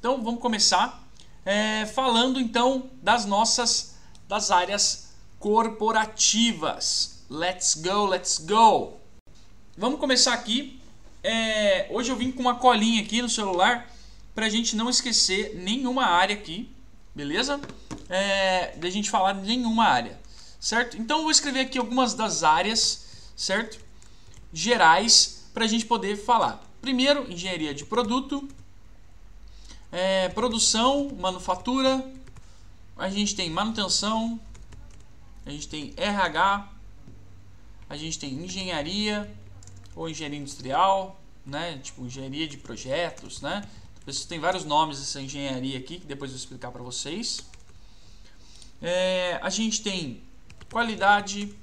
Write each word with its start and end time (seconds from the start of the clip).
Então 0.00 0.24
vamos 0.24 0.40
começar 0.40 1.06
é, 1.44 1.84
falando 1.84 2.40
então 2.40 2.88
das 3.02 3.26
nossas 3.26 3.96
das 4.26 4.50
áreas 4.50 5.10
corporativas. 5.38 7.22
Let's 7.28 7.74
go, 7.74 8.06
let's 8.06 8.38
go. 8.38 8.94
Vamos 9.76 10.00
começar 10.00 10.32
aqui. 10.32 10.80
É, 11.22 11.86
hoje 11.90 12.10
eu 12.10 12.16
vim 12.16 12.32
com 12.32 12.40
uma 12.40 12.54
colinha 12.54 13.02
aqui 13.02 13.20
no 13.20 13.28
celular 13.28 13.94
para 14.34 14.46
a 14.46 14.48
gente 14.48 14.74
não 14.74 14.88
esquecer 14.88 15.54
nenhuma 15.56 16.06
área 16.06 16.34
aqui, 16.34 16.74
beleza? 17.14 17.60
É, 18.08 18.74
da 18.78 18.88
gente 18.88 19.10
falar 19.10 19.34
nenhuma 19.34 19.84
área, 19.84 20.18
certo? 20.58 20.96
Então 20.96 21.18
eu 21.18 21.22
vou 21.24 21.30
escrever 21.30 21.60
aqui 21.60 21.76
algumas 21.76 22.14
das 22.14 22.42
áreas, 22.42 23.06
certo? 23.36 23.78
Gerais 24.50 25.44
para 25.52 25.66
a 25.66 25.68
gente 25.68 25.84
poder 25.84 26.16
falar. 26.16 26.64
Primeiro, 26.80 27.30
engenharia 27.30 27.74
de 27.74 27.84
produto, 27.84 28.48
é, 29.92 30.28
produção, 30.28 31.10
manufatura, 31.18 32.04
a 32.96 33.08
gente 33.08 33.34
tem 33.34 33.50
manutenção, 33.50 34.38
a 35.44 35.50
gente 35.50 35.68
tem 35.68 35.92
RH, 35.96 36.68
a 37.88 37.96
gente 37.96 38.18
tem 38.18 38.32
engenharia 38.34 39.32
ou 39.96 40.08
engenharia 40.08 40.38
industrial, 40.38 41.20
né? 41.44 41.78
Tipo 41.82 42.04
engenharia 42.04 42.46
de 42.46 42.56
projetos, 42.56 43.40
né? 43.40 43.66
Tem 44.28 44.38
vários 44.38 44.64
nomes 44.64 45.00
essa 45.00 45.20
engenharia 45.20 45.78
aqui 45.78 45.98
que 45.98 46.06
depois 46.06 46.30
eu 46.30 46.36
vou 46.36 46.42
explicar 46.42 46.70
para 46.70 46.82
vocês. 46.82 47.40
É, 48.82 49.38
a 49.42 49.50
gente 49.50 49.82
tem 49.82 50.22
qualidade, 50.70 51.54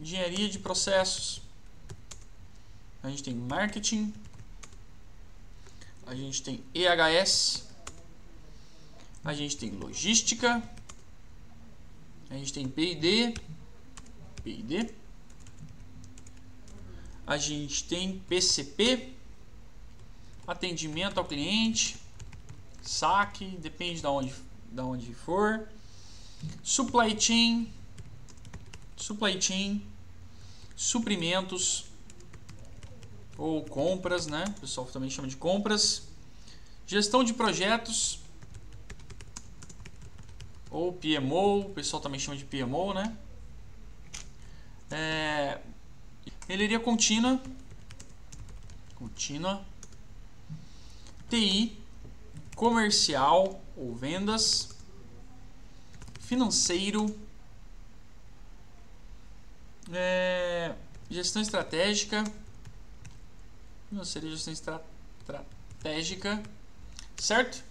engenharia 0.00 0.48
de 0.48 0.58
processos, 0.58 1.42
a 3.02 3.10
gente 3.10 3.22
tem 3.22 3.34
marketing, 3.34 4.14
a 6.06 6.14
gente 6.14 6.42
tem 6.42 6.62
EHS, 6.74 7.64
a 9.24 9.32
gente 9.32 9.56
tem 9.56 9.70
logística, 9.70 10.62
a 12.28 12.34
gente 12.34 12.52
tem 12.52 12.68
P&D, 12.68 13.34
P&D, 14.42 14.94
a 17.26 17.36
gente 17.38 17.84
tem 17.84 18.18
PCP, 18.28 19.14
atendimento 20.46 21.18
ao 21.18 21.24
cliente, 21.24 21.96
saque, 22.82 23.46
depende 23.56 24.00
de 24.00 24.06
onde, 24.06 24.34
de 24.70 24.80
onde 24.80 25.14
for, 25.14 25.68
supply 26.62 27.18
chain, 27.18 27.72
supply 28.96 29.40
chain, 29.40 29.86
suprimentos 30.76 31.86
ou 33.36 33.64
compras, 33.64 34.26
né? 34.26 34.44
O 34.56 34.60
pessoal 34.60 34.86
também 34.86 35.10
chama 35.10 35.28
de 35.28 35.36
compras, 35.36 36.08
gestão 36.86 37.24
de 37.24 37.32
projetos. 37.32 38.20
Ou 40.70 40.92
PMO, 40.92 41.60
o 41.60 41.70
pessoal 41.70 42.02
também 42.02 42.18
chama 42.18 42.36
de 42.36 42.44
PMO, 42.44 42.94
né? 42.94 43.16
É, 44.90 45.60
melhoria 46.48 46.78
contínua, 46.78 47.40
contínua, 48.94 49.64
TI, 51.28 51.78
comercial 52.54 53.60
ou 53.76 53.94
vendas, 53.94 54.76
financeiro, 56.20 57.16
é, 59.92 60.74
gestão 61.10 61.42
estratégica, 61.42 62.24
financeira 63.88 64.26
e 64.26 64.30
gestão 64.30 64.52
estra 64.52 64.82
estratégica, 65.20 66.42
certo? 67.16 67.62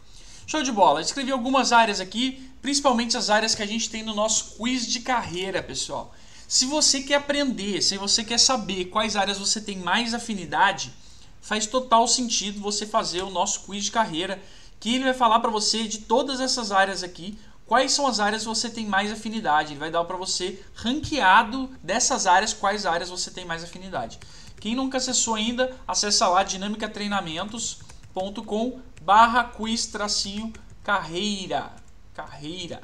Show 0.45 0.61
de 0.61 0.71
bola. 0.71 1.01
Escrevi 1.01 1.31
algumas 1.31 1.71
áreas 1.71 1.99
aqui, 1.99 2.49
principalmente 2.61 3.17
as 3.17 3.29
áreas 3.29 3.55
que 3.55 3.63
a 3.63 3.67
gente 3.67 3.89
tem 3.89 4.03
no 4.03 4.13
nosso 4.13 4.55
quiz 4.57 4.85
de 4.85 4.99
carreira, 4.99 5.63
pessoal. 5.63 6.13
Se 6.47 6.65
você 6.65 7.01
quer 7.01 7.15
aprender, 7.15 7.81
se 7.81 7.97
você 7.97 8.23
quer 8.23 8.39
saber 8.39 8.85
quais 8.85 9.15
áreas 9.15 9.39
você 9.39 9.59
tem 9.59 9.77
mais 9.77 10.13
afinidade, 10.13 10.93
faz 11.41 11.65
total 11.65 12.07
sentido 12.07 12.59
você 12.59 12.85
fazer 12.85 13.23
o 13.23 13.29
nosso 13.29 13.61
quiz 13.61 13.85
de 13.85 13.91
carreira, 13.91 14.41
que 14.79 14.95
ele 14.95 15.05
vai 15.05 15.13
falar 15.13 15.39
para 15.39 15.49
você 15.49 15.87
de 15.87 15.99
todas 15.99 16.39
essas 16.39 16.71
áreas 16.71 17.03
aqui, 17.03 17.37
quais 17.65 17.91
são 17.93 18.05
as 18.05 18.19
áreas 18.19 18.43
que 18.43 18.49
você 18.49 18.69
tem 18.69 18.85
mais 18.85 19.11
afinidade. 19.11 19.71
Ele 19.73 19.79
vai 19.79 19.89
dar 19.89 20.03
para 20.03 20.17
você 20.17 20.61
ranqueado 20.75 21.69
dessas 21.81 22.27
áreas 22.27 22.53
quais 22.53 22.85
áreas 22.85 23.09
você 23.09 23.31
tem 23.31 23.45
mais 23.45 23.63
afinidade. 23.63 24.19
Quem 24.63 24.73
nunca 24.75 24.97
acessou 24.97 25.35
ainda, 25.35 25.77
acessa 25.85 26.25
lá 26.25 26.41
dinamicatreinamentos.com 26.41 28.79
barra 29.01 29.43
quiz 29.43 29.87
tracinho 29.87 30.53
carreira. 30.81 31.73
Carreira. 32.13 32.81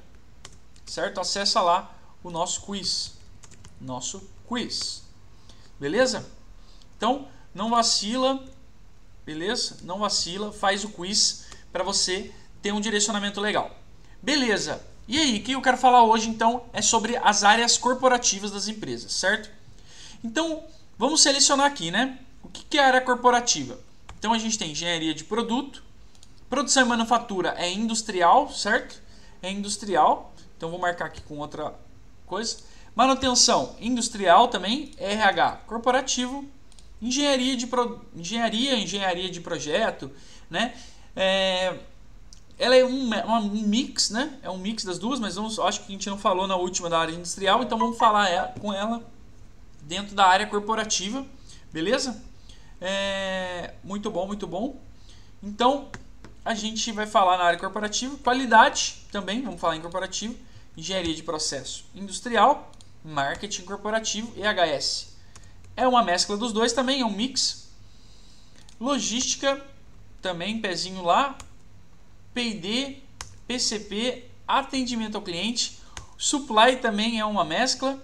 Certo? 0.86 1.22
Acessa 1.22 1.62
lá 1.62 1.96
o 2.22 2.30
nosso 2.30 2.64
quiz. 2.64 3.14
Nosso 3.80 4.30
quiz. 4.46 5.04
Beleza? 5.80 6.30
Então, 6.98 7.30
não 7.56 7.70
vacila, 7.70 8.44
beleza? 9.26 9.78
Não 9.84 10.00
vacila, 10.00 10.52
faz 10.52 10.84
o 10.84 10.90
quiz 10.90 11.46
para 11.72 11.82
você 11.82 12.36
ter 12.62 12.74
um 12.74 12.82
direcionamento 12.82 13.40
legal. 13.40 13.74
Beleza. 14.22 14.86
E 15.08 15.18
aí, 15.18 15.40
o 15.40 15.44
que 15.44 15.54
eu 15.54 15.62
quero 15.62 15.78
falar 15.78 16.04
hoje 16.04 16.28
então 16.28 16.66
é 16.74 16.82
sobre 16.82 17.16
as 17.16 17.46
áreas 17.46 17.78
corporativas 17.78 18.52
das 18.52 18.68
empresas, 18.68 19.14
certo? 19.14 19.50
Então, 20.22 20.68
vamos 21.00 21.22
selecionar 21.22 21.66
aqui, 21.66 21.90
né? 21.90 22.20
O 22.44 22.50
que 22.50 22.78
é 22.78 22.84
área 22.84 23.00
corporativa? 23.00 23.80
Então, 24.20 24.34
a 24.34 24.38
gente 24.38 24.60
tem 24.60 24.72
engenharia 24.72 25.14
de 25.14 25.24
produto, 25.24 25.82
produção 26.50 26.86
e 26.86 26.90
manufatura 26.90 27.56
é 27.58 27.72
industrial, 27.72 28.52
certo? 28.52 29.02
É 29.42 29.50
industrial. 29.50 30.34
Então, 30.58 30.70
vou 30.70 30.78
marcar 30.78 31.06
aqui 31.06 31.22
com 31.22 31.38
outra 31.38 31.74
coisa. 32.28 32.58
Manutenção 32.94 33.78
industrial 33.80 34.50
também, 34.50 34.92
RH 34.98 35.62
corporativo, 35.68 36.46
engenharia 37.02 37.56
de 37.56 37.66
pro, 37.66 38.02
engenharia, 38.14 38.76
engenharia 38.76 39.30
de 39.30 39.40
projeto, 39.40 40.12
né? 40.50 40.74
É, 41.16 41.78
ela 42.58 42.76
é 42.76 42.84
um, 42.84 43.10
um 43.10 43.50
mix, 43.50 44.10
né? 44.10 44.38
É 44.44 44.50
um 44.50 44.58
mix 44.58 44.84
das 44.84 45.00
duas, 45.00 45.18
mas 45.18 45.36
vamos, 45.36 45.58
acho 45.60 45.80
que 45.80 45.88
a 45.88 45.92
gente 45.92 46.10
não 46.10 46.18
falou 46.18 46.46
na 46.46 46.58
última 46.58 46.90
da 46.90 47.00
área 47.00 47.14
industrial, 47.14 47.64
então 47.64 47.78
vamos 47.78 47.98
falar 47.98 48.28
ela, 48.28 48.54
com 48.60 48.74
ela 48.74 49.02
dentro 49.90 50.16
da 50.16 50.26
área 50.26 50.48
corporativa, 50.48 51.26
beleza? 51.74 52.24
É, 52.80 53.74
muito 53.84 54.10
bom, 54.10 54.26
muito 54.26 54.48
bom. 54.48 54.82
Então, 55.44 55.90
a 56.46 56.56
gente 56.56 56.94
vai 56.94 57.06
falar 57.06 57.38
na 57.38 57.44
área 57.44 57.60
corporativa, 57.60 58.16
qualidade 58.18 59.06
também, 59.12 59.42
vamos 59.42 59.60
falar 59.60 59.76
em 59.76 59.82
corporativo, 59.82 60.34
engenharia 60.78 61.14
de 61.14 61.24
processo 61.24 61.84
industrial, 61.94 62.72
marketing 63.04 63.64
corporativo 63.64 64.32
e 64.38 64.44
HS 64.44 65.10
é 65.80 65.88
uma 65.88 66.04
mescla 66.04 66.36
dos 66.36 66.52
dois 66.52 66.74
também, 66.74 67.00
é 67.00 67.06
um 67.06 67.12
mix. 67.12 67.70
Logística, 68.78 69.66
também 70.22 70.60
pezinho 70.60 71.02
lá. 71.02 71.38
P&D, 72.34 72.98
PCP, 73.48 74.26
atendimento 74.46 75.16
ao 75.16 75.22
cliente. 75.22 75.80
Supply 76.18 76.76
também 76.82 77.18
é 77.18 77.24
uma 77.24 77.46
mescla. 77.46 77.98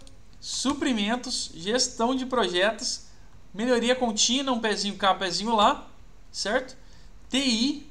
Suprimentos, 0.46 1.50
gestão 1.56 2.14
de 2.14 2.24
projetos, 2.24 3.06
melhoria 3.52 3.96
contínua, 3.96 4.54
um 4.54 4.60
pezinho 4.60 4.96
cá, 4.96 5.14
um 5.14 5.18
pezinho 5.18 5.56
lá, 5.56 5.88
certo? 6.32 6.78
TI, 7.32 7.90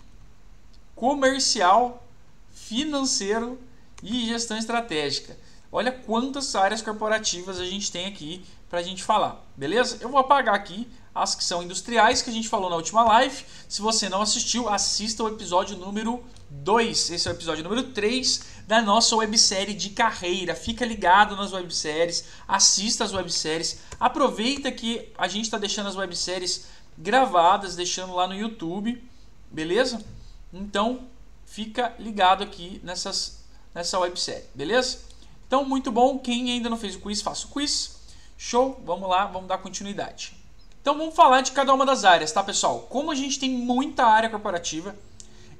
comercial, 0.95 2.07
financeiro 2.53 3.59
e 4.01 4.25
gestão 4.29 4.57
estratégica. 4.57 5.37
Olha 5.73 5.91
quantas 5.91 6.55
áreas 6.55 6.81
corporativas 6.81 7.59
a 7.59 7.65
gente 7.65 7.91
tem 7.91 8.07
aqui 8.07 8.47
para 8.71 8.79
a 8.79 8.83
gente 8.85 9.03
falar, 9.03 9.45
beleza? 9.57 9.99
Eu 10.01 10.09
vou 10.09 10.21
apagar 10.21 10.55
aqui 10.55 10.87
as 11.13 11.35
que 11.35 11.43
são 11.43 11.61
industriais 11.61 12.23
que 12.23 12.31
a 12.31 12.33
gente 12.33 12.49
falou 12.49 12.71
na 12.71 12.77
última 12.77 13.03
live. 13.03 13.45
Se 13.69 13.83
você 13.83 14.09
não 14.09 14.23
assistiu, 14.23 14.69
assista 14.69 15.25
o 15.25 15.29
episódio 15.29 15.77
número 15.77 16.25
2. 16.63 17.11
Esse 17.11 17.29
é 17.29 17.31
o 17.31 17.35
episódio 17.35 17.65
número 17.65 17.83
3 17.91 18.55
da 18.67 18.81
nossa 18.81 19.17
websérie 19.17 19.75
de 19.75 19.91
carreira. 19.91 20.55
Fica 20.55 20.85
ligado 20.85 21.37
nas 21.37 21.53
webséries, 21.53 22.25
assista 22.47 23.05
as 23.05 23.13
webséries. 23.13 23.81
Aproveita 23.99 24.71
que 24.71 25.13
a 25.19 25.29
gente 25.29 25.45
está 25.45 25.59
deixando 25.59 25.89
as 25.89 25.97
webséries 25.97 26.67
gravadas, 26.97 27.75
deixando 27.75 28.15
lá 28.15 28.27
no 28.27 28.35
YouTube, 28.35 29.03
beleza? 29.51 30.05
Então, 30.53 31.07
fica 31.45 31.95
ligado 31.99 32.43
aqui 32.43 32.81
nessas, 32.85 33.45
nessa 33.75 33.99
websérie, 33.99 34.45
beleza? 34.55 35.01
Então, 35.47 35.65
muito 35.65 35.91
bom. 35.91 36.19
Quem 36.19 36.51
ainda 36.51 36.71
não 36.71 36.77
fez 36.77 36.95
o 36.95 37.01
quiz, 37.01 37.21
faça 37.21 37.47
o 37.47 37.51
quiz. 37.51 37.97
Show? 38.39 38.81
Vamos 38.85 39.09
lá, 39.09 39.27
vamos 39.27 39.49
dar 39.49 39.59
continuidade. 39.59 40.35
Então, 40.81 40.97
vamos 40.97 41.15
falar 41.15 41.41
de 41.41 41.53
cada 41.53 41.73
uma 41.73 41.87
das 41.87 42.05
áreas, 42.05 42.31
tá, 42.31 42.43
pessoal? 42.43 42.81
Como 42.91 43.11
a 43.11 43.15
gente 43.15 43.39
tem 43.39 43.51
muita 43.51 44.05
área 44.05 44.29
corporativa, 44.29 44.95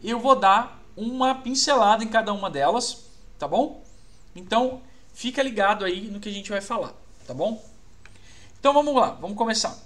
eu 0.03 0.21
vou 0.21 0.37
dar 0.37 0.84
uma 0.97 1.35
pincelada 1.35 2.05
em 2.05 2.09
cada 2.09 2.33
uma 2.33 2.51
delas, 2.51 3.05
tá 3.39 3.49
bom? 3.49 3.83
Então, 4.35 4.83
fica 5.13 5.43
ligado 5.43 5.85
aí 5.85 6.09
no 6.09 6.21
que 6.21 6.29
a 6.29 6.33
gente 6.33 6.51
vai 6.51 6.61
falar, 6.61 6.95
tá 7.27 7.35
bom? 7.35 7.65
Então, 8.59 8.73
vamos 8.73 8.95
lá, 8.95 9.11
vamos 9.11 9.37
começar. 9.37 9.79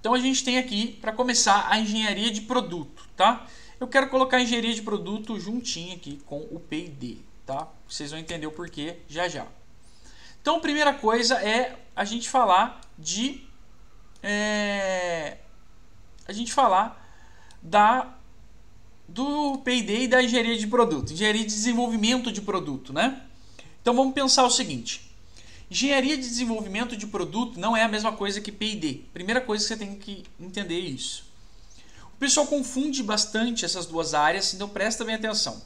Então, 0.00 0.14
a 0.14 0.18
gente 0.18 0.42
tem 0.42 0.58
aqui, 0.58 0.98
para 1.00 1.12
começar, 1.12 1.68
a 1.70 1.78
engenharia 1.78 2.30
de 2.30 2.40
produto, 2.42 3.08
tá? 3.16 3.46
eu 3.80 3.88
quero 3.88 4.10
colocar 4.10 4.38
engenharia 4.38 4.74
de 4.74 4.82
produto 4.82 5.40
juntinho 5.40 5.96
aqui 5.96 6.20
com 6.26 6.40
o 6.50 6.60
P&D, 6.60 7.16
tá? 7.46 7.66
Vocês 7.88 8.10
vão 8.10 8.20
entender 8.20 8.46
o 8.46 8.52
porquê 8.52 8.98
já 9.08 9.26
já. 9.26 9.46
Então, 10.40 10.56
a 10.56 10.60
primeira 10.60 10.92
coisa 10.92 11.36
é 11.36 11.78
a 11.96 12.04
gente 12.04 12.28
falar 12.28 12.82
de 12.98 13.42
é, 14.22 15.38
a 16.28 16.32
gente 16.32 16.52
falar 16.52 17.02
da 17.62 18.14
do 19.10 19.58
P&D 19.58 20.02
e 20.02 20.08
da 20.08 20.22
engenharia 20.22 20.56
de 20.56 20.66
produto, 20.66 21.12
engenharia 21.12 21.42
de 21.42 21.48
desenvolvimento 21.48 22.30
de 22.30 22.40
produto, 22.40 22.92
né? 22.92 23.22
Então 23.82 23.94
vamos 23.94 24.14
pensar 24.14 24.44
o 24.44 24.50
seguinte: 24.50 25.12
engenharia 25.70 26.16
de 26.16 26.22
desenvolvimento 26.22 26.96
de 26.96 27.06
produto 27.06 27.58
não 27.58 27.76
é 27.76 27.82
a 27.82 27.88
mesma 27.88 28.12
coisa 28.12 28.40
que 28.40 28.52
P&D. 28.52 29.04
Primeira 29.12 29.40
coisa 29.40 29.64
que 29.64 29.68
você 29.68 29.76
tem 29.76 29.96
que 29.96 30.24
entender 30.38 30.76
é 30.76 30.80
isso. 30.80 31.24
O 32.14 32.18
pessoal 32.20 32.46
confunde 32.46 33.02
bastante 33.02 33.64
essas 33.64 33.86
duas 33.86 34.14
áreas, 34.14 34.54
então 34.54 34.68
presta 34.68 35.04
bem 35.04 35.16
atenção. 35.16 35.60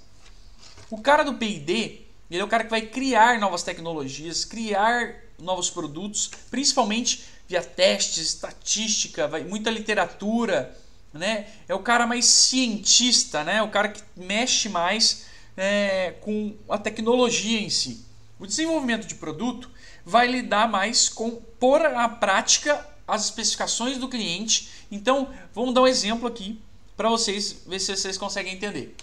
O 0.90 0.98
cara 0.98 1.22
do 1.22 1.34
P&D, 1.34 2.02
ele 2.30 2.40
é 2.40 2.44
o 2.44 2.48
cara 2.48 2.64
que 2.64 2.70
vai 2.70 2.82
criar 2.82 3.38
novas 3.38 3.62
tecnologias, 3.62 4.44
criar 4.44 5.16
novos 5.38 5.68
produtos, 5.68 6.30
principalmente 6.50 7.24
via 7.46 7.62
testes, 7.62 8.26
estatística, 8.26 9.28
vai, 9.28 9.44
muita 9.44 9.70
literatura, 9.70 10.74
né? 11.14 11.46
É 11.68 11.74
o 11.74 11.78
cara 11.78 12.06
mais 12.06 12.26
cientista, 12.26 13.44
né? 13.44 13.62
O 13.62 13.70
cara 13.70 13.88
que 13.88 14.02
mexe 14.16 14.68
mais 14.68 15.26
é, 15.56 16.14
com 16.20 16.54
a 16.68 16.76
tecnologia 16.76 17.60
em 17.60 17.70
si. 17.70 18.04
O 18.38 18.46
desenvolvimento 18.46 19.06
de 19.06 19.14
produto 19.14 19.70
vai 20.04 20.26
lidar 20.26 20.68
mais 20.68 21.08
com 21.08 21.30
pôr 21.30 21.86
à 21.86 22.08
prática 22.08 22.86
as 23.06 23.26
especificações 23.26 23.96
do 23.96 24.08
cliente. 24.08 24.68
Então, 24.90 25.32
vamos 25.54 25.72
dar 25.72 25.82
um 25.82 25.86
exemplo 25.86 26.26
aqui 26.26 26.60
para 26.96 27.08
vocês 27.08 27.62
ver 27.66 27.78
se 27.78 27.96
vocês 27.96 28.18
conseguem 28.18 28.54
entender. 28.54 28.94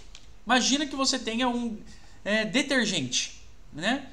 Imagina 0.46 0.86
que 0.86 0.94
você 0.94 1.18
tenha 1.18 1.48
um 1.48 1.78
é, 2.24 2.44
detergente, 2.44 3.40
né? 3.72 4.06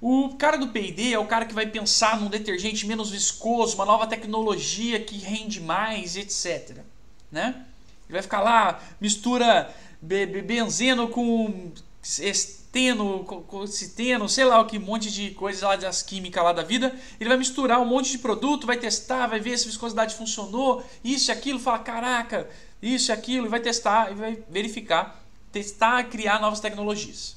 O 0.00 0.36
cara 0.36 0.56
do 0.56 0.68
P&D 0.68 1.12
é 1.12 1.18
o 1.18 1.26
cara 1.26 1.44
que 1.44 1.52
vai 1.52 1.66
pensar 1.66 2.18
num 2.18 2.30
detergente 2.30 2.86
menos 2.86 3.10
viscoso, 3.10 3.74
uma 3.74 3.84
nova 3.84 4.06
tecnologia 4.06 4.98
que 4.98 5.18
rende 5.18 5.60
mais, 5.60 6.16
etc 6.16 6.82
né? 7.30 7.64
Ele 8.08 8.14
vai 8.14 8.22
ficar 8.22 8.40
lá, 8.40 8.80
mistura 9.00 9.72
benzeno 10.02 11.08
com 11.08 11.72
esteno, 12.02 13.24
com 13.24 13.66
citeno, 13.66 14.28
sei 14.28 14.44
lá 14.44 14.60
o 14.60 14.66
que, 14.66 14.78
um 14.78 14.82
monte 14.82 15.10
de 15.10 15.30
coisas 15.30 15.62
lá 15.62 15.76
das 15.76 16.02
químicas 16.02 16.42
lá 16.42 16.52
da 16.52 16.62
vida. 16.62 16.94
Ele 17.20 17.28
vai 17.28 17.38
misturar 17.38 17.80
um 17.80 17.84
monte 17.84 18.10
de 18.10 18.18
produto, 18.18 18.66
vai 18.66 18.76
testar, 18.76 19.26
vai 19.26 19.40
ver 19.40 19.56
se 19.58 19.64
a 19.64 19.68
viscosidade 19.68 20.14
funcionou, 20.14 20.84
isso 21.04 21.30
e 21.30 21.32
aquilo, 21.32 21.58
fala, 21.58 21.78
caraca, 21.80 22.48
isso 22.82 23.10
e 23.10 23.12
aquilo, 23.12 23.46
e 23.46 23.48
vai 23.48 23.60
testar 23.60 24.10
e 24.10 24.14
vai 24.14 24.42
verificar, 24.48 25.22
testar, 25.52 26.04
criar 26.04 26.40
novas 26.40 26.60
tecnologias. 26.60 27.36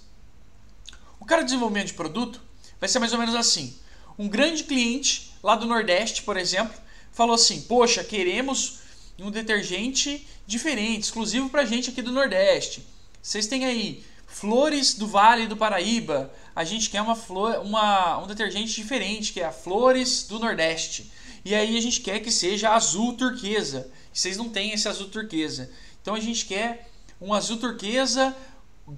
O 1.19 1.25
cara 1.25 1.41
de 1.41 1.47
desenvolvimento 1.47 1.87
de 1.87 1.93
produto 1.93 2.41
vai 2.79 2.89
ser 2.89 2.99
mais 2.99 3.13
ou 3.13 3.19
menos 3.19 3.35
assim. 3.35 3.77
Um 4.17 4.27
grande 4.27 4.63
cliente 4.63 5.33
lá 5.41 5.55
do 5.55 5.65
Nordeste, 5.65 6.23
por 6.23 6.37
exemplo, 6.37 6.75
falou 7.11 7.35
assim: 7.35 7.61
Poxa, 7.61 8.03
queremos 8.03 8.82
um 9.19 9.31
detergente 9.31 10.27
diferente, 10.45 11.03
exclusivo 11.03 11.49
para 11.49 11.65
gente 11.65 11.89
aqui 11.89 12.01
do 12.01 12.11
Nordeste. 12.11 12.85
Vocês 13.21 13.47
têm 13.47 13.65
aí 13.65 14.03
Flores 14.27 14.95
do 14.95 15.07
Vale 15.07 15.47
do 15.47 15.55
Paraíba. 15.55 16.33
A 16.55 16.63
gente 16.63 16.89
quer 16.89 17.01
uma 17.01 17.15
flor, 17.15 17.59
uma, 17.59 18.17
um 18.17 18.27
detergente 18.27 18.73
diferente, 18.73 19.31
que 19.31 19.39
é 19.39 19.45
a 19.45 19.51
Flores 19.51 20.23
do 20.23 20.39
Nordeste. 20.39 21.11
E 21.45 21.53
aí 21.53 21.77
a 21.77 21.81
gente 21.81 22.01
quer 22.01 22.19
que 22.19 22.31
seja 22.31 22.73
azul 22.73 23.13
turquesa. 23.13 23.91
Vocês 24.11 24.37
não 24.37 24.49
têm 24.49 24.71
esse 24.71 24.87
azul 24.87 25.09
turquesa. 25.09 25.69
Então 26.01 26.15
a 26.15 26.19
gente 26.19 26.45
quer 26.45 26.89
um 27.21 27.33
azul 27.33 27.57
turquesa, 27.57 28.35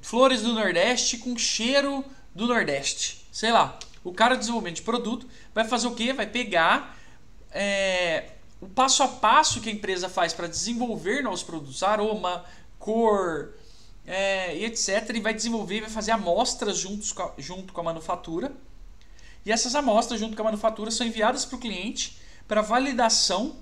Flores 0.01 0.41
do 0.41 0.53
Nordeste 0.53 1.17
com 1.17 1.37
cheiro 1.37 2.03
do 2.33 2.47
Nordeste. 2.47 3.27
Sei 3.31 3.51
lá. 3.51 3.77
O 4.03 4.13
cara 4.13 4.35
de 4.35 4.41
desenvolvimento 4.41 4.77
de 4.77 4.81
produto 4.83 5.27
vai 5.53 5.65
fazer 5.65 5.87
o 5.87 5.95
quê? 5.95 6.13
Vai 6.13 6.27
pegar 6.27 6.97
é, 7.51 8.34
o 8.65 8.69
passo 8.69 9.03
a 9.03 9.07
passo 9.07 9.61
que 9.61 9.69
a 9.69 9.71
empresa 9.71 10.09
faz 10.09 10.33
para 10.33 10.47
desenvolver 10.47 11.21
novos 11.21 11.43
produtos, 11.43 11.83
aroma, 11.83 12.43
cor 12.79 13.53
é, 14.05 14.57
e 14.57 14.65
etc. 14.65 15.11
E 15.13 15.19
vai 15.19 15.35
desenvolver, 15.35 15.81
vai 15.81 15.89
fazer 15.89 16.11
amostras 16.11 16.77
juntos 16.77 17.11
com 17.11 17.21
a, 17.21 17.33
junto 17.37 17.71
com 17.71 17.81
a 17.81 17.83
manufatura. 17.83 18.51
E 19.45 19.51
essas 19.51 19.75
amostras 19.75 20.19
junto 20.19 20.35
com 20.35 20.41
a 20.41 20.45
manufatura 20.45 20.89
são 20.89 21.05
enviadas 21.05 21.45
para 21.45 21.57
o 21.57 21.59
cliente 21.59 22.17
para 22.47 22.63
validação, 22.63 23.55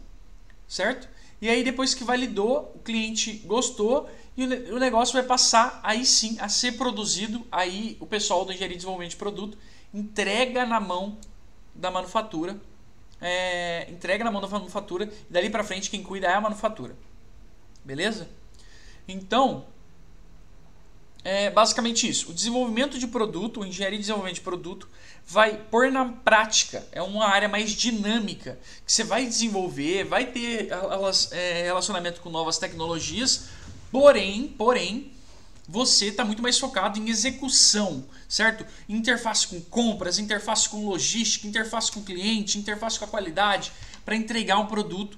certo? 0.67 1.09
E 1.41 1.49
aí 1.49 1.65
depois 1.65 1.93
que 1.93 2.05
validou, 2.05 2.71
o 2.73 2.79
cliente 2.79 3.33
gostou 3.45 4.09
e 4.37 4.45
o 4.45 4.79
negócio 4.79 5.13
vai 5.13 5.23
passar 5.23 5.81
aí 5.83 6.05
sim 6.05 6.37
a 6.39 6.47
ser 6.47 6.77
produzido. 6.77 7.45
Aí 7.51 7.97
o 7.99 8.05
pessoal 8.05 8.45
do 8.45 8.53
engenharia 8.53 8.75
e 8.75 8.77
desenvolvimento 8.77 9.11
de 9.11 9.17
produto 9.17 9.57
entrega 9.93 10.65
na 10.65 10.79
mão 10.79 11.17
da 11.75 11.91
manufatura 11.91 12.57
é, 13.23 13.87
entrega 13.89 14.23
na 14.23 14.29
mão 14.29 14.41
da 14.41 14.47
manufatura 14.47 15.05
e 15.05 15.33
dali 15.33 15.49
para 15.49 15.63
frente 15.63 15.89
quem 15.89 16.03
cuida 16.03 16.27
é 16.27 16.33
a 16.33 16.41
manufatura. 16.41 16.95
Beleza? 17.83 18.29
Então, 19.07 19.65
é 21.23 21.49
basicamente 21.49 22.07
isso. 22.07 22.31
O 22.31 22.33
desenvolvimento 22.33 22.99
de 22.99 23.07
produto, 23.07 23.61
o 23.61 23.65
engenharia 23.65 23.97
de 23.97 24.01
desenvolvimento 24.01 24.35
de 24.35 24.41
produto, 24.41 24.89
vai 25.25 25.55
pôr 25.55 25.89
na 25.89 26.05
prática. 26.05 26.85
É 26.91 27.01
uma 27.01 27.25
área 27.25 27.47
mais 27.47 27.71
dinâmica 27.71 28.59
que 28.85 28.91
você 28.91 29.05
vai 29.05 29.25
desenvolver, 29.25 30.03
vai 30.03 30.25
ter 30.25 30.67
é, 31.31 31.63
relacionamento 31.63 32.19
com 32.19 32.29
novas 32.29 32.57
tecnologias, 32.57 33.45
porém, 33.89 34.49
porém, 34.49 35.13
você 35.67 36.07
está 36.07 36.25
muito 36.25 36.41
mais 36.41 36.59
focado 36.59 36.99
em 36.99 37.09
execução, 37.09 38.03
certo? 38.33 38.65
Interface 38.89 39.47
com 39.47 39.61
compras, 39.61 40.17
interface 40.17 40.67
com 40.67 40.87
logística, 40.87 41.47
interface 41.47 41.91
com 41.91 42.03
cliente, 42.03 42.57
interface 42.57 42.97
com 42.97 43.05
a 43.05 43.07
qualidade, 43.07 43.71
para 44.03 44.15
entregar 44.15 44.57
um 44.57 44.65
produto 44.65 45.17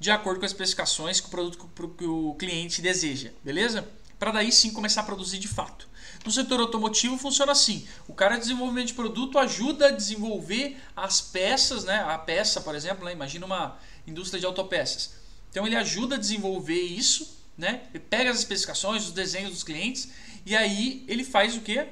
de 0.00 0.10
acordo 0.10 0.40
com 0.40 0.46
as 0.46 0.52
especificações 0.52 1.20
que 1.20 1.26
o 1.26 1.30
produto 1.30 1.70
que 1.98 2.04
o 2.06 2.34
cliente 2.38 2.80
deseja, 2.80 3.30
beleza? 3.44 3.86
Para 4.18 4.30
daí 4.30 4.50
sim 4.50 4.70
começar 4.72 5.02
a 5.02 5.04
produzir 5.04 5.38
de 5.38 5.46
fato. 5.46 5.86
No 6.24 6.32
setor 6.32 6.58
automotivo 6.58 7.18
funciona 7.18 7.52
assim: 7.52 7.86
o 8.08 8.14
cara 8.14 8.36
de 8.36 8.42
desenvolvimento 8.42 8.86
de 8.86 8.94
produto 8.94 9.38
ajuda 9.38 9.88
a 9.88 9.90
desenvolver 9.90 10.78
as 10.96 11.20
peças, 11.20 11.84
né? 11.84 12.02
A 12.08 12.16
peça, 12.16 12.62
por 12.62 12.74
exemplo, 12.74 13.04
né? 13.04 13.12
imagina 13.12 13.44
uma 13.44 13.78
indústria 14.06 14.40
de 14.40 14.46
autopeças. 14.46 15.12
Então 15.50 15.66
ele 15.66 15.76
ajuda 15.76 16.14
a 16.14 16.18
desenvolver 16.18 16.80
isso 16.80 17.44
né? 17.56 17.82
Ele 17.92 18.02
pega 18.02 18.30
as 18.30 18.38
especificações, 18.38 19.04
os 19.04 19.12
desenhos 19.12 19.50
dos 19.50 19.62
clientes 19.62 20.08
e 20.44 20.56
aí 20.56 21.04
ele 21.06 21.24
faz 21.24 21.56
o 21.56 21.60
que? 21.60 21.86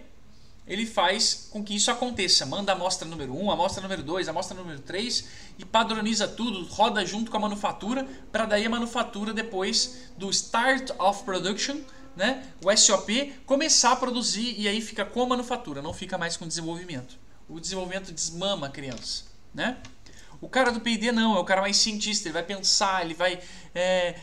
Ele 0.67 0.87
faz 0.87 1.49
com 1.51 1.63
que 1.63 1.75
isso 1.75 1.91
aconteça. 1.91 2.47
Manda 2.47 2.73
a 2.73 2.75
amostra 2.75 3.07
número 3.07 3.37
1, 3.37 3.51
a 3.51 3.55
amostra 3.55 3.83
número 3.83 4.03
2, 4.03 4.29
a 4.29 4.31
amostra 4.31 4.57
número 4.57 4.79
3 4.81 5.25
e 5.59 5.65
padroniza 5.65 6.29
tudo, 6.29 6.65
roda 6.67 7.05
junto 7.05 7.31
com 7.31 7.37
a 7.37 7.41
manufatura 7.41 8.07
para 8.31 8.47
daí 8.47 8.65
a 8.65 8.71
manufatura 8.71 9.33
depois 9.33 10.09
do 10.17 10.31
Start 10.31 10.91
of 10.99 11.25
Production, 11.25 11.79
né? 12.17 12.47
o 12.65 12.75
SOP, 12.77 13.33
começar 13.45 13.93
a 13.93 13.97
produzir 13.97 14.55
e 14.59 14.69
aí 14.69 14.81
fica 14.81 15.05
com 15.05 15.23
a 15.23 15.27
manufatura, 15.27 15.83
não 15.83 15.93
fica 15.93 16.17
mais 16.17 16.37
com 16.37 16.45
o 16.45 16.49
desenvolvimento. 16.49 17.19
O 17.49 17.59
desenvolvimento 17.59 18.13
desmama 18.13 18.69
a 18.69 18.71
criança. 18.71 19.25
Né? 19.53 19.77
O 20.41 20.49
cara 20.49 20.71
do 20.71 20.81
P&D 20.81 21.11
não, 21.13 21.37
é 21.37 21.41
o 21.41 21.45
cara 21.45 21.61
mais 21.61 21.77
cientista, 21.77 22.29
ele 22.29 22.35
vai 22.35 22.43
pensar, 22.45 23.05
ele 23.05 23.15
vai 23.15 23.41
é, 23.75 24.19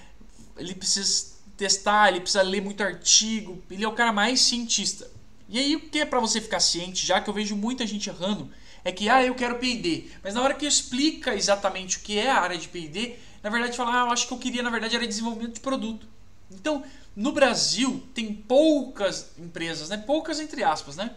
ele 0.58 0.76
precisa 0.76 1.38
testar, 1.58 2.10
ele 2.10 2.22
precisa 2.22 2.42
ler 2.42 2.62
muito 2.62 2.82
artigo, 2.84 3.62
ele 3.70 3.84
é 3.84 3.88
o 3.88 3.94
cara 3.94 4.14
mais 4.14 4.42
cientista. 4.42 5.10
E 5.50 5.58
aí 5.58 5.76
o 5.76 5.80
que 5.80 6.00
é 6.00 6.06
para 6.06 6.20
você 6.20 6.40
ficar 6.40 6.60
ciente, 6.60 7.06
já 7.06 7.20
que 7.20 7.30
eu 7.30 7.34
vejo 7.34 7.56
muita 7.56 7.86
gente 7.88 8.08
errando, 8.08 8.50
é 8.84 8.92
que 8.92 9.10
ah, 9.10 9.24
eu 9.24 9.34
quero 9.34 9.58
P&D, 9.58 10.10
mas 10.24 10.36
na 10.36 10.42
hora 10.42 10.54
que 10.54 10.66
explica 10.66 11.36
exatamente 11.36 11.98
o 11.98 12.02
que 12.02 12.18
é 12.18 12.30
a 12.30 12.40
área 12.40 12.58
de 12.58 12.68
P&D, 12.68 13.16
na 13.42 13.50
verdade 13.50 13.76
fala, 13.76 14.04
ah, 14.04 14.06
eu 14.06 14.12
acho 14.12 14.28
que 14.28 14.34
eu 14.34 14.38
queria 14.38 14.62
na 14.62 14.70
verdade 14.70 14.96
era 14.96 15.08
desenvolvimento 15.08 15.56
de 15.56 15.60
produto. 15.60 16.08
Então, 16.52 16.84
no 17.16 17.32
Brasil 17.32 18.04
tem 18.14 18.34
poucas 18.34 19.32
empresas, 19.38 19.90
né? 19.90 19.98
Poucas 19.98 20.40
entre 20.40 20.64
aspas, 20.64 20.96
né? 20.96 21.12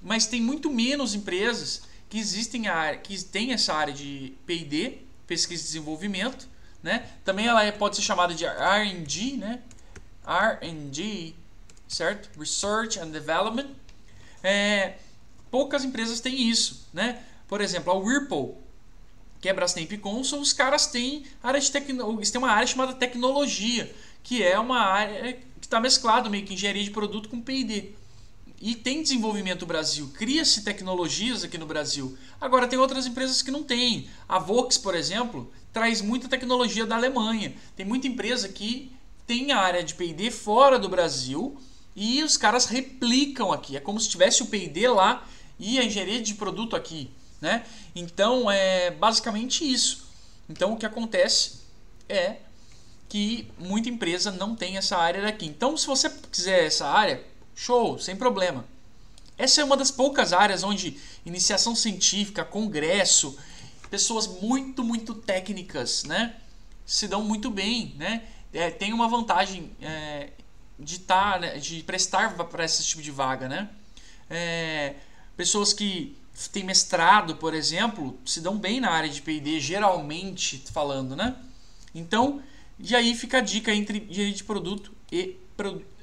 Mas 0.00 0.26
tem 0.26 0.40
muito 0.40 0.70
menos 0.70 1.14
empresas 1.14 1.82
que 2.08 2.18
existem 2.18 2.68
a 2.68 2.74
área, 2.74 2.98
que 2.98 3.22
tem 3.24 3.52
essa 3.52 3.74
área 3.74 3.92
de 3.92 4.34
P&D, 4.46 4.98
pesquisa 5.26 5.62
e 5.62 5.66
desenvolvimento, 5.66 6.48
né? 6.82 7.08
Também 7.24 7.46
ela 7.46 7.64
é, 7.64 7.72
pode 7.72 7.96
ser 7.96 8.02
chamada 8.02 8.34
de 8.34 8.44
R&D, 8.44 9.36
né? 9.36 9.60
R&D, 10.26 11.34
certo? 11.94 12.28
Research 12.38 12.98
and 12.98 13.08
Development. 13.08 13.68
É, 14.42 14.94
poucas 15.50 15.84
empresas 15.84 16.20
têm 16.20 16.48
isso, 16.48 16.88
né? 16.92 17.22
Por 17.48 17.60
exemplo, 17.60 17.92
a 17.92 17.96
Whirlpool, 17.96 18.60
que 19.40 19.48
é 19.48 19.52
Brastemp 19.52 19.92
Consul, 20.00 20.40
os 20.40 20.52
caras 20.52 20.86
têm 20.86 21.24
área 21.42 21.60
de 21.60 21.70
tecno... 21.70 22.16
eles 22.16 22.30
têm 22.30 22.38
uma 22.38 22.50
área 22.50 22.66
chamada 22.66 22.94
tecnologia, 22.94 23.94
que 24.22 24.42
é 24.42 24.58
uma 24.58 24.80
área 24.80 25.34
que 25.34 25.44
está 25.62 25.78
mesclado 25.80 26.28
meio 26.28 26.44
que 26.44 26.54
engenharia 26.54 26.82
de 26.82 26.90
produto 26.90 27.28
com 27.28 27.40
P&D. 27.40 27.92
E 28.60 28.74
tem 28.74 29.02
desenvolvimento 29.02 29.62
no 29.62 29.66
Brasil, 29.66 30.10
cria-se 30.14 30.62
tecnologias 30.64 31.44
aqui 31.44 31.58
no 31.58 31.66
Brasil. 31.66 32.16
Agora 32.40 32.66
tem 32.66 32.78
outras 32.78 33.06
empresas 33.06 33.42
que 33.42 33.50
não 33.50 33.62
têm. 33.62 34.08
A 34.28 34.38
Vox, 34.38 34.78
por 34.78 34.94
exemplo, 34.94 35.52
traz 35.72 36.00
muita 36.00 36.28
tecnologia 36.28 36.86
da 36.86 36.96
Alemanha. 36.96 37.54
Tem 37.76 37.84
muita 37.84 38.06
empresa 38.06 38.48
que 38.48 38.90
tem 39.26 39.52
área 39.52 39.84
de 39.84 39.94
P&D 39.94 40.30
fora 40.30 40.78
do 40.78 40.88
Brasil 40.88 41.58
e 41.96 42.22
os 42.22 42.36
caras 42.36 42.66
replicam 42.66 43.52
aqui. 43.52 43.76
É 43.76 43.80
como 43.80 44.00
se 44.00 44.08
tivesse 44.08 44.42
o 44.42 44.46
P&D 44.46 44.88
lá 44.88 45.26
e 45.58 45.78
a 45.78 45.84
engenharia 45.84 46.20
de 46.20 46.34
produto 46.34 46.74
aqui, 46.74 47.10
né? 47.40 47.64
Então 47.94 48.50
é 48.50 48.90
basicamente 48.90 49.70
isso. 49.70 50.08
Então 50.48 50.72
o 50.72 50.76
que 50.76 50.86
acontece 50.86 51.60
é 52.08 52.36
que 53.08 53.48
muita 53.58 53.88
empresa 53.88 54.30
não 54.32 54.56
tem 54.56 54.76
essa 54.76 54.96
área 54.96 55.22
daqui. 55.22 55.46
Então 55.46 55.76
se 55.76 55.86
você 55.86 56.10
quiser 56.30 56.66
essa 56.66 56.86
área, 56.86 57.24
show, 57.54 57.98
sem 57.98 58.16
problema. 58.16 58.64
Essa 59.36 59.60
é 59.60 59.64
uma 59.64 59.76
das 59.76 59.90
poucas 59.90 60.32
áreas 60.32 60.62
onde 60.62 60.98
iniciação 61.26 61.74
científica, 61.74 62.44
congresso, 62.44 63.36
pessoas 63.90 64.26
muito, 64.26 64.84
muito 64.84 65.14
técnicas, 65.14 66.04
né, 66.04 66.36
se 66.86 67.08
dão 67.08 67.22
muito 67.22 67.50
bem, 67.50 67.94
né? 67.96 68.22
É, 68.52 68.70
tem 68.70 68.92
uma 68.92 69.08
vantagem 69.08 69.70
é, 69.80 70.30
de 70.78 71.00
tá, 71.00 71.38
né, 71.38 71.58
de 71.58 71.82
prestar 71.82 72.34
para 72.34 72.64
esse 72.64 72.84
tipo 72.84 73.02
de 73.02 73.10
vaga, 73.10 73.48
né? 73.48 73.68
É, 74.28 74.94
pessoas 75.36 75.72
que 75.72 76.16
têm 76.52 76.64
mestrado, 76.64 77.36
por 77.36 77.54
exemplo, 77.54 78.18
se 78.24 78.40
dão 78.40 78.58
bem 78.58 78.80
na 78.80 78.90
área 78.90 79.08
de 79.08 79.22
P&D, 79.22 79.60
geralmente 79.60 80.62
falando, 80.72 81.14
né? 81.14 81.36
Então, 81.94 82.42
e 82.78 82.94
aí 82.94 83.14
fica 83.14 83.38
a 83.38 83.40
dica 83.40 83.72
entre 83.72 84.06
engenharia 84.10 84.34
de 84.34 84.44
produto 84.44 84.92
e 85.12 85.36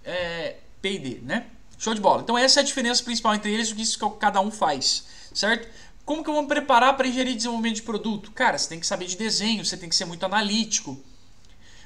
é, 0.05 0.57
P&D, 0.81 1.19
né? 1.23 1.47
Show 1.77 1.93
de 1.93 2.01
bola. 2.01 2.21
Então 2.21 2.37
essa 2.37 2.59
é 2.59 2.61
a 2.61 2.65
diferença 2.65 3.03
principal 3.03 3.35
entre 3.35 3.51
eles, 3.51 3.71
o 3.71 3.75
que 3.75 3.83
que 3.85 4.19
cada 4.19 4.39
um 4.39 4.51
faz, 4.51 5.05
certo? 5.33 5.67
Como 6.05 6.23
que 6.23 6.29
eu 6.29 6.33
vou 6.33 6.43
me 6.43 6.47
preparar 6.47 6.95
para 6.95 7.07
de 7.09 7.35
desenvolvimento 7.35 7.75
de 7.75 7.81
produto? 7.83 8.31
Cara, 8.31 8.57
você 8.57 8.69
tem 8.69 8.79
que 8.79 8.87
saber 8.87 9.05
de 9.05 9.17
desenho, 9.17 9.63
você 9.65 9.77
tem 9.77 9.89
que 9.89 9.95
ser 9.95 10.05
muito 10.05 10.25
analítico, 10.25 11.01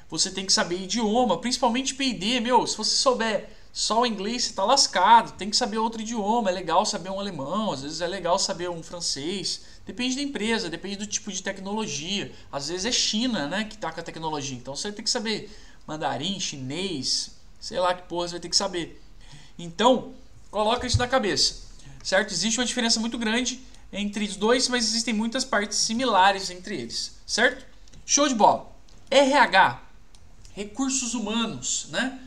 você 0.08 0.30
tem 0.30 0.46
que 0.46 0.52
saber 0.52 0.82
idioma, 0.82 1.38
principalmente 1.38 1.94
P&D, 1.94 2.40
meu, 2.40 2.66
se 2.66 2.76
você 2.76 2.94
souber 2.96 3.50
só 3.72 4.00
o 4.00 4.06
inglês, 4.06 4.44
você 4.44 4.54
tá 4.54 4.64
lascado, 4.64 5.36
tem 5.36 5.50
que 5.50 5.56
saber 5.56 5.76
outro 5.76 6.00
idioma, 6.00 6.48
é 6.48 6.52
legal 6.52 6.86
saber 6.86 7.10
um 7.10 7.20
alemão, 7.20 7.72
às 7.72 7.82
vezes 7.82 8.00
é 8.00 8.06
legal 8.06 8.38
saber 8.38 8.70
um 8.70 8.82
francês, 8.82 9.62
depende 9.84 10.16
da 10.16 10.22
empresa, 10.22 10.70
depende 10.70 10.96
do 10.96 11.06
tipo 11.06 11.30
de 11.30 11.42
tecnologia, 11.42 12.32
às 12.50 12.68
vezes 12.68 12.86
é 12.86 12.92
China, 12.92 13.46
né, 13.46 13.64
que 13.64 13.76
tá 13.76 13.92
com 13.92 14.00
a 14.00 14.02
tecnologia, 14.02 14.56
então 14.56 14.74
você 14.74 14.90
tem 14.90 15.04
que 15.04 15.10
saber 15.10 15.50
mandarim, 15.86 16.40
chinês, 16.40 17.32
sei 17.60 17.78
lá 17.78 17.92
que 17.92 18.08
porra 18.08 18.28
você 18.28 18.32
vai 18.32 18.40
ter 18.40 18.48
que 18.48 18.56
saber. 18.56 19.02
Então, 19.58 20.14
coloca 20.50 20.86
isso 20.86 20.98
na 20.98 21.06
cabeça, 21.06 21.66
certo? 22.02 22.32
Existe 22.32 22.58
uma 22.58 22.66
diferença 22.66 22.98
muito 22.98 23.18
grande 23.18 23.60
entre 23.92 24.24
os 24.24 24.36
dois, 24.36 24.68
mas 24.68 24.84
existem 24.86 25.12
muitas 25.12 25.44
partes 25.44 25.78
similares 25.78 26.48
entre 26.50 26.80
eles, 26.80 27.16
certo? 27.26 27.66
Show 28.04 28.26
de 28.26 28.34
bola. 28.34 28.74
RH, 29.10 29.82
recursos 30.56 31.12
humanos, 31.12 31.86
né? 31.90 32.18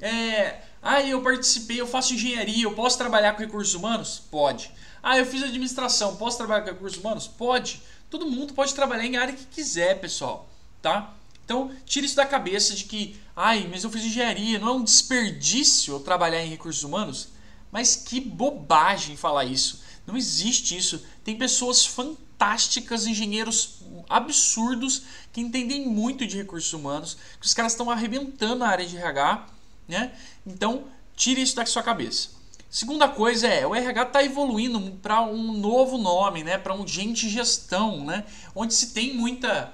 É, 0.00 0.62
ah, 0.82 1.02
eu 1.02 1.20
participei, 1.20 1.78
eu 1.78 1.86
faço 1.86 2.14
engenharia, 2.14 2.64
eu 2.64 2.72
posso 2.72 2.96
trabalhar 2.96 3.34
com 3.34 3.42
recursos 3.42 3.74
humanos? 3.74 4.22
Pode. 4.30 4.72
Ah, 5.02 5.18
eu 5.18 5.26
fiz 5.26 5.42
administração, 5.42 6.16
posso 6.16 6.38
trabalhar 6.38 6.62
com 6.62 6.70
recursos 6.70 6.98
humanos? 6.98 7.28
Pode. 7.28 7.82
Todo 8.08 8.26
mundo 8.26 8.54
pode 8.54 8.74
trabalhar 8.74 9.04
em 9.04 9.18
área 9.18 9.34
que 9.34 9.44
quiser, 9.44 10.00
pessoal, 10.00 10.48
tá? 10.80 11.12
Então, 11.44 11.70
tira 11.84 12.06
isso 12.06 12.16
da 12.16 12.24
cabeça 12.24 12.74
de 12.74 12.84
que, 12.84 13.20
ai, 13.36 13.68
mas 13.70 13.84
eu 13.84 13.90
fiz 13.90 14.04
engenharia, 14.04 14.58
não 14.58 14.68
é 14.68 14.72
um 14.72 14.84
desperdício 14.84 15.94
eu 15.94 16.00
trabalhar 16.00 16.42
em 16.42 16.48
recursos 16.48 16.82
humanos? 16.82 17.28
Mas 17.70 17.94
que 17.94 18.20
bobagem 18.20 19.18
falar 19.18 19.44
isso. 19.44 19.82
Não 20.10 20.16
existe 20.16 20.76
isso. 20.76 21.04
Tem 21.22 21.36
pessoas 21.36 21.86
fantásticas, 21.86 23.06
engenheiros 23.06 23.76
absurdos 24.08 25.02
que 25.32 25.40
entendem 25.40 25.86
muito 25.86 26.26
de 26.26 26.36
recursos 26.36 26.72
humanos, 26.72 27.16
que 27.40 27.46
os 27.46 27.54
caras 27.54 27.72
estão 27.72 27.88
arrebentando 27.88 28.64
a 28.64 28.68
área 28.68 28.84
de 28.84 28.96
RH, 28.96 29.46
né? 29.86 30.12
Então, 30.44 30.84
tire 31.14 31.40
isso 31.40 31.54
da 31.54 31.64
sua 31.64 31.82
cabeça. 31.82 32.30
Segunda 32.68 33.08
coisa 33.08 33.46
é, 33.46 33.64
o 33.66 33.74
RH 33.74 34.02
está 34.02 34.24
evoluindo 34.24 34.80
para 35.02 35.22
um 35.22 35.52
novo 35.52 35.96
nome, 35.96 36.42
né? 36.42 36.58
Para 36.58 36.74
um 36.74 36.86
gente 36.86 37.28
gestão, 37.28 38.04
né? 38.04 38.24
Onde 38.54 38.74
se 38.74 38.92
tem 38.92 39.14
muita 39.14 39.72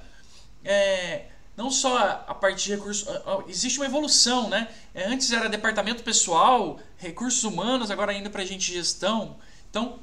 é, 0.62 1.26
não 1.56 1.70
só 1.70 2.24
a 2.26 2.34
parte 2.34 2.64
de 2.64 2.70
recursos. 2.74 3.08
Existe 3.48 3.78
uma 3.78 3.86
evolução, 3.86 4.50
né? 4.50 4.68
É, 4.94 5.06
antes 5.06 5.32
era 5.32 5.48
departamento 5.48 6.02
pessoal, 6.02 6.78
recursos 6.98 7.44
humanos, 7.44 7.90
agora 7.90 8.12
indo 8.12 8.28
para 8.28 8.44
gente 8.44 8.70
gestão. 8.70 9.36
Então, 9.70 9.98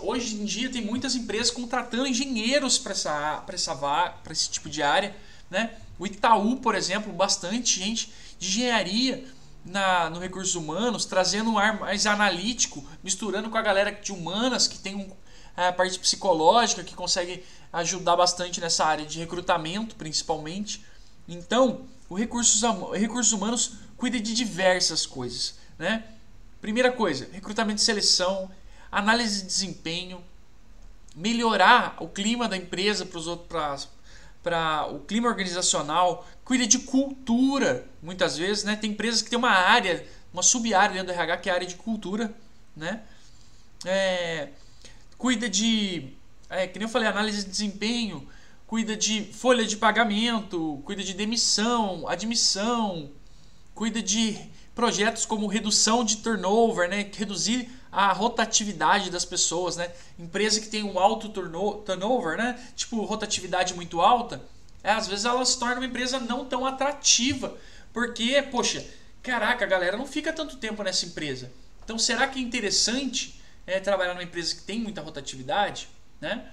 hoje 0.00 0.34
em 0.34 0.44
dia 0.44 0.70
tem 0.70 0.82
muitas 0.82 1.14
empresas 1.14 1.50
contratando 1.50 2.06
engenheiros 2.06 2.78
para 2.78 2.92
essa, 2.92 3.44
essa 3.48 3.74
para 3.74 4.32
esse 4.32 4.50
tipo 4.50 4.68
de 4.68 4.82
área. 4.82 5.14
Né? 5.50 5.70
O 5.98 6.06
Itaú, 6.06 6.56
por 6.56 6.74
exemplo, 6.74 7.12
bastante 7.12 7.78
gente 7.78 8.12
de 8.38 8.48
engenharia 8.48 9.24
na, 9.64 10.10
no 10.10 10.18
recursos 10.18 10.54
humanos, 10.54 11.04
trazendo 11.04 11.50
um 11.50 11.58
ar 11.58 11.78
mais 11.78 12.06
analítico, 12.06 12.84
misturando 13.02 13.48
com 13.50 13.56
a 13.56 13.62
galera 13.62 13.92
de 13.92 14.12
humanas 14.12 14.66
que 14.66 14.78
tem 14.78 14.96
um, 14.96 15.10
a 15.56 15.72
parte 15.72 15.98
psicológica 15.98 16.82
que 16.82 16.94
consegue 16.94 17.44
ajudar 17.72 18.16
bastante 18.16 18.60
nessa 18.60 18.84
área 18.84 19.06
de 19.06 19.18
recrutamento, 19.18 19.94
principalmente. 19.94 20.84
Então, 21.28 21.86
o 22.08 22.14
recursos, 22.14 22.62
recursos 22.94 23.32
humanos 23.32 23.72
cuida 23.96 24.18
de 24.20 24.34
diversas 24.34 25.06
coisas. 25.06 25.54
Né? 25.78 26.04
Primeira 26.60 26.90
coisa, 26.92 27.28
recrutamento 27.32 27.80
e 27.80 27.84
seleção, 27.84 28.50
análise 28.92 29.40
de 29.40 29.46
desempenho, 29.46 30.22
melhorar 31.16 31.96
o 31.98 32.08
clima 32.08 32.46
da 32.46 32.56
empresa 32.56 33.06
para 33.06 33.18
os 33.18 33.26
outros 33.26 33.88
para 34.42 34.88
o 34.92 34.98
clima 34.98 35.28
organizacional, 35.28 36.26
cuida 36.44 36.66
de 36.66 36.80
cultura, 36.80 37.86
muitas 38.02 38.36
vezes, 38.36 38.64
né? 38.64 38.74
Tem 38.74 38.90
empresas 38.90 39.22
que 39.22 39.30
tem 39.30 39.38
uma 39.38 39.52
área, 39.52 40.04
uma 40.32 40.42
sub-área 40.42 40.94
dentro 40.94 41.06
do 41.06 41.12
RH 41.12 41.36
que 41.36 41.48
é 41.48 41.52
a 41.52 41.54
área 41.54 41.66
de 41.66 41.76
cultura, 41.76 42.34
né? 42.76 43.02
É, 43.84 44.48
cuida 45.16 45.48
de, 45.48 46.08
é, 46.50 46.66
que 46.66 46.76
nem 46.78 46.86
eu 46.86 46.92
falei, 46.92 47.08
análise 47.08 47.44
de 47.44 47.50
desempenho, 47.50 48.28
cuida 48.66 48.96
de 48.96 49.32
folha 49.32 49.64
de 49.64 49.76
pagamento, 49.76 50.82
cuida 50.84 51.04
de 51.04 51.14
demissão, 51.14 52.08
admissão, 52.08 53.12
cuida 53.74 54.02
de 54.02 54.38
projetos 54.74 55.24
como 55.24 55.46
redução 55.46 56.04
de 56.04 56.16
turnover, 56.16 56.88
né? 56.88 57.08
reduzir 57.14 57.70
a 57.92 58.10
rotatividade 58.10 59.10
das 59.10 59.26
pessoas, 59.26 59.76
né? 59.76 59.92
Empresa 60.18 60.60
que 60.60 60.68
tem 60.68 60.82
um 60.82 60.98
alto 60.98 61.28
turnover, 61.28 62.38
né? 62.38 62.58
Tipo 62.74 63.04
rotatividade 63.04 63.74
muito 63.74 64.00
alta, 64.00 64.42
é, 64.82 64.90
às 64.90 65.06
vezes 65.06 65.26
ela 65.26 65.44
se 65.44 65.58
torna 65.58 65.76
uma 65.76 65.86
empresa 65.86 66.18
não 66.18 66.46
tão 66.46 66.66
atrativa, 66.66 67.56
porque, 67.92 68.42
poxa, 68.50 68.84
caraca, 69.22 69.64
a 69.64 69.68
galera 69.68 69.96
não 69.96 70.06
fica 70.06 70.32
tanto 70.32 70.56
tempo 70.56 70.82
nessa 70.82 71.04
empresa. 71.04 71.52
Então, 71.84 71.98
será 71.98 72.26
que 72.26 72.38
é 72.38 72.42
interessante 72.42 73.40
é, 73.66 73.78
trabalhar 73.78 74.14
numa 74.14 74.24
empresa 74.24 74.54
que 74.54 74.62
tem 74.62 74.80
muita 74.80 75.02
rotatividade, 75.02 75.88
né? 76.20 76.50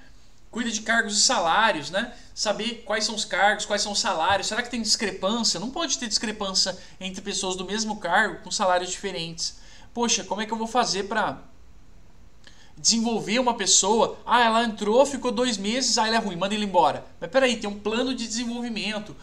cuida 0.52 0.72
de 0.72 0.82
cargos 0.82 1.18
e 1.18 1.22
salários, 1.22 1.92
né? 1.92 2.14
Saber 2.34 2.84
quais 2.86 3.04
são 3.04 3.14
os 3.16 3.24
cargos, 3.24 3.66
quais 3.66 3.82
são 3.82 3.92
os 3.92 4.00
salários. 4.00 4.48
Será 4.48 4.64
que 4.64 4.70
tem 4.70 4.82
discrepância? 4.82 5.60
Não 5.60 5.70
pode 5.70 5.98
ter 6.00 6.08
discrepância 6.08 6.76
entre 7.00 7.22
pessoas 7.22 7.56
do 7.56 7.66
mesmo 7.66 7.98
cargo 7.98 8.42
com 8.44 8.50
salários 8.50 8.90
diferentes. 8.90 9.60
Poxa, 9.94 10.24
como 10.24 10.42
é 10.42 10.46
que 10.46 10.54
eu 10.54 10.58
vou 10.58 10.68
fazer 10.68 11.04
para 11.04 11.42
desenvolver 12.78 13.40
uma 13.40 13.56
pessoa? 13.56 14.18
Ah, 14.26 14.44
ela 14.44 14.64
entrou, 14.64 15.06
ficou 15.06 15.32
dois 15.32 15.58
meses, 15.58 15.98
ah, 15.98 16.08
ela 16.08 16.18
é 16.18 16.20
ruim, 16.20 16.36
manda 16.36 16.54
ele 16.54 16.66
embora. 16.66 17.06
Mas 17.20 17.30
peraí, 17.30 17.58
tem 17.58 17.70
um 17.70 17.80
plano 17.80 18.14
de 18.14 18.28
desenvolvimento. 18.28 19.16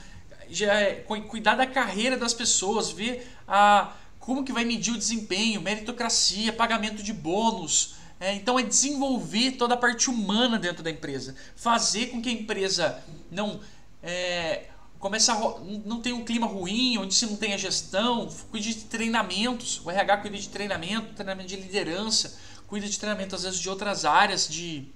Já 0.48 0.74
é, 0.74 0.94
cuidar 1.28 1.56
da 1.56 1.66
carreira 1.66 2.16
das 2.16 2.32
pessoas, 2.32 2.90
ver 2.90 3.28
a, 3.48 3.92
como 4.18 4.44
que 4.44 4.52
vai 4.52 4.64
medir 4.64 4.92
o 4.92 4.98
desempenho, 4.98 5.60
meritocracia, 5.60 6.52
pagamento 6.52 7.02
de 7.02 7.12
bônus, 7.12 7.96
é, 8.18 8.34
então 8.34 8.58
é 8.58 8.62
desenvolver 8.62 9.52
toda 9.52 9.74
a 9.74 9.76
parte 9.76 10.08
humana 10.08 10.58
dentro 10.58 10.82
da 10.82 10.90
empresa, 10.90 11.36
fazer 11.54 12.06
com 12.06 12.22
que 12.22 12.28
a 12.28 12.32
empresa 12.32 13.02
não 13.30 13.60
é, 14.02 14.64
comece 14.98 15.30
a, 15.30 15.34
não 15.84 16.00
tenha 16.00 16.14
um 16.14 16.24
clima 16.24 16.46
ruim, 16.46 16.98
onde 16.98 17.14
se 17.14 17.26
não 17.26 17.36
tenha 17.36 17.56
gestão, 17.56 18.28
cuide 18.50 18.74
de 18.74 18.84
treinamentos, 18.84 19.80
o 19.84 19.90
RH 19.90 20.18
cuida 20.18 20.38
de 20.38 20.48
treinamento, 20.48 21.14
treinamento 21.14 21.48
de 21.48 21.56
liderança, 21.56 22.38
cuida 22.66 22.88
de 22.88 22.98
treinamento 22.98 23.34
às 23.34 23.42
vezes 23.42 23.58
de 23.58 23.68
outras 23.68 24.04
áreas 24.04 24.48
de 24.48 24.88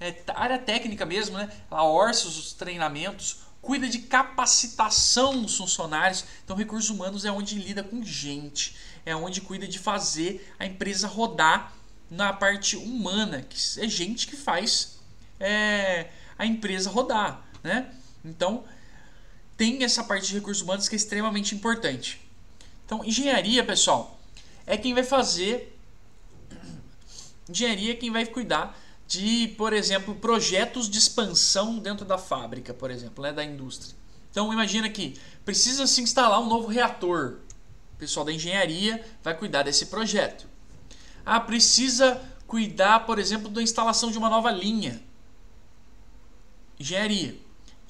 é, 0.00 0.14
área 0.34 0.58
técnica 0.58 1.06
mesmo, 1.06 1.36
né? 1.36 1.50
Ela 1.70 1.84
orça 1.84 2.26
os 2.26 2.52
treinamentos, 2.52 3.38
cuida 3.60 3.88
de 3.88 4.00
capacitação 4.00 5.40
dos 5.40 5.56
funcionários. 5.56 6.24
Então, 6.44 6.56
recursos 6.56 6.90
humanos 6.90 7.24
é 7.24 7.30
onde 7.30 7.56
lida 7.56 7.84
com 7.84 8.02
gente, 8.02 8.76
é 9.06 9.14
onde 9.14 9.40
cuida 9.40 9.66
de 9.68 9.78
fazer 9.78 10.52
a 10.58 10.66
empresa 10.66 11.06
rodar 11.06 11.72
na 12.10 12.32
parte 12.32 12.76
humana, 12.76 13.42
que 13.42 13.56
é 13.80 13.88
gente 13.88 14.26
que 14.26 14.36
faz 14.36 14.98
é, 15.40 16.10
a 16.36 16.44
empresa 16.44 16.90
rodar, 16.90 17.42
né? 17.62 17.90
Então 18.24 18.64
tem 19.56 19.82
essa 19.84 20.02
parte 20.04 20.28
de 20.28 20.34
recursos 20.34 20.62
humanos 20.62 20.88
que 20.88 20.94
é 20.94 20.96
extremamente 20.96 21.54
importante. 21.54 22.20
Então 22.84 23.04
engenharia, 23.04 23.64
pessoal, 23.64 24.20
é 24.66 24.76
quem 24.76 24.94
vai 24.94 25.04
fazer 25.04 25.78
engenharia 27.48 27.92
é 27.92 27.96
quem 27.96 28.10
vai 28.10 28.26
cuidar 28.26 28.78
de, 29.06 29.48
por 29.58 29.72
exemplo, 29.72 30.14
projetos 30.14 30.88
de 30.88 30.98
expansão 30.98 31.78
dentro 31.78 32.04
da 32.04 32.16
fábrica, 32.16 32.72
por 32.72 32.90
exemplo, 32.90 33.22
né, 33.22 33.32
da 33.32 33.44
indústria. 33.44 33.94
Então 34.30 34.50
imagina 34.50 34.88
que 34.88 35.20
precisa 35.44 35.86
se 35.86 36.00
instalar 36.00 36.40
um 36.40 36.48
novo 36.48 36.66
reator. 36.68 37.36
O 37.94 37.98
pessoal 37.98 38.24
da 38.24 38.32
engenharia 38.32 39.04
vai 39.22 39.36
cuidar 39.36 39.64
desse 39.64 39.86
projeto. 39.86 40.46
Ah, 41.24 41.38
precisa 41.38 42.20
cuidar, 42.46 43.00
por 43.06 43.18
exemplo, 43.18 43.50
da 43.50 43.62
instalação 43.62 44.10
de 44.10 44.16
uma 44.16 44.30
nova 44.30 44.50
linha. 44.50 45.02
Engenharia. 46.80 47.36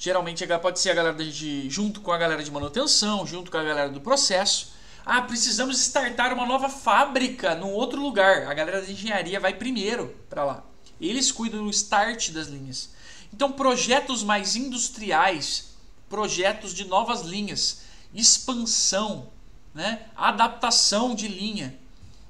Geralmente 0.02 0.44
pode 0.60 0.80
ser 0.80 0.90
a 0.90 0.94
galera 0.94 1.24
de 1.24 1.70
junto 1.70 2.00
com 2.00 2.10
a 2.10 2.18
galera 2.18 2.42
de 2.42 2.50
manutenção, 2.50 3.24
junto 3.24 3.52
com 3.52 3.56
a 3.56 3.62
galera 3.62 3.88
do 3.88 4.00
processo. 4.00 4.72
Ah, 5.06 5.22
precisamos 5.22 5.78
startar 5.78 6.32
uma 6.32 6.44
nova 6.44 6.68
fábrica 6.68 7.54
num 7.54 7.70
outro 7.70 8.02
lugar. 8.02 8.48
A 8.48 8.52
galera 8.52 8.82
de 8.82 8.90
engenharia 8.90 9.38
vai 9.38 9.54
primeiro 9.54 10.08
para 10.28 10.42
lá. 10.42 10.64
Eles 11.00 11.30
cuidam 11.30 11.62
do 11.62 11.70
start 11.70 12.30
das 12.30 12.48
linhas. 12.48 12.90
Então, 13.32 13.52
projetos 13.52 14.24
mais 14.24 14.56
industriais, 14.56 15.76
projetos 16.10 16.74
de 16.74 16.84
novas 16.84 17.20
linhas, 17.20 17.82
expansão, 18.12 19.30
né? 19.72 20.06
adaptação 20.16 21.14
de 21.14 21.28
linha, 21.28 21.78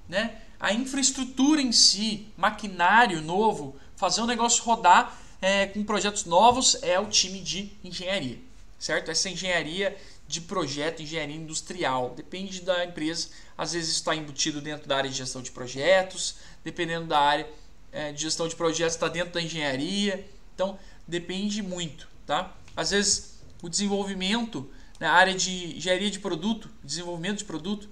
né? 0.06 0.42
a 0.60 0.74
infraestrutura 0.74 1.62
em 1.62 1.72
si, 1.72 2.28
maquinário 2.36 3.22
novo, 3.22 3.76
fazer 3.96 4.20
o 4.20 4.26
negócio 4.26 4.62
rodar 4.62 5.21
é, 5.42 5.66
com 5.66 5.82
projetos 5.82 6.24
novos 6.24 6.78
é 6.82 6.98
o 7.00 7.06
time 7.06 7.40
de 7.40 7.72
engenharia, 7.82 8.38
certo? 8.78 9.10
Essa 9.10 9.28
engenharia 9.28 9.96
de 10.28 10.40
projeto, 10.40 11.02
engenharia 11.02 11.34
industrial, 11.34 12.14
depende 12.16 12.62
da 12.62 12.84
empresa. 12.84 13.28
Às 13.58 13.72
vezes 13.72 13.96
está 13.96 14.14
embutido 14.14 14.60
dentro 14.60 14.88
da 14.88 14.96
área 14.96 15.10
de 15.10 15.16
gestão 15.16 15.42
de 15.42 15.50
projetos, 15.50 16.36
dependendo 16.62 17.08
da 17.08 17.18
área 17.18 17.46
é, 17.90 18.12
de 18.12 18.22
gestão 18.22 18.46
de 18.46 18.54
projetos 18.54 18.94
está 18.94 19.08
dentro 19.08 19.34
da 19.34 19.42
engenharia. 19.42 20.24
Então 20.54 20.78
depende 21.06 21.60
muito, 21.60 22.08
tá? 22.24 22.56
Às 22.76 22.92
vezes 22.92 23.40
o 23.60 23.68
desenvolvimento 23.68 24.70
na 25.00 25.08
né, 25.08 25.12
área 25.12 25.34
de 25.34 25.76
engenharia 25.76 26.10
de 26.10 26.20
produto, 26.20 26.70
desenvolvimento 26.84 27.38
de 27.38 27.44
produto, 27.44 27.88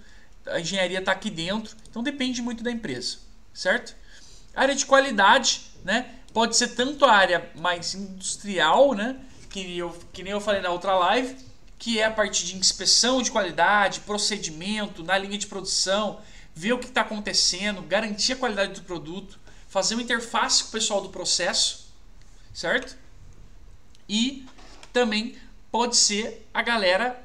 a 0.47 0.61
engenharia 0.61 1.00
está 1.00 1.11
aqui 1.11 1.28
dentro, 1.28 1.76
então 1.90 2.02
depende 2.02 2.40
muito 2.40 2.62
da 2.62 2.71
empresa, 2.71 3.19
certo? 3.52 3.95
área 4.54 4.75
de 4.75 4.87
qualidade, 4.87 5.62
né? 5.85 6.20
Pode 6.33 6.57
ser 6.57 6.69
tanto 6.69 7.05
a 7.05 7.13
área 7.13 7.51
mais 7.57 7.95
industrial, 7.95 8.95
né? 8.95 9.17
Que, 9.49 9.79
eu, 9.79 9.91
que 10.13 10.23
nem 10.23 10.33
eu 10.33 10.41
falei 10.41 10.61
na 10.61 10.71
outra 10.71 10.95
live, 10.95 11.37
que 11.79 11.99
é 11.99 12.05
a 12.05 12.11
parte 12.11 12.47
de 12.47 12.57
inspeção 12.57 13.21
de 13.21 13.31
qualidade, 13.31 14.01
procedimento, 14.01 15.03
na 15.03 15.19
linha 15.19 15.37
de 15.37 15.47
produção, 15.47 16.21
ver 16.55 16.73
o 16.73 16.79
que 16.79 16.87
está 16.87 17.01
acontecendo, 17.01 17.83
garantir 17.83 18.35
a 18.35 18.37
qualidade 18.37 18.75
do 18.75 18.83
produto, 18.83 19.41
fazer 19.69 19.95
uma 19.95 20.03
interface 20.03 20.63
com 20.63 20.69
o 20.69 20.73
pessoal 20.73 21.01
do 21.01 21.09
processo, 21.09 21.89
certo? 22.53 22.97
E 24.09 24.47
também 24.93 25.37
pode 25.71 25.97
ser 25.97 26.47
a 26.53 26.63
galera 26.63 27.21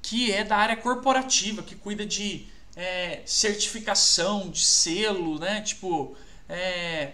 que 0.00 0.30
é 0.30 0.44
da 0.44 0.56
área 0.56 0.76
corporativa, 0.76 1.62
que 1.62 1.74
cuida 1.74 2.06
de 2.06 2.46
é, 2.76 3.22
certificação, 3.26 4.50
de 4.50 4.64
selo, 4.64 5.38
né? 5.38 5.62
Tipo, 5.62 6.16
é, 6.48 7.12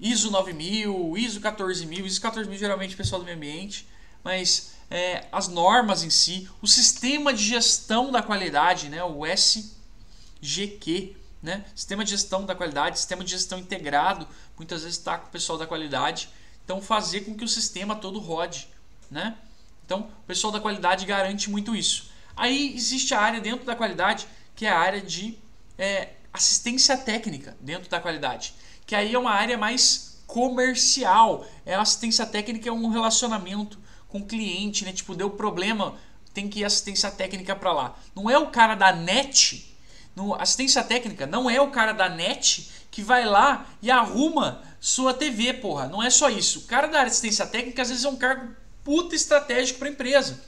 ISO 0.00 0.30
9000, 0.30 1.16
ISO 1.18 1.40
14000, 1.40 2.06
ISO 2.06 2.20
14000 2.20 2.58
geralmente 2.58 2.96
pessoal 2.96 3.20
do 3.20 3.24
meio 3.24 3.36
ambiente, 3.36 3.86
mas 4.24 4.72
é, 4.90 5.26
as 5.30 5.46
normas 5.48 6.02
em 6.02 6.10
si, 6.10 6.48
o 6.60 6.66
sistema 6.66 7.32
de 7.32 7.44
gestão 7.44 8.10
da 8.10 8.22
qualidade, 8.22 8.88
né, 8.88 9.04
o 9.04 9.24
SGQ, 9.26 11.16
né, 11.42 11.64
sistema 11.74 12.04
de 12.04 12.10
gestão 12.10 12.44
da 12.44 12.54
qualidade, 12.54 12.98
sistema 12.98 13.22
de 13.22 13.30
gestão 13.30 13.58
integrado, 13.58 14.26
muitas 14.56 14.82
vezes 14.82 14.98
está 14.98 15.18
com 15.18 15.28
o 15.28 15.30
pessoal 15.30 15.58
da 15.58 15.66
qualidade, 15.66 16.28
então 16.64 16.80
fazer 16.80 17.20
com 17.22 17.34
que 17.34 17.44
o 17.44 17.48
sistema 17.48 17.94
todo 17.96 18.18
rode, 18.18 18.68
né? 19.10 19.36
Então, 19.84 20.08
o 20.22 20.26
pessoal 20.26 20.52
da 20.52 20.60
qualidade 20.60 21.04
garante 21.04 21.50
muito 21.50 21.74
isso. 21.74 22.10
Aí 22.36 22.72
existe 22.76 23.12
a 23.12 23.20
área 23.20 23.40
dentro 23.40 23.66
da 23.66 23.74
qualidade 23.74 24.28
que 24.54 24.64
é 24.64 24.70
a 24.70 24.78
área 24.78 25.00
de 25.00 25.36
é, 25.76 26.10
assistência 26.32 26.96
técnica 26.96 27.56
dentro 27.60 27.90
da 27.90 27.98
qualidade, 27.98 28.54
que 28.90 28.94
aí 28.96 29.14
é 29.14 29.18
uma 29.20 29.30
área 29.30 29.56
mais 29.56 30.20
comercial. 30.26 31.46
É 31.64 31.76
assistência 31.76 32.26
técnica 32.26 32.68
é 32.68 32.72
um 32.72 32.88
relacionamento 32.88 33.78
com 34.08 34.18
o 34.18 34.26
cliente, 34.26 34.84
né? 34.84 34.92
Tipo, 34.92 35.14
deu 35.14 35.30
problema, 35.30 35.94
tem 36.34 36.48
que 36.48 36.58
ir 36.58 36.64
assistência 36.64 37.08
técnica 37.08 37.54
para 37.54 37.72
lá. 37.72 37.96
Não 38.16 38.28
é 38.28 38.36
o 38.36 38.48
cara 38.48 38.74
da 38.74 38.90
net, 38.92 39.76
no, 40.16 40.34
assistência 40.34 40.82
técnica 40.82 41.24
não 41.24 41.48
é 41.48 41.60
o 41.60 41.70
cara 41.70 41.92
da 41.92 42.08
net 42.08 42.68
que 42.90 43.00
vai 43.00 43.24
lá 43.24 43.64
e 43.80 43.92
arruma 43.92 44.60
sua 44.80 45.14
TV, 45.14 45.54
porra. 45.54 45.86
Não 45.86 46.02
é 46.02 46.10
só 46.10 46.28
isso. 46.28 46.58
O 46.58 46.62
cara 46.62 46.88
da 46.88 47.02
assistência 47.02 47.46
técnica 47.46 47.82
às 47.82 47.90
vezes 47.90 48.04
é 48.04 48.08
um 48.08 48.16
cargo 48.16 48.56
puta 48.82 49.14
estratégico 49.14 49.78
para 49.78 49.88
empresa. 49.88 50.40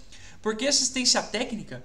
Porque 0.43 0.67
assistência 0.67 1.23
técnica 1.23 1.85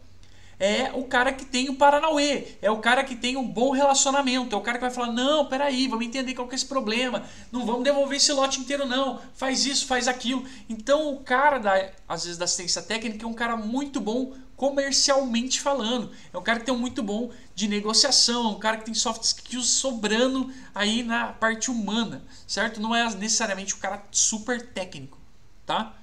é 0.60 0.92
o 0.94 1.04
cara 1.04 1.32
que 1.32 1.46
tem 1.46 1.70
o 1.70 1.76
Paranauê, 1.76 2.56
é 2.62 2.72
o 2.72 2.80
cara 2.80 3.04
que 3.04 3.16
tem 3.16 3.38
um 3.38 3.48
bom 3.48 3.72
relacionamento, 3.72 4.56
é 4.56 4.58
o 4.58 4.62
cara 4.62 4.78
que 4.78 4.84
vai 4.84 4.94
falar: 4.94 5.12
não, 5.12 5.46
peraí, 5.46 5.88
vamos 5.88 6.06
entender 6.06 6.34
qual 6.34 6.48
que 6.48 6.56
é 6.56 6.58
esse 6.58 6.66
problema, 6.66 7.24
não 7.52 7.66
vamos 7.66 7.84
devolver 7.84 8.18
esse 8.18 8.32
lote 8.32 8.60
inteiro, 8.60 8.86
não, 8.86 9.22
faz 9.36 9.66
isso, 9.66 9.86
faz 9.86 10.08
aquilo. 10.08 10.44
Então, 10.68 11.14
o 11.14 11.20
cara, 11.20 11.60
da, 11.60 11.92
às 12.08 12.24
vezes, 12.24 12.38
da 12.38 12.46
assistência 12.46 12.82
técnica 12.82 13.24
é 13.24 13.28
um 13.28 13.34
cara 13.34 13.56
muito 13.56 14.02
bom 14.02 14.34
comercialmente 14.56 15.62
falando, 15.62 16.12
é 16.34 16.38
um 16.38 16.42
cara 16.42 16.60
que 16.60 16.66
tem 16.66 16.74
um 16.74 16.80
muito 16.80 17.04
bom 17.04 17.30
de 17.54 17.68
negociação, 17.68 18.46
é 18.46 18.48
um 18.48 18.60
cara 18.60 18.78
que 18.78 18.86
tem 18.86 18.94
soft 18.96 19.22
skills 19.22 19.68
sobrando 19.68 20.52
aí 20.74 21.04
na 21.04 21.28
parte 21.28 21.70
humana, 21.70 22.24
certo? 22.48 22.82
Não 22.82 22.96
é 22.96 23.08
necessariamente 23.14 23.76
o 23.76 23.78
cara 23.78 24.04
super 24.12 24.60
técnico, 24.72 25.20
tá? 25.64 25.96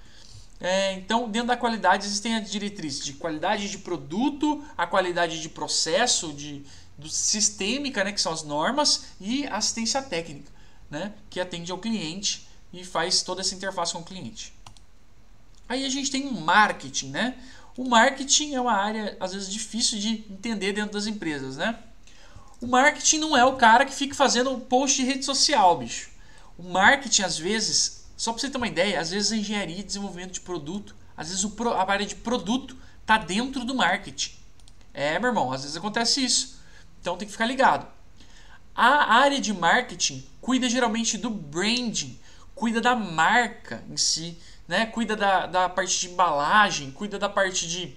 É, 0.61 0.95
então, 0.95 1.29
dentro 1.29 1.49
da 1.49 1.57
qualidade 1.57 2.07
existem 2.07 2.37
as 2.37 2.51
diretrizes 2.51 3.05
de 3.05 3.15
qualidade 3.15 3.69
de 3.69 3.79
produto, 3.79 4.65
a 4.79 4.87
qualidade 4.87 5.41
de 5.41 5.49
processo, 5.49 6.33
de 6.33 6.65
do 6.97 7.09
sistêmica, 7.09 8.05
né, 8.05 8.13
que 8.13 8.21
são 8.21 8.33
as 8.33 8.43
normas, 8.43 9.07
e 9.21 9.47
assistência 9.49 10.01
técnica, 10.01 10.51
né, 10.89 11.13
que 11.29 11.41
atende 11.41 11.73
ao 11.73 11.79
cliente 11.79 12.47
e 12.73 12.85
faz 12.85 13.23
toda 13.23 13.41
essa 13.41 13.55
interface 13.55 13.93
com 13.93 14.01
o 14.01 14.05
cliente. 14.05 14.55
Aí 15.69 15.85
a 15.85 15.89
gente 15.89 16.11
tem 16.11 16.27
um 16.27 16.41
marketing, 16.41 17.09
né? 17.09 17.37
O 17.77 17.89
marketing 17.89 18.55
é 18.55 18.61
uma 18.61 18.75
área 18.75 19.17
às 19.19 19.33
vezes 19.33 19.51
difícil 19.51 19.99
de 19.99 20.25
entender 20.31 20.73
dentro 20.73 20.93
das 20.93 21.07
empresas, 21.07 21.57
né? 21.57 21.79
O 22.61 22.67
marketing 22.67 23.19
não 23.19 23.37
é 23.37 23.45
o 23.45 23.57
cara 23.57 23.85
que 23.85 23.95
fica 23.95 24.15
fazendo 24.15 24.57
post 24.61 25.01
de 25.01 25.07
rede 25.07 25.25
social, 25.25 25.79
bicho. 25.79 26.11
O 26.59 26.63
marketing 26.63 27.23
às 27.23 27.39
vezes 27.39 28.04
só 28.25 28.33
para 28.33 28.41
você 28.41 28.49
ter 28.49 28.57
uma 28.57 28.67
ideia, 28.67 28.99
às 28.99 29.11
vezes 29.11 29.33
a 29.33 29.37
engenharia 29.37 29.81
e 29.81 29.83
desenvolvimento 29.83 30.33
de 30.33 30.41
produto, 30.41 30.97
às 31.15 31.29
vezes 31.29 31.45
a 31.45 31.93
área 31.93 32.07
de 32.07 32.17
produto 32.17 32.75
está 33.03 33.19
dentro 33.19 33.67
do 33.67 33.75
marketing. 33.75 34.33
É, 34.95 35.19
meu 35.19 35.29
irmão, 35.29 35.53
às 35.53 35.61
vezes 35.61 35.77
acontece 35.77 36.25
isso. 36.25 36.59
Então 37.03 37.19
tem 37.19 37.27
que 37.27 37.33
ficar 37.33 37.45
ligado. 37.45 37.87
A 38.75 39.17
área 39.17 39.39
de 39.39 39.53
marketing 39.53 40.27
cuida 40.41 40.71
geralmente 40.71 41.19
do 41.19 41.29
branding, 41.29 42.19
cuida 42.55 42.81
da 42.81 42.97
marca 42.97 43.85
em 43.91 43.97
si, 43.99 44.39
né? 44.67 44.87
cuida 44.87 45.15
da, 45.15 45.45
da 45.45 45.69
parte 45.69 46.01
de 46.01 46.09
embalagem, 46.09 46.93
cuida 46.93 47.19
da 47.19 47.29
parte 47.29 47.69
de. 47.69 47.95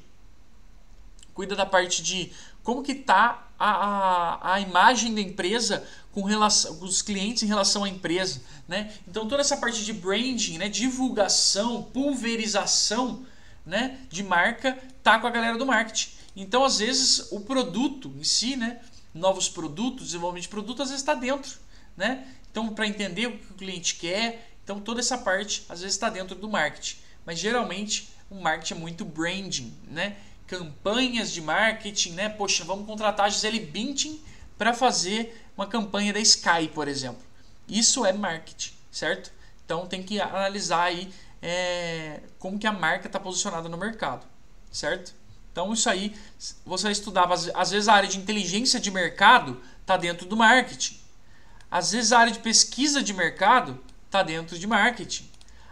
Cuida 1.34 1.56
da 1.56 1.66
parte 1.66 2.04
de 2.04 2.34
como 2.66 2.84
que 2.84 2.96
tá 2.96 3.48
a, 3.58 3.70
a, 3.70 4.54
a 4.56 4.60
imagem 4.60 5.16
da 5.16 5.22
empresa 5.22 5.88
com 6.18 6.24
relação 6.24 6.76
com 6.78 6.86
os 6.86 7.04
clientes 7.04 7.44
em 7.44 7.46
relação 7.46 7.84
à 7.84 7.90
empresa, 7.90 8.42
né? 8.68 8.92
Então 9.08 9.28
toda 9.28 9.40
essa 9.40 9.56
parte 9.56 9.86
de 9.86 9.94
branding, 9.94 10.58
né, 10.58 10.68
divulgação, 10.68 11.84
pulverização, 11.84 13.24
né, 13.64 14.00
de 14.10 14.24
marca 14.24 14.76
tá 15.04 15.20
com 15.20 15.28
a 15.28 15.30
galera 15.30 15.60
do 15.60 15.66
marketing. 15.68 16.10
Então 16.36 16.66
às 16.66 16.80
vezes 16.80 17.32
o 17.32 17.42
produto 17.42 18.12
em 18.18 18.24
si, 18.24 18.56
né, 18.56 18.80
novos 19.14 19.48
produtos, 19.48 20.08
desenvolvimento 20.08 20.46
de 20.46 20.50
produto 20.50 20.82
às 20.82 20.90
vezes 20.90 21.04
está 21.04 21.14
dentro, 21.14 21.56
né? 21.96 22.26
Então 22.50 22.68
para 22.70 22.88
entender 22.88 23.28
o 23.28 23.38
que 23.38 23.52
o 23.52 23.56
cliente 23.56 23.94
quer, 23.98 24.50
então 24.64 24.80
toda 24.80 25.00
essa 25.00 25.20
parte 25.20 25.68
às 25.70 25.82
vezes 25.82 25.96
está 25.96 26.10
dentro 26.10 26.36
do 26.36 26.50
marketing. 26.50 26.98
Mas 27.28 27.38
geralmente 27.38 28.10
o 28.28 28.42
marketing 28.42 28.74
é 28.74 28.78
muito 28.78 29.06
branding, 29.06 29.72
né? 29.88 30.18
Campanhas 30.48 31.32
de 31.32 31.42
marketing, 31.42 32.14
né? 32.14 32.28
Poxa, 32.28 32.64
vamos 32.64 32.88
contratar 32.88 33.28
a 33.28 33.30
Gisele 33.30 33.60
Bündchen 33.60 34.20
para 34.58 34.74
fazer 34.74 35.48
uma 35.56 35.68
campanha 35.68 36.14
da 36.14 36.20
Sky, 36.20 36.68
por 36.74 36.88
exemplo. 36.88 37.22
Isso 37.68 38.06
é 38.06 38.14
marketing, 38.14 38.74
certo? 38.92 39.32
Então 39.66 39.86
tem 39.86 40.02
que 40.02 40.20
analisar 40.20 40.84
aí 40.84 41.12
é, 41.42 42.22
como 42.40 42.58
que 42.58 42.66
a 42.66 42.72
marca 42.72 43.08
está 43.08 43.20
posicionada 43.20 43.68
no 43.68 43.78
mercado, 43.78 44.26
certo? 44.72 45.14
Então 45.52 45.74
isso 45.74 45.90
aí 45.90 46.16
você 46.66 46.92
estudava 46.92 47.34
às 47.34 47.72
vezes 47.72 47.88
a 47.88 47.94
área 47.94 48.08
de 48.08 48.18
inteligência 48.18 48.80
de 48.80 48.92
mercado 48.92 49.62
está 49.82 49.98
dentro 49.98 50.26
do 50.26 50.38
marketing. 50.38 51.00
Às 51.70 51.92
vezes 51.92 52.12
a 52.12 52.20
área 52.20 52.32
de 52.32 52.40
pesquisa 52.40 53.04
de 53.04 53.14
mercado 53.14 53.84
está 54.06 54.24
dentro 54.24 54.58
de 54.58 54.66
marketing. 54.68 55.30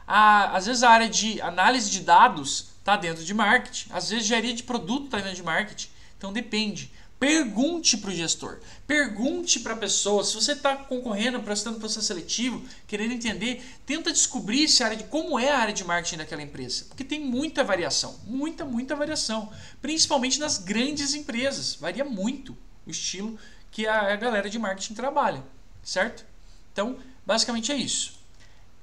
A, 0.07 0.57
às 0.57 0.65
vezes 0.65 0.83
a 0.83 0.89
área 0.89 1.09
de 1.09 1.41
análise 1.41 1.89
de 1.89 2.01
dados 2.01 2.73
está 2.79 2.97
dentro 2.97 3.23
de 3.23 3.33
marketing. 3.33 3.89
Às 3.91 4.09
vezes 4.09 4.25
engenharia 4.25 4.53
de 4.53 4.63
produto 4.63 5.05
está 5.05 5.17
dentro 5.17 5.35
de 5.35 5.43
marketing. 5.43 5.89
Então 6.17 6.33
depende. 6.33 6.91
Pergunte 7.17 7.95
para 7.97 8.09
o 8.09 8.13
gestor, 8.13 8.59
pergunte 8.85 9.61
para 9.61 9.73
a 9.73 9.77
pessoa. 9.77 10.23
Se 10.23 10.35
você 10.35 10.51
está 10.51 10.75
concorrendo, 10.75 11.41
prestando 11.41 11.79
processo 11.79 12.07
seletivo, 12.07 12.61
querendo 12.85 13.13
entender, 13.13 13.63
tenta 13.85 14.11
descobrir 14.11 14.67
se 14.67 14.83
a 14.83 14.87
área 14.87 14.97
de 14.97 15.05
como 15.05 15.39
é 15.39 15.49
a 15.49 15.57
área 15.57 15.73
de 15.73 15.85
marketing 15.85 16.17
daquela 16.17 16.41
empresa, 16.41 16.85
porque 16.89 17.05
tem 17.05 17.21
muita 17.21 17.63
variação, 17.63 18.19
muita, 18.25 18.65
muita 18.65 18.97
variação, 18.97 19.49
principalmente 19.81 20.39
nas 20.39 20.57
grandes 20.57 21.13
empresas. 21.13 21.75
Varia 21.75 22.03
muito 22.03 22.55
o 22.85 22.91
estilo 22.91 23.39
que 23.71 23.87
a 23.87 24.13
galera 24.17 24.49
de 24.49 24.59
marketing 24.59 24.93
trabalha, 24.93 25.41
certo? 25.81 26.25
Então, 26.73 26.99
basicamente 27.25 27.71
é 27.71 27.75
isso. 27.75 28.19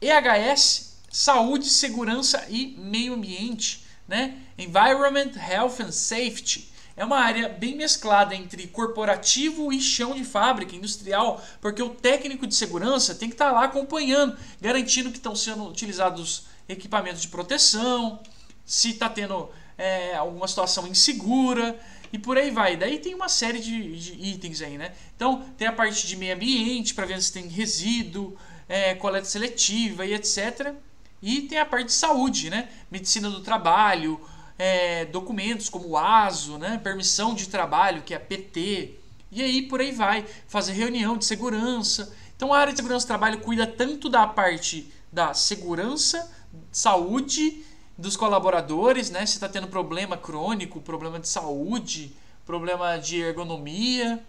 EHS, 0.00 0.96
saúde, 1.10 1.68
segurança 1.68 2.46
e 2.48 2.68
meio 2.78 3.12
ambiente, 3.12 3.84
né? 4.08 4.38
Environment, 4.56 5.32
Health 5.36 5.80
and 5.80 5.92
Safety 5.92 6.71
é 6.96 7.04
uma 7.04 7.18
área 7.18 7.48
bem 7.48 7.74
mesclada 7.74 8.34
entre 8.34 8.66
corporativo 8.66 9.72
e 9.72 9.80
chão 9.80 10.14
de 10.14 10.24
fábrica, 10.24 10.76
industrial, 10.76 11.42
porque 11.60 11.82
o 11.82 11.90
técnico 11.90 12.46
de 12.46 12.54
segurança 12.54 13.14
tem 13.14 13.28
que 13.28 13.34
estar 13.34 13.50
lá 13.50 13.64
acompanhando, 13.64 14.36
garantindo 14.60 15.10
que 15.10 15.16
estão 15.16 15.34
sendo 15.34 15.66
utilizados 15.66 16.46
equipamentos 16.68 17.22
de 17.22 17.28
proteção, 17.28 18.20
se 18.64 18.90
está 18.90 19.08
tendo 19.08 19.50
é, 19.76 20.14
alguma 20.14 20.46
situação 20.46 20.86
insegura 20.86 21.78
e 22.12 22.18
por 22.18 22.36
aí 22.36 22.50
vai. 22.50 22.76
Daí 22.76 22.98
tem 22.98 23.14
uma 23.14 23.28
série 23.28 23.58
de, 23.58 23.96
de 23.96 24.12
itens 24.12 24.60
aí, 24.60 24.76
né? 24.76 24.92
Então 25.16 25.44
tem 25.56 25.66
a 25.66 25.72
parte 25.72 26.06
de 26.06 26.16
meio 26.16 26.34
ambiente 26.34 26.94
para 26.94 27.06
ver 27.06 27.20
se 27.22 27.32
tem 27.32 27.48
resíduo, 27.48 28.36
é, 28.68 28.94
coleta 28.94 29.24
seletiva 29.24 30.04
e 30.04 30.14
etc. 30.14 30.74
E 31.22 31.42
tem 31.42 31.58
a 31.58 31.64
parte 31.64 31.86
de 31.86 31.92
saúde, 31.92 32.50
né? 32.50 32.68
Medicina 32.90 33.30
do 33.30 33.40
trabalho, 33.40 34.20
é, 34.64 35.06
documentos 35.06 35.68
como 35.68 35.88
o 35.88 35.98
ASO, 35.98 36.56
né? 36.56 36.80
permissão 36.84 37.34
de 37.34 37.48
trabalho, 37.48 38.02
que 38.02 38.14
é 38.14 38.16
a 38.16 38.20
PT, 38.20 38.94
e 39.32 39.42
aí 39.42 39.62
por 39.62 39.80
aí 39.80 39.90
vai, 39.90 40.24
fazer 40.46 40.72
reunião 40.72 41.16
de 41.16 41.24
segurança. 41.24 42.14
Então 42.36 42.54
a 42.54 42.58
área 42.58 42.72
de 42.72 42.76
segurança 42.76 43.04
do 43.04 43.08
trabalho 43.08 43.40
cuida 43.40 43.66
tanto 43.66 44.08
da 44.08 44.24
parte 44.24 44.88
da 45.10 45.34
segurança, 45.34 46.30
saúde 46.70 47.64
dos 47.98 48.16
colaboradores, 48.16 49.10
né? 49.10 49.26
Se 49.26 49.34
está 49.34 49.48
tendo 49.48 49.66
problema 49.66 50.16
crônico, 50.16 50.80
problema 50.80 51.18
de 51.18 51.26
saúde, 51.26 52.14
problema 52.46 52.98
de 52.98 53.20
ergonomia, 53.20 54.24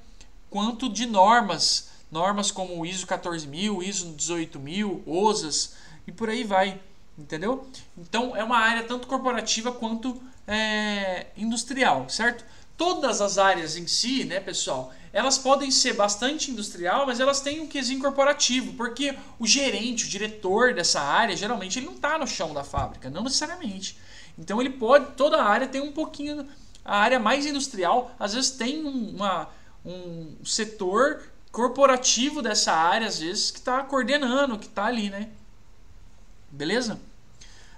quanto 0.50 0.90
de 0.90 1.06
normas, 1.06 1.92
normas 2.12 2.50
como 2.50 2.80
o 2.80 2.88
ISO 2.88 3.06
14000, 3.06 3.84
ISO 3.84 4.16
18000, 4.18 5.04
OSAS 5.06 5.76
e 6.08 6.12
por 6.12 6.28
aí 6.28 6.44
vai. 6.44 6.82
Entendeu? 7.18 7.68
Então 7.98 8.36
é 8.36 8.44
uma 8.44 8.58
área 8.58 8.84
tanto 8.84 9.08
corporativa 9.08 9.72
quanto 9.72 10.22
é, 10.48 11.28
industrial, 11.38 12.10
certo? 12.10 12.44
Todas 12.76 13.22
as 13.22 13.38
áreas 13.38 13.78
em 13.78 13.86
si, 13.86 14.24
né, 14.24 14.40
pessoal, 14.40 14.92
elas 15.12 15.38
podem 15.38 15.70
ser 15.70 15.94
bastante 15.94 16.50
industrial, 16.50 17.06
mas 17.06 17.20
elas 17.20 17.40
têm 17.40 17.62
um 17.62 17.68
quesinho 17.68 18.02
corporativo, 18.02 18.74
porque 18.74 19.16
o 19.38 19.46
gerente, 19.46 20.06
o 20.06 20.10
diretor 20.10 20.74
dessa 20.74 21.00
área, 21.00 21.38
geralmente 21.38 21.78
ele 21.78 21.86
não 21.86 21.94
está 21.94 22.18
no 22.18 22.26
chão 22.26 22.52
da 22.52 22.64
fábrica, 22.64 23.12
não 23.12 23.24
necessariamente. 23.24 23.96
Então 24.38 24.60
ele 24.60 24.72
pode, 24.72 25.12
toda 25.12 25.38
a 25.38 25.46
área 25.46 25.68
tem 25.68 25.82
um 25.82 25.92
pouquinho, 25.92 26.48
a 26.84 26.98
área 26.98 27.20
mais 27.20 27.46
industrial, 27.46 28.12
às 28.20 28.34
vezes 28.34 28.50
tem 28.50 28.84
uma, 28.84 29.48
um 29.86 30.36
setor 30.44 31.22
corporativo 31.52 32.42
dessa 32.42 32.74
área, 32.74 33.08
às 33.08 33.20
vezes, 33.20 33.52
que 33.52 33.60
está 33.60 33.84
coordenando, 33.84 34.58
que 34.58 34.66
está 34.66 34.86
ali, 34.86 35.12
né? 35.12 35.30
Beleza? 36.54 37.02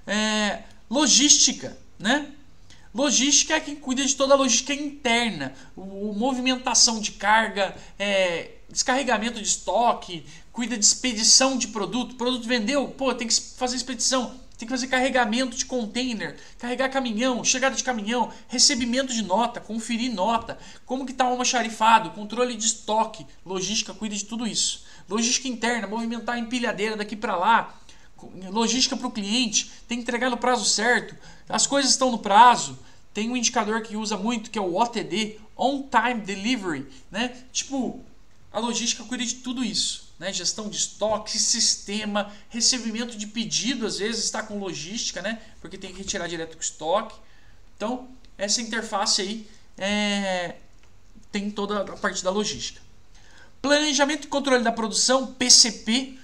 É, 0.05 0.63
logística, 0.89 1.77
né? 1.97 2.29
Logística 2.93 3.55
é 3.55 3.59
quem 3.61 3.75
cuida 3.75 4.05
de 4.05 4.13
toda 4.15 4.33
a 4.33 4.37
logística 4.37 4.73
interna, 4.73 5.53
o, 5.77 6.13
movimentação 6.13 6.99
de 6.99 7.13
carga, 7.13 7.73
é, 7.97 8.51
descarregamento 8.69 9.41
de 9.41 9.47
estoque, 9.47 10.25
cuida 10.51 10.77
de 10.77 10.83
expedição 10.83 11.57
de 11.57 11.69
produto. 11.69 12.15
Produto 12.15 12.45
vendeu, 12.45 12.89
pô, 12.89 13.13
tem 13.15 13.29
que 13.29 13.33
fazer 13.33 13.77
expedição, 13.77 14.35
tem 14.57 14.67
que 14.67 14.73
fazer 14.73 14.87
carregamento 14.87 15.55
de 15.55 15.65
container, 15.65 16.37
carregar 16.59 16.89
caminhão, 16.89 17.45
chegada 17.45 17.77
de 17.77 17.83
caminhão, 17.83 18.29
recebimento 18.49 19.13
de 19.13 19.21
nota, 19.21 19.61
conferir 19.61 20.13
nota, 20.13 20.57
como 20.85 21.05
que 21.05 21.13
está 21.13 21.25
o 21.25 21.29
almoxarifado, 21.29 22.09
controle 22.11 22.55
de 22.55 22.65
estoque, 22.65 23.25
logística 23.45 23.93
cuida 23.93 24.15
de 24.15 24.25
tudo 24.25 24.45
isso. 24.45 24.83
Logística 25.09 25.47
interna, 25.47 25.87
movimentar 25.87 26.35
a 26.35 26.39
empilhadeira 26.39 26.97
daqui 26.97 27.15
para 27.15 27.37
lá, 27.37 27.79
logística 28.49 28.95
para 28.95 29.07
o 29.07 29.11
cliente, 29.11 29.71
tem 29.87 29.97
que 29.97 30.03
entregar 30.03 30.29
no 30.29 30.37
prazo 30.37 30.65
certo, 30.65 31.15
as 31.47 31.67
coisas 31.67 31.91
estão 31.91 32.11
no 32.11 32.19
prazo. 32.19 32.77
Tem 33.13 33.29
um 33.29 33.37
indicador 33.37 33.81
que 33.81 33.95
usa 33.95 34.17
muito 34.17 34.51
que 34.51 34.59
é 34.59 34.61
o 34.61 34.75
OTD, 34.75 35.39
On 35.55 35.83
Time 35.83 36.21
Delivery, 36.21 36.85
né? 37.09 37.33
Tipo, 37.51 38.03
a 38.51 38.59
logística 38.59 39.03
cuida 39.05 39.25
de 39.25 39.35
tudo 39.35 39.63
isso, 39.63 40.13
né? 40.19 40.33
Gestão 40.33 40.69
de 40.69 40.75
estoque, 40.75 41.39
sistema, 41.39 42.33
recebimento 42.49 43.17
de 43.17 43.27
pedido, 43.27 43.85
às 43.85 43.99
vezes 43.99 44.25
está 44.25 44.43
com 44.43 44.59
logística, 44.59 45.21
né? 45.21 45.41
Porque 45.61 45.77
tem 45.77 45.93
que 45.93 45.99
retirar 45.99 46.27
direto 46.27 46.57
com 46.57 46.61
estoque. 46.61 47.15
Então, 47.77 48.09
essa 48.37 48.61
interface 48.61 49.21
aí 49.21 49.47
é... 49.77 50.55
tem 51.31 51.49
toda 51.49 51.81
a 51.81 51.97
parte 51.97 52.23
da 52.23 52.31
logística. 52.31 52.81
Planejamento 53.61 54.25
e 54.25 54.27
controle 54.27 54.63
da 54.63 54.71
produção, 54.71 55.33
PCP, 55.33 56.19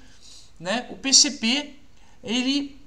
né? 0.60 0.88
O 0.90 0.98
PCP 0.98 1.81
ele 2.24 2.80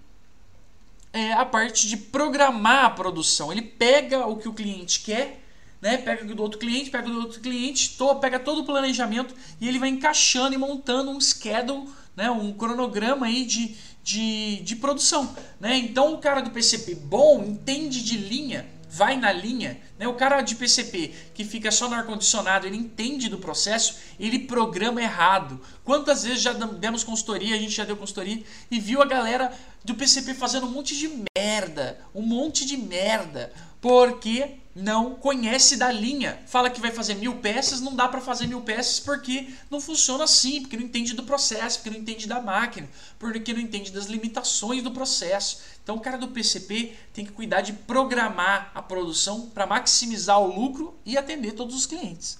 é 1.12 1.32
a 1.32 1.44
parte 1.44 1.86
de 1.86 1.96
programar 1.96 2.86
a 2.86 2.90
produção. 2.90 3.52
Ele 3.52 3.62
pega 3.62 4.26
o 4.26 4.36
que 4.36 4.48
o 4.48 4.52
cliente 4.52 5.00
quer, 5.00 5.40
né? 5.80 5.96
pega 5.96 6.24
do 6.24 6.42
outro 6.42 6.58
cliente, 6.58 6.90
pega 6.90 7.08
do 7.08 7.20
outro 7.20 7.40
cliente, 7.40 7.96
to, 7.96 8.16
pega 8.16 8.38
todo 8.38 8.62
o 8.62 8.64
planejamento 8.64 9.34
e 9.60 9.68
ele 9.68 9.78
vai 9.78 9.88
encaixando 9.88 10.54
e 10.54 10.58
montando 10.58 11.10
um 11.10 11.20
schedule, 11.20 11.88
né? 12.16 12.30
um 12.30 12.52
cronograma 12.52 13.26
aí 13.26 13.44
de, 13.44 13.76
de, 14.02 14.56
de 14.62 14.76
produção. 14.76 15.34
Né? 15.60 15.76
Então 15.76 16.14
o 16.14 16.18
cara 16.18 16.40
do 16.40 16.50
PCP 16.50 16.96
bom 16.96 17.44
entende 17.44 18.02
de 18.02 18.16
linha 18.16 18.66
vai 18.94 19.16
na 19.16 19.32
linha, 19.32 19.80
né? 19.98 20.06
O 20.06 20.14
cara 20.14 20.40
de 20.40 20.54
PCP 20.54 21.12
que 21.34 21.44
fica 21.44 21.70
só 21.72 21.88
no 21.88 21.96
ar-condicionado, 21.96 22.64
ele 22.64 22.76
entende 22.76 23.28
do 23.28 23.38
processo, 23.38 23.96
ele 24.20 24.38
programa 24.38 25.02
errado. 25.02 25.60
Quantas 25.82 26.22
vezes 26.22 26.42
já 26.42 26.52
demos 26.52 27.02
consultoria, 27.02 27.56
a 27.56 27.58
gente 27.58 27.72
já 27.72 27.84
deu 27.84 27.96
consultoria 27.96 28.40
e 28.70 28.78
viu 28.78 29.02
a 29.02 29.06
galera 29.06 29.52
do 29.84 29.96
PCP 29.96 30.32
fazendo 30.34 30.66
um 30.66 30.70
monte 30.70 30.96
de 30.96 31.10
merda, 31.36 31.98
um 32.14 32.22
monte 32.22 32.64
de 32.64 32.76
merda, 32.76 33.52
porque 33.84 34.60
não 34.74 35.14
conhece 35.14 35.76
da 35.76 35.92
linha. 35.92 36.42
Fala 36.46 36.70
que 36.70 36.80
vai 36.80 36.90
fazer 36.90 37.16
mil 37.16 37.34
peças, 37.34 37.82
não 37.82 37.94
dá 37.94 38.08
para 38.08 38.18
fazer 38.18 38.46
mil 38.46 38.62
peças 38.62 38.98
porque 38.98 39.52
não 39.70 39.78
funciona 39.78 40.24
assim, 40.24 40.62
porque 40.62 40.78
não 40.78 40.84
entende 40.84 41.12
do 41.12 41.22
processo, 41.22 41.76
porque 41.76 41.90
não 41.90 41.98
entende 41.98 42.26
da 42.26 42.40
máquina, 42.40 42.88
porque 43.18 43.52
não 43.52 43.60
entende 43.60 43.92
das 43.92 44.06
limitações 44.06 44.82
do 44.82 44.90
processo. 44.90 45.58
Então 45.82 45.96
o 45.96 46.00
cara 46.00 46.16
do 46.16 46.28
PCP 46.28 46.96
tem 47.12 47.26
que 47.26 47.32
cuidar 47.32 47.60
de 47.60 47.74
programar 47.74 48.72
a 48.74 48.80
produção 48.80 49.50
para 49.50 49.66
maximizar 49.66 50.40
o 50.40 50.46
lucro 50.46 50.94
e 51.04 51.18
atender 51.18 51.52
todos 51.52 51.76
os 51.76 51.84
clientes. 51.84 52.38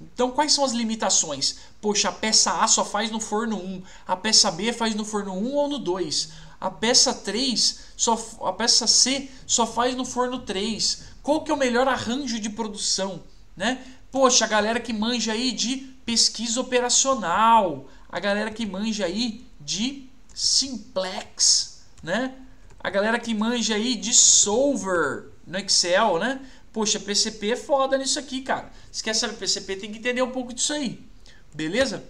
Então, 0.00 0.30
quais 0.30 0.52
são 0.52 0.64
as 0.64 0.72
limitações? 0.72 1.56
Poxa, 1.80 2.08
a 2.08 2.12
peça 2.12 2.52
A 2.62 2.66
só 2.66 2.84
faz 2.84 3.10
no 3.10 3.20
forno 3.20 3.56
1, 3.56 3.82
a 4.06 4.16
peça 4.16 4.50
B 4.50 4.72
faz 4.72 4.94
no 4.94 5.04
forno 5.04 5.32
1 5.32 5.54
ou 5.54 5.68
no 5.68 5.78
2, 5.78 6.32
a 6.64 6.70
peça 6.70 7.12
3, 7.12 7.80
só, 7.94 8.18
a 8.40 8.52
peça 8.54 8.86
C 8.86 9.28
só 9.46 9.66
faz 9.66 9.94
no 9.94 10.02
forno 10.02 10.38
3. 10.38 11.04
Qual 11.22 11.44
que 11.44 11.50
é 11.50 11.54
o 11.54 11.58
melhor 11.58 11.86
arranjo 11.86 12.40
de 12.40 12.48
produção? 12.48 13.22
Né? 13.54 13.84
Poxa, 14.10 14.46
a 14.46 14.48
galera 14.48 14.80
que 14.80 14.90
manja 14.90 15.32
aí 15.32 15.52
de 15.52 15.76
pesquisa 16.06 16.58
operacional, 16.58 17.86
a 18.08 18.18
galera 18.18 18.50
que 18.50 18.64
manja 18.64 19.04
aí 19.04 19.46
de 19.60 20.08
simplex, 20.32 21.84
né? 22.02 22.34
A 22.80 22.88
galera 22.88 23.18
que 23.18 23.34
manja 23.34 23.74
aí 23.74 23.94
de 23.94 24.14
solver 24.14 25.32
no 25.46 25.58
Excel, 25.58 26.18
né? 26.18 26.40
Poxa, 26.72 26.98
PCP 26.98 27.52
é 27.52 27.56
foda 27.56 27.98
nisso 27.98 28.18
aqui, 28.18 28.40
cara. 28.40 28.72
Se 28.90 29.02
quer 29.02 29.14
saber 29.14 29.34
PCP, 29.34 29.76
tem 29.76 29.92
que 29.92 29.98
entender 29.98 30.22
um 30.22 30.32
pouco 30.32 30.54
disso 30.54 30.72
aí. 30.72 31.06
Beleza? 31.54 32.04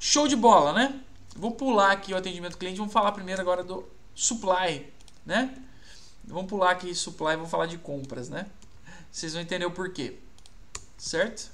Show 0.00 0.26
de 0.26 0.34
bola, 0.34 0.72
né? 0.72 1.00
Vou 1.34 1.52
pular 1.52 1.92
aqui 1.92 2.12
o 2.12 2.16
atendimento 2.16 2.58
cliente, 2.58 2.78
vamos 2.78 2.92
falar 2.92 3.12
primeiro 3.12 3.40
agora 3.40 3.64
do 3.64 3.84
supply, 4.14 4.86
né? 5.24 5.56
Vamos 6.24 6.48
pular 6.48 6.70
aqui 6.72 6.94
supply, 6.94 7.36
vamos 7.36 7.50
falar 7.50 7.66
de 7.66 7.78
compras, 7.78 8.28
né? 8.28 8.46
Vocês 9.10 9.32
vão 9.32 9.42
entender 9.42 9.66
o 9.66 9.70
porquê. 9.70 10.18
Certo? 10.96 11.50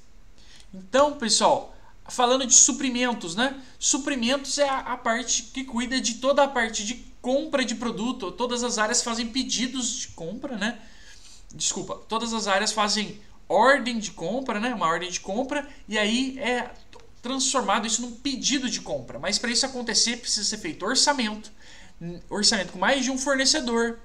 Então, 0.73 1.17
pessoal, 1.17 1.75
falando 2.07 2.45
de 2.45 2.53
suprimentos, 2.53 3.35
né? 3.35 3.61
Suprimentos 3.79 4.57
é 4.57 4.67
a, 4.67 4.79
a 4.79 4.97
parte 4.97 5.43
que 5.43 5.63
cuida 5.63 5.99
de 5.99 6.15
toda 6.15 6.43
a 6.43 6.47
parte 6.47 6.85
de 6.85 6.95
compra 7.21 7.65
de 7.65 7.75
produto, 7.75 8.31
todas 8.31 8.63
as 8.63 8.77
áreas 8.77 9.01
fazem 9.01 9.27
pedidos 9.27 9.91
de 9.91 10.07
compra, 10.09 10.57
né? 10.57 10.79
Desculpa, 11.53 11.95
todas 12.07 12.33
as 12.33 12.47
áreas 12.47 12.71
fazem 12.71 13.19
ordem 13.47 13.97
de 13.97 14.11
compra, 14.11 14.59
né? 14.59 14.73
Uma 14.73 14.87
ordem 14.87 15.09
de 15.09 15.19
compra 15.19 15.67
e 15.87 15.97
aí 15.97 16.37
é 16.39 16.69
transformado 17.21 17.85
isso 17.85 18.01
num 18.01 18.11
pedido 18.11 18.69
de 18.69 18.81
compra. 18.81 19.19
Mas 19.19 19.37
para 19.37 19.51
isso 19.51 19.65
acontecer 19.65 20.17
precisa 20.17 20.47
ser 20.47 20.57
feito 20.57 20.85
orçamento, 20.85 21.51
orçamento 22.29 22.73
com 22.73 22.79
mais 22.79 23.03
de 23.03 23.11
um 23.11 23.17
fornecedor, 23.17 23.99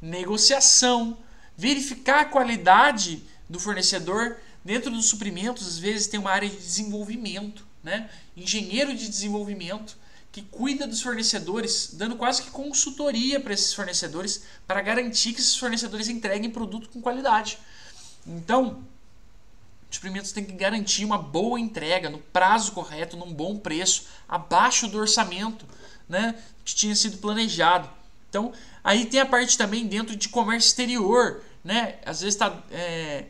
negociação, 0.00 1.18
verificar 1.56 2.20
a 2.20 2.24
qualidade 2.24 3.22
do 3.48 3.58
fornecedor, 3.58 4.36
Dentro 4.68 4.90
dos 4.90 5.06
suprimentos, 5.06 5.66
às 5.66 5.78
vezes 5.78 6.08
tem 6.08 6.20
uma 6.20 6.30
área 6.30 6.46
de 6.46 6.56
desenvolvimento, 6.56 7.64
né? 7.82 8.10
Engenheiro 8.36 8.94
de 8.94 9.08
desenvolvimento 9.08 9.96
que 10.30 10.42
cuida 10.42 10.86
dos 10.86 11.00
fornecedores, 11.00 11.94
dando 11.94 12.16
quase 12.16 12.42
que 12.42 12.50
consultoria 12.50 13.40
para 13.40 13.54
esses 13.54 13.72
fornecedores 13.72 14.42
para 14.66 14.82
garantir 14.82 15.32
que 15.32 15.40
esses 15.40 15.56
fornecedores 15.56 16.08
entreguem 16.08 16.50
produto 16.50 16.90
com 16.90 17.00
qualidade. 17.00 17.58
Então, 18.26 18.84
os 19.90 19.96
suprimentos 19.96 20.32
têm 20.32 20.44
que 20.44 20.52
garantir 20.52 21.04
uma 21.04 21.18
boa 21.18 21.58
entrega 21.58 22.10
no 22.10 22.18
prazo 22.18 22.72
correto, 22.72 23.16
num 23.16 23.32
bom 23.32 23.56
preço, 23.58 24.06
abaixo 24.28 24.86
do 24.86 24.98
orçamento 24.98 25.64
né, 26.08 26.34
que 26.64 26.74
tinha 26.74 26.94
sido 26.94 27.18
planejado. 27.18 27.88
Então, 28.28 28.52
aí 28.84 29.06
tem 29.06 29.20
a 29.20 29.26
parte 29.26 29.56
também 29.56 29.86
dentro 29.86 30.14
de 30.14 30.28
comércio 30.28 30.68
exterior, 30.68 31.42
né? 31.64 31.96
Às 32.04 32.20
vezes 32.20 32.34
está 32.34 32.62
é, 32.70 33.24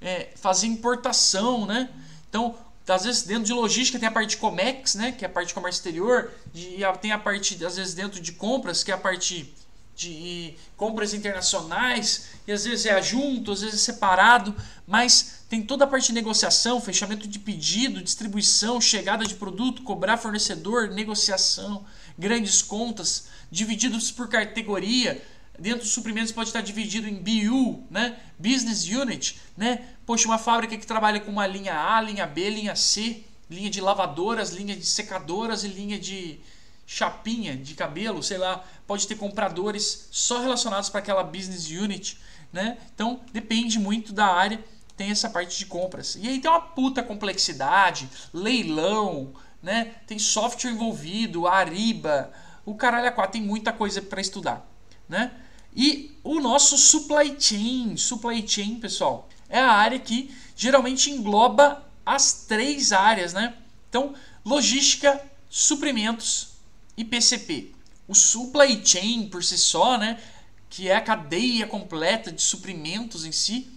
é, 0.00 0.30
fazer 0.36 0.66
importação, 0.66 1.66
né? 1.66 1.88
Então, 2.28 2.54
às 2.86 3.04
vezes 3.04 3.22
dentro 3.22 3.44
de 3.44 3.52
logística 3.52 3.98
tem 3.98 4.08
a 4.08 4.12
parte 4.12 4.30
de 4.30 4.36
Comex, 4.36 4.94
né? 4.94 5.12
Que 5.12 5.24
é 5.24 5.28
a 5.28 5.30
parte 5.30 5.48
de 5.48 5.54
comércio 5.54 5.78
exterior, 5.78 6.30
e 6.54 6.80
tem 7.00 7.12
a 7.12 7.18
parte, 7.18 7.64
às 7.64 7.76
vezes, 7.76 7.94
dentro 7.94 8.20
de 8.20 8.32
compras, 8.32 8.84
que 8.84 8.90
é 8.90 8.94
a 8.94 8.98
parte 8.98 9.52
de 9.96 10.54
compras 10.76 11.14
internacionais, 11.14 12.30
e 12.46 12.52
às 12.52 12.64
vezes 12.64 12.86
é 12.86 13.00
junto, 13.00 13.52
às 13.52 13.60
vezes 13.60 13.80
é 13.80 13.92
separado, 13.92 14.54
mas 14.86 15.41
tem 15.52 15.62
toda 15.62 15.84
a 15.84 15.86
parte 15.86 16.06
de 16.06 16.14
negociação, 16.14 16.80
fechamento 16.80 17.28
de 17.28 17.38
pedido, 17.38 18.02
distribuição, 18.02 18.80
chegada 18.80 19.26
de 19.26 19.34
produto, 19.34 19.82
cobrar 19.82 20.16
fornecedor, 20.16 20.88
negociação, 20.88 21.84
grandes 22.16 22.62
contas, 22.62 23.26
divididos 23.50 24.10
por 24.10 24.30
categoria. 24.30 25.22
Dentro 25.58 25.80
dos 25.80 25.90
suprimentos 25.90 26.32
pode 26.32 26.48
estar 26.48 26.62
dividido 26.62 27.06
em 27.06 27.16
BU, 27.16 27.84
né? 27.90 28.18
Business 28.38 28.86
Unit, 28.86 29.38
né? 29.54 29.84
Poxa, 30.06 30.26
uma 30.26 30.38
fábrica 30.38 30.74
que 30.74 30.86
trabalha 30.86 31.20
com 31.20 31.30
uma 31.30 31.46
linha 31.46 31.78
A, 31.78 32.00
linha 32.00 32.26
B, 32.26 32.48
linha 32.48 32.74
C, 32.74 33.22
linha 33.50 33.68
de 33.68 33.82
lavadoras, 33.82 34.52
linha 34.52 34.74
de 34.74 34.86
secadoras 34.86 35.64
e 35.64 35.68
linha 35.68 35.98
de 35.98 36.40
chapinha 36.86 37.58
de 37.58 37.74
cabelo, 37.74 38.22
sei 38.22 38.38
lá, 38.38 38.64
pode 38.86 39.06
ter 39.06 39.16
compradores 39.16 40.08
só 40.10 40.40
relacionados 40.40 40.88
para 40.88 41.00
aquela 41.00 41.22
business 41.22 41.68
unit, 41.68 42.16
né? 42.50 42.78
Então 42.94 43.20
depende 43.34 43.78
muito 43.78 44.14
da 44.14 44.28
área, 44.28 44.58
tem 44.96 45.10
essa 45.10 45.28
parte 45.28 45.58
de 45.58 45.66
compras. 45.66 46.16
E 46.20 46.28
aí 46.28 46.40
tem 46.40 46.50
uma 46.50 46.60
puta 46.60 47.02
complexidade, 47.02 48.08
leilão, 48.32 49.32
né? 49.62 49.94
Tem 50.06 50.18
software 50.18 50.70
envolvido, 50.70 51.46
Ariba, 51.46 52.32
o 52.64 52.74
caralho 52.74 53.08
a 53.08 53.12
quatro, 53.12 53.32
tem 53.32 53.42
muita 53.42 53.72
coisa 53.72 54.00
para 54.02 54.20
estudar, 54.20 54.66
né? 55.08 55.32
E 55.74 56.18
o 56.22 56.40
nosso 56.40 56.76
supply 56.76 57.34
chain, 57.38 57.96
supply 57.96 58.46
chain, 58.46 58.78
pessoal, 58.78 59.28
é 59.48 59.58
a 59.58 59.72
área 59.72 59.98
que 59.98 60.34
geralmente 60.54 61.10
engloba 61.10 61.82
as 62.04 62.44
três 62.46 62.92
áreas, 62.92 63.32
né? 63.32 63.54
Então, 63.88 64.14
logística, 64.44 65.20
suprimentos 65.48 66.52
e 66.96 67.04
PCP. 67.04 67.72
O 68.06 68.14
supply 68.14 68.84
chain 68.84 69.28
por 69.28 69.42
si 69.42 69.56
só, 69.56 69.96
né, 69.96 70.20
que 70.68 70.88
é 70.88 70.96
a 70.96 71.00
cadeia 71.00 71.66
completa 71.66 72.32
de 72.32 72.42
suprimentos 72.42 73.24
em 73.24 73.32
si, 73.32 73.70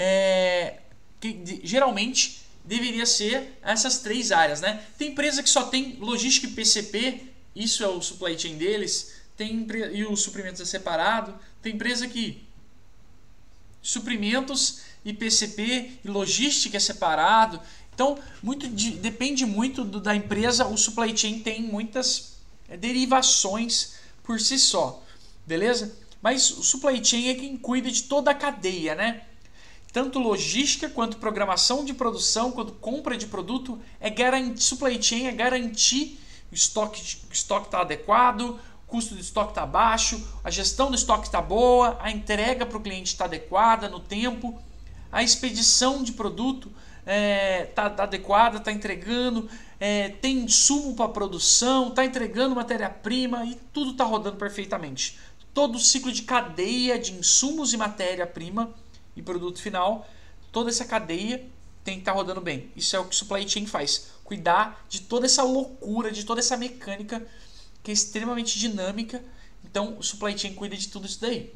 é, 0.00 0.78
que 1.20 1.60
geralmente 1.64 2.42
deveria 2.64 3.04
ser 3.04 3.58
essas 3.62 3.98
três 3.98 4.30
áreas, 4.30 4.60
né? 4.60 4.84
Tem 4.96 5.10
empresa 5.10 5.42
que 5.42 5.50
só 5.50 5.64
tem 5.64 5.96
logística 5.98 6.46
e 6.46 6.52
PCP, 6.52 7.22
isso 7.56 7.82
é 7.82 7.88
o 7.88 8.00
supply 8.00 8.38
chain 8.38 8.56
deles, 8.56 9.16
tem 9.36 9.66
e 9.92 10.04
os 10.04 10.22
suprimentos 10.22 10.60
é 10.60 10.64
separado. 10.64 11.34
Tem 11.60 11.74
empresa 11.74 12.06
que 12.06 12.46
suprimentos 13.82 14.82
e 15.04 15.12
PCP 15.12 15.98
e 16.04 16.08
logística 16.08 16.76
é 16.76 16.80
separado. 16.80 17.60
Então, 17.92 18.16
muito 18.40 18.68
de, 18.68 18.92
depende 18.92 19.44
muito 19.44 19.84
do, 19.84 20.00
da 20.00 20.14
empresa. 20.14 20.66
O 20.68 20.76
supply 20.76 21.16
chain 21.16 21.40
tem 21.40 21.62
muitas 21.62 22.36
é, 22.68 22.76
derivações 22.76 23.94
por 24.22 24.40
si 24.40 24.58
só, 24.58 25.02
beleza? 25.44 25.96
Mas 26.22 26.50
o 26.50 26.62
supply 26.62 27.04
chain 27.04 27.28
é 27.28 27.34
quem 27.34 27.56
cuida 27.56 27.90
de 27.90 28.04
toda 28.04 28.30
a 28.30 28.34
cadeia, 28.34 28.94
né? 28.94 29.22
Tanto 29.92 30.18
logística 30.18 30.88
quanto 30.88 31.16
programação 31.16 31.84
de 31.84 31.94
produção, 31.94 32.52
quanto 32.52 32.72
compra 32.74 33.16
de 33.16 33.26
produto, 33.26 33.80
é 33.98 34.10
garantir, 34.10 34.62
supply 34.62 35.02
chain 35.02 35.26
é 35.26 35.32
garantir 35.32 36.18
o 36.50 36.54
estoque 36.54 37.66
está 37.66 37.80
adequado, 37.80 38.58
custo 38.86 39.14
de 39.14 39.20
estoque 39.20 39.50
está 39.50 39.66
baixo, 39.66 40.26
a 40.42 40.50
gestão 40.50 40.90
do 40.90 40.96
estoque 40.96 41.26
está 41.26 41.42
boa, 41.42 41.98
a 42.00 42.10
entrega 42.10 42.64
para 42.64 42.78
o 42.78 42.80
cliente 42.80 43.12
está 43.12 43.26
adequada 43.26 43.88
no 43.88 44.00
tempo, 44.00 44.58
a 45.12 45.22
expedição 45.22 46.02
de 46.02 46.12
produto 46.12 46.68
está 47.00 47.12
é, 47.12 47.64
tá, 47.74 47.90
tá 47.90 48.02
adequada, 48.04 48.58
está 48.58 48.72
entregando, 48.72 49.48
é, 49.78 50.08
tem 50.08 50.38
insumo 50.38 50.94
para 50.94 51.08
produção, 51.08 51.88
está 51.88 52.04
entregando 52.04 52.54
matéria-prima 52.54 53.44
e 53.44 53.54
tudo 53.72 53.92
está 53.92 54.04
rodando 54.04 54.36
perfeitamente. 54.36 55.18
Todo 55.52 55.76
o 55.76 55.78
ciclo 55.78 56.12
de 56.12 56.22
cadeia 56.22 56.98
de 56.98 57.12
insumos 57.12 57.72
e 57.72 57.76
matéria-prima 57.76 58.70
e 59.18 59.22
produto 59.22 59.60
final, 59.60 60.08
toda 60.52 60.70
essa 60.70 60.84
cadeia 60.84 61.44
tem 61.82 61.94
que 61.94 62.00
estar 62.00 62.12
tá 62.12 62.16
rodando 62.16 62.40
bem. 62.40 62.70
Isso 62.76 62.94
é 62.94 62.98
o 62.98 63.04
que 63.04 63.14
o 63.14 63.18
supply 63.18 63.46
chain 63.48 63.66
faz. 63.66 64.12
Cuidar 64.22 64.84
de 64.88 65.00
toda 65.00 65.26
essa 65.26 65.42
loucura, 65.42 66.12
de 66.12 66.24
toda 66.24 66.40
essa 66.40 66.56
mecânica 66.56 67.26
que 67.82 67.90
é 67.90 67.94
extremamente 67.94 68.58
dinâmica. 68.58 69.22
Então 69.64 69.98
o 69.98 70.02
supply 70.02 70.38
chain 70.38 70.54
cuida 70.54 70.76
de 70.76 70.88
tudo 70.88 71.06
isso 71.06 71.20
daí. 71.20 71.52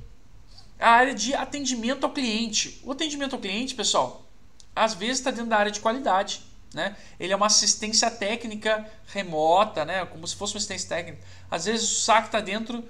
A 0.79 0.91
área 0.91 1.15
de 1.15 1.35
atendimento 1.35 2.05
ao 2.05 2.13
cliente. 2.13 2.81
O 2.83 2.91
atendimento 2.91 3.35
ao 3.35 3.41
cliente, 3.41 3.75
pessoal, 3.75 4.27
às 4.75 4.95
vezes 4.95 5.19
está 5.19 5.31
dentro 5.31 5.47
da 5.47 5.57
área 5.57 5.71
de 5.71 5.81
qualidade. 5.81 6.43
Né? 6.75 6.97
Ele 7.21 7.33
é 7.33 7.37
uma 7.37 7.47
assistência 7.47 8.11
técnica 8.11 8.91
remota, 9.07 9.85
né? 9.85 10.05
como 10.07 10.27
se 10.27 10.35
fosse 10.35 10.55
uma 10.55 10.59
assistência 10.59 10.89
técnica. 10.89 11.23
Às 11.49 11.67
vezes 11.67 11.89
o 11.93 12.01
SAC 12.01 12.27
está 12.27 12.41
dentro, 12.41 12.83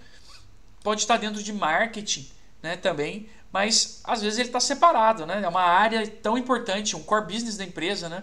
pode 0.83 1.03
estar 1.03 1.19
dentro 1.19 1.43
de 1.43 1.53
marketing 1.53 2.31
né? 2.63 2.77
também, 2.77 3.29
mas 3.53 4.01
às 4.05 4.23
vezes 4.23 4.39
ele 4.39 4.49
está 4.49 4.59
separado. 4.59 5.27
Né? 5.27 5.43
É 5.43 5.49
uma 5.49 5.63
área 5.63 6.07
tão 6.07 6.39
importante, 6.39 6.97
um 6.97 7.03
core 7.03 7.27
business 7.27 7.57
da 7.57 7.65
empresa. 7.65 8.09
Né? 8.09 8.23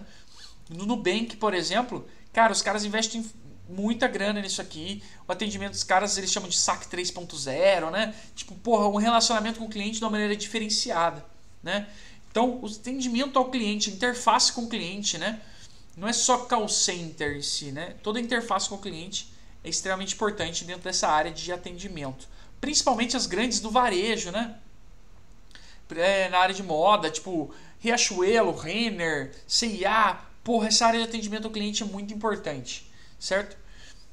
No 0.68 0.84
Nubank, 0.84 1.36
por 1.36 1.54
exemplo, 1.54 2.06
cara, 2.32 2.52
os 2.52 2.60
caras 2.60 2.84
investem 2.84 3.24
muita 3.68 4.08
grana 4.08 4.40
nisso 4.40 4.60
aqui. 4.60 5.02
O 5.28 5.32
atendimento 5.32 5.72
dos 5.72 5.84
caras 5.84 6.18
eles 6.18 6.30
chamam 6.30 6.48
de 6.48 6.58
SAC 6.58 6.86
3.0, 6.86 7.90
né? 7.90 8.14
Tipo, 8.34 8.54
porra, 8.56 8.88
um 8.88 8.96
relacionamento 8.96 9.60
com 9.60 9.66
o 9.66 9.70
cliente 9.70 9.98
de 9.98 10.04
uma 10.04 10.10
maneira 10.10 10.34
diferenciada, 10.34 11.24
né? 11.62 11.86
Então, 12.30 12.60
o 12.62 12.66
atendimento 12.66 13.38
ao 13.38 13.50
cliente, 13.50 13.90
a 13.90 13.92
interface 13.92 14.52
com 14.52 14.62
o 14.62 14.68
cliente, 14.68 15.18
né? 15.18 15.40
Não 15.96 16.08
é 16.08 16.12
só 16.12 16.38
call 16.38 16.68
center 16.68 17.36
em 17.36 17.42
si, 17.42 17.72
né? 17.72 17.94
Toda 18.02 18.18
a 18.18 18.22
interface 18.22 18.68
com 18.68 18.76
o 18.76 18.78
cliente 18.78 19.32
é 19.62 19.68
extremamente 19.68 20.14
importante 20.14 20.64
dentro 20.64 20.82
dessa 20.82 21.08
área 21.08 21.30
de 21.30 21.52
atendimento. 21.52 22.28
Principalmente 22.60 23.16
as 23.16 23.26
grandes 23.26 23.60
do 23.60 23.70
varejo, 23.70 24.30
né? 24.30 24.56
É, 25.96 26.28
na 26.28 26.38
área 26.38 26.54
de 26.54 26.62
moda, 26.62 27.10
tipo 27.10 27.52
Riachuelo, 27.78 28.52
Renner, 28.52 29.32
CIA. 29.46 30.18
Porra, 30.44 30.68
essa 30.68 30.86
área 30.86 31.00
de 31.00 31.06
atendimento 31.06 31.46
ao 31.46 31.50
cliente 31.50 31.82
é 31.82 31.86
muito 31.86 32.14
importante, 32.14 32.90
certo? 33.18 33.56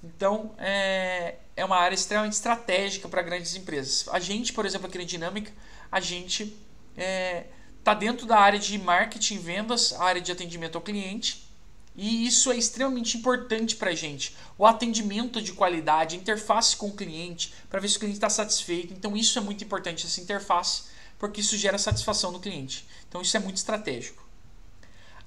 Então, 0.03 0.53
é, 0.57 1.35
é 1.55 1.65
uma 1.65 1.77
área 1.77 1.95
extremamente 1.95 2.33
estratégica 2.33 3.07
para 3.07 3.21
grandes 3.21 3.55
empresas. 3.55 4.07
A 4.11 4.19
gente, 4.19 4.53
por 4.53 4.65
exemplo, 4.65 4.87
aqui 4.87 4.97
na 4.97 5.03
Dinâmica, 5.03 5.51
a 5.91 5.99
gente 5.99 6.43
está 6.43 6.55
é, 6.97 7.45
tá 7.83 7.93
dentro 7.93 8.25
da 8.25 8.37
área 8.37 8.59
de 8.59 8.77
marketing, 8.77 9.39
vendas, 9.39 9.93
área 9.93 10.21
de 10.21 10.31
atendimento 10.31 10.75
ao 10.75 10.81
cliente. 10.81 11.47
E 11.95 12.27
isso 12.27 12.51
é 12.51 12.57
extremamente 12.57 13.17
importante 13.17 13.75
para 13.75 13.89
a 13.89 13.95
gente. 13.95 14.37
O 14.55 14.67
atendimento 14.67 15.41
de 15.41 15.51
qualidade, 15.51 16.15
interface 16.15 16.77
com 16.77 16.89
o 16.89 16.95
cliente, 16.95 17.55
para 17.69 17.79
ver 17.79 17.89
se 17.89 17.97
o 17.97 17.99
cliente 17.99 18.17
está 18.17 18.29
satisfeito. 18.29 18.93
Então, 18.93 19.17
isso 19.17 19.39
é 19.39 19.41
muito 19.41 19.63
importante, 19.63 20.05
essa 20.05 20.21
interface, 20.21 20.83
porque 21.19 21.41
isso 21.41 21.57
gera 21.57 21.77
satisfação 21.77 22.31
no 22.31 22.39
cliente. 22.39 22.87
Então, 23.07 23.21
isso 23.21 23.35
é 23.35 23.39
muito 23.39 23.57
estratégico. 23.57 24.25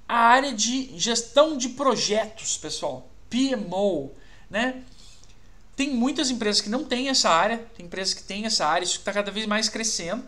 A 0.07 0.17
área 0.17 0.53
de 0.53 0.97
gestão 0.97 1.57
de 1.57 1.69
projetos, 1.69 2.57
pessoal, 2.57 3.09
PMO, 3.29 4.11
né? 4.49 4.83
Tem 5.75 5.93
muitas 5.93 6.29
empresas 6.29 6.61
que 6.61 6.69
não 6.69 6.83
têm 6.83 7.09
essa 7.09 7.29
área, 7.29 7.57
tem 7.75 7.85
empresas 7.85 8.13
que 8.13 8.23
têm 8.23 8.45
essa 8.45 8.65
área, 8.65 8.83
isso 8.83 8.97
está 8.97 9.13
cada 9.13 9.31
vez 9.31 9.45
mais 9.45 9.69
crescendo. 9.69 10.23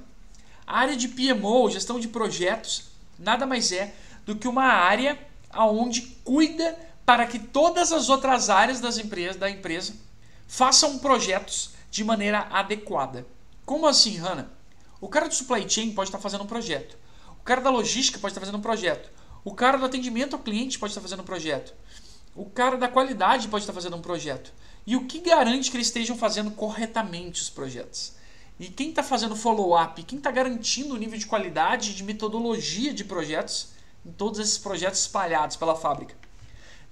A 0.65 0.80
área 0.80 0.95
de 0.95 1.10
PMO, 1.10 1.69
gestão 1.69 1.99
de 1.99 2.08
projetos, 2.08 2.86
nada 3.19 3.45
mais 3.45 3.71
é 3.71 3.93
do 4.26 4.36
que 4.36 4.47
uma 4.47 4.63
área 4.63 5.19
aonde 5.49 6.02
cuida 6.23 6.78
para 7.06 7.28
que 7.28 7.38
todas 7.38 7.91
as 7.91 8.08
outras 8.08 8.49
áreas 8.49 8.80
das 8.80 8.97
empresas, 8.97 9.36
da 9.36 9.49
empresa 9.49 9.93
façam 10.47 10.99
projetos 10.99 11.71
de 11.91 12.04
maneira 12.04 12.47
adequada. 12.49 13.28
Como 13.65 13.86
assim, 13.86 14.17
Hanna? 14.17 14.52
O 15.04 15.10
cara 15.10 15.28
do 15.28 15.36
supply 15.36 15.70
chain 15.70 15.92
pode 15.92 16.08
estar 16.08 16.18
fazendo 16.18 16.46
um 16.46 16.48
projeto. 16.48 16.98
O 17.38 17.44
cara 17.44 17.60
da 17.60 17.70
logística 17.70 18.18
pode 18.18 18.32
estar 18.32 18.39
fazendo 18.39 18.58
um 18.58 18.62
projeto. 18.62 19.12
O 19.44 19.54
cara 19.54 19.78
do 19.78 19.84
atendimento 19.84 20.34
ao 20.34 20.42
cliente 20.42 20.80
pode 20.80 20.92
estar 20.92 21.02
fazendo 21.02 21.20
um 21.20 21.26
projeto. 21.26 21.74
O 22.34 22.46
cara 22.46 22.78
da 22.78 22.88
qualidade 22.88 23.50
pode 23.50 23.63
estar 23.63 23.74
fazendo 23.74 23.98
um 23.98 24.02
projeto. 24.02 24.54
E 24.88 24.96
o 24.96 25.06
que 25.06 25.20
garante 25.20 25.70
que 25.70 25.76
eles 25.76 25.88
estejam 25.88 26.18
fazendo 26.18 26.52
corretamente 26.52 27.42
os 27.42 27.50
projetos? 27.50 28.13
E 28.58 28.70
quem 28.70 28.92
está 28.92 29.04
fazendo 29.04 29.36
follow-up, 29.36 30.02
quem 30.04 30.20
está 30.20 30.32
garantindo 30.32 30.94
o 30.94 30.98
nível 30.98 31.20
de 31.20 31.26
qualidade 31.26 31.94
de 31.94 32.02
metodologia 32.02 32.94
de 32.94 33.04
projetos 33.04 33.74
em 34.06 34.12
todos 34.13 34.39
esses 34.39 34.58
projetos 34.58 35.02
espalhados 35.02 35.58
pela 35.58 35.76
fábrica? 35.76 36.16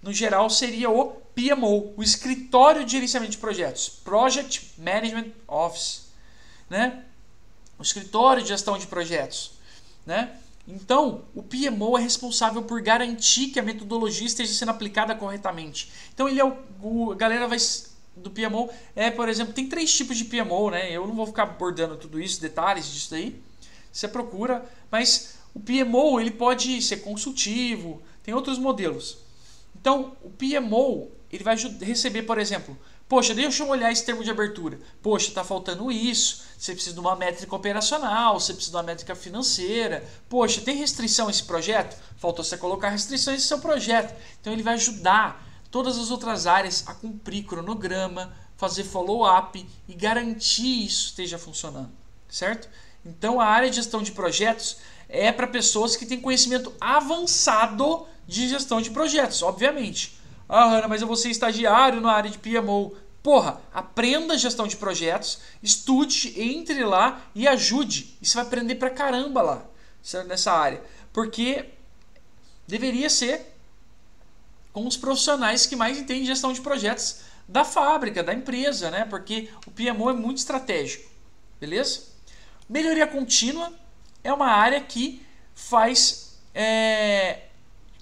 No 0.01 0.11
geral, 0.11 0.49
seria 0.49 0.89
o 0.89 1.11
PMO, 1.33 1.93
o 1.95 2.03
Escritório 2.03 2.83
de 2.83 2.91
Gerenciamento 2.91 3.31
de 3.31 3.37
Projetos, 3.37 3.87
Project 3.87 4.73
Management 4.77 5.31
Office, 5.47 6.11
né? 6.69 7.05
O 7.81 7.83
Escritório 7.83 8.43
de 8.43 8.49
Gestão 8.49 8.77
de 8.77 8.85
Projetos, 8.85 9.53
né? 10.05 10.37
Então, 10.67 11.25
o 11.33 11.41
PMO 11.41 11.97
é 11.97 12.01
responsável 12.01 12.61
por 12.61 12.79
garantir 12.79 13.47
que 13.47 13.59
a 13.59 13.63
metodologia 13.63 14.27
esteja 14.27 14.53
sendo 14.53 14.69
aplicada 14.69 15.15
corretamente. 15.15 15.91
Então, 16.13 16.29
ele 16.29 16.39
é 16.39 16.45
o, 16.45 16.55
o 16.79 17.11
a 17.11 17.15
galera 17.15 17.47
vai 17.47 17.57
do 18.15 18.29
PMO 18.29 18.69
é, 18.95 19.09
por 19.09 19.27
exemplo, 19.27 19.51
tem 19.51 19.67
três 19.67 19.91
tipos 19.91 20.15
de 20.15 20.25
PMO, 20.25 20.69
né? 20.69 20.91
Eu 20.91 21.07
não 21.07 21.15
vou 21.15 21.25
ficar 21.25 21.41
abordando 21.43 21.97
tudo 21.97 22.21
isso, 22.21 22.39
detalhes 22.39 22.85
disso 22.85 23.09
daí. 23.09 23.41
Você 23.91 24.07
procura, 24.07 24.63
mas 24.91 25.39
o 25.51 25.59
PMO 25.59 26.19
ele 26.19 26.29
pode 26.29 26.79
ser 26.83 26.97
consultivo, 26.97 27.99
tem 28.21 28.31
outros 28.31 28.59
modelos. 28.59 29.17
Então, 29.75 30.15
o 30.21 30.29
PMO 30.29 31.09
ele 31.31 31.43
vai 31.43 31.55
receber, 31.81 32.21
por 32.23 32.37
exemplo, 32.37 32.77
poxa, 33.11 33.33
deixa 33.33 33.61
eu 33.61 33.67
olhar 33.67 33.91
esse 33.91 34.05
termo 34.05 34.23
de 34.23 34.31
abertura. 34.31 34.79
Poxa, 35.03 35.27
está 35.27 35.43
faltando 35.43 35.91
isso. 35.91 36.43
Você 36.57 36.71
precisa 36.71 36.93
de 36.93 37.01
uma 37.01 37.13
métrica 37.13 37.53
operacional, 37.53 38.39
você 38.39 38.53
precisa 38.53 38.71
de 38.71 38.77
uma 38.77 38.83
métrica 38.83 39.13
financeira. 39.13 40.01
Poxa, 40.29 40.61
tem 40.61 40.77
restrição 40.77 41.29
esse 41.29 41.43
projeto? 41.43 42.01
Faltou 42.15 42.41
você 42.41 42.55
colocar 42.55 42.87
restrições 42.87 43.41
no 43.41 43.47
seu 43.49 43.59
projeto. 43.59 44.17
Então 44.39 44.53
ele 44.53 44.63
vai 44.63 44.75
ajudar 44.75 45.45
todas 45.69 45.97
as 45.97 46.09
outras 46.09 46.47
áreas 46.47 46.85
a 46.87 46.93
cumprir 46.93 47.43
cronograma, 47.43 48.31
fazer 48.55 48.85
follow-up 48.85 49.67
e 49.89 49.93
garantir 49.93 50.85
isso 50.85 51.07
esteja 51.07 51.37
funcionando, 51.37 51.91
certo? 52.29 52.69
Então 53.05 53.41
a 53.41 53.45
área 53.45 53.69
de 53.69 53.75
gestão 53.75 54.01
de 54.01 54.13
projetos 54.13 54.77
é 55.09 55.33
para 55.33 55.47
pessoas 55.47 55.97
que 55.97 56.05
têm 56.05 56.21
conhecimento 56.21 56.73
avançado 56.79 58.07
de 58.25 58.47
gestão 58.47 58.81
de 58.81 58.89
projetos, 58.89 59.41
obviamente. 59.41 60.20
Ah, 60.53 60.65
Ana, 60.65 60.87
mas 60.89 61.01
eu 61.01 61.07
vou 61.07 61.15
ser 61.15 61.29
estagiário 61.29 62.01
na 62.01 62.11
área 62.11 62.29
de 62.29 62.37
PMO. 62.37 62.93
Porra, 63.23 63.61
aprenda 63.73 64.37
gestão 64.37 64.67
de 64.67 64.75
projetos, 64.75 65.39
estude, 65.63 66.33
entre 66.41 66.83
lá 66.83 67.21
e 67.33 67.47
ajude. 67.47 68.17
E 68.21 68.25
você 68.25 68.35
vai 68.35 68.45
aprender 68.45 68.75
pra 68.75 68.89
caramba 68.89 69.41
lá, 69.41 69.65
nessa 70.27 70.51
área. 70.51 70.83
Porque 71.13 71.69
deveria 72.67 73.09
ser 73.09 73.55
com 74.73 74.85
os 74.85 74.97
profissionais 74.97 75.65
que 75.65 75.75
mais 75.77 75.97
entendem 75.97 76.25
gestão 76.25 76.51
de 76.51 76.59
projetos 76.59 77.21
da 77.47 77.63
fábrica, 77.63 78.21
da 78.21 78.33
empresa, 78.33 78.91
né? 78.91 79.05
Porque 79.05 79.49
o 79.65 79.71
PMO 79.71 80.09
é 80.09 80.13
muito 80.13 80.39
estratégico, 80.39 81.09
beleza? 81.61 82.01
Melhoria 82.67 83.07
contínua 83.07 83.71
é 84.21 84.33
uma 84.33 84.47
área 84.47 84.81
que 84.81 85.25
faz 85.55 86.37
é, 86.53 87.43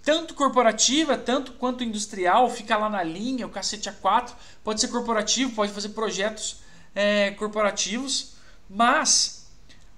tanto 0.03 0.33
corporativa, 0.33 1.17
tanto 1.17 1.53
quanto 1.53 1.83
industrial, 1.83 2.49
fica 2.49 2.77
lá 2.77 2.89
na 2.89 3.03
linha, 3.03 3.45
o 3.45 3.49
cacete 3.49 3.89
A4, 3.89 4.31
pode 4.63 4.81
ser 4.81 4.87
corporativo, 4.87 5.51
pode 5.53 5.71
fazer 5.71 5.89
projetos 5.89 6.61
é, 6.95 7.31
corporativos, 7.31 8.33
mas 8.69 9.47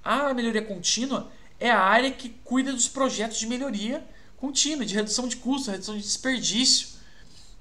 a 0.03 0.33
melhoria 0.33 0.61
contínua 0.61 1.31
é 1.59 1.69
a 1.69 1.79
área 1.79 2.11
que 2.11 2.29
cuida 2.43 2.71
dos 2.71 2.87
projetos 2.87 3.37
de 3.37 3.47
melhoria 3.47 4.03
contínua, 4.37 4.83
de 4.83 4.95
redução 4.95 5.27
de 5.27 5.35
custo, 5.35 5.69
redução 5.69 5.95
de 5.95 6.01
desperdício. 6.01 6.89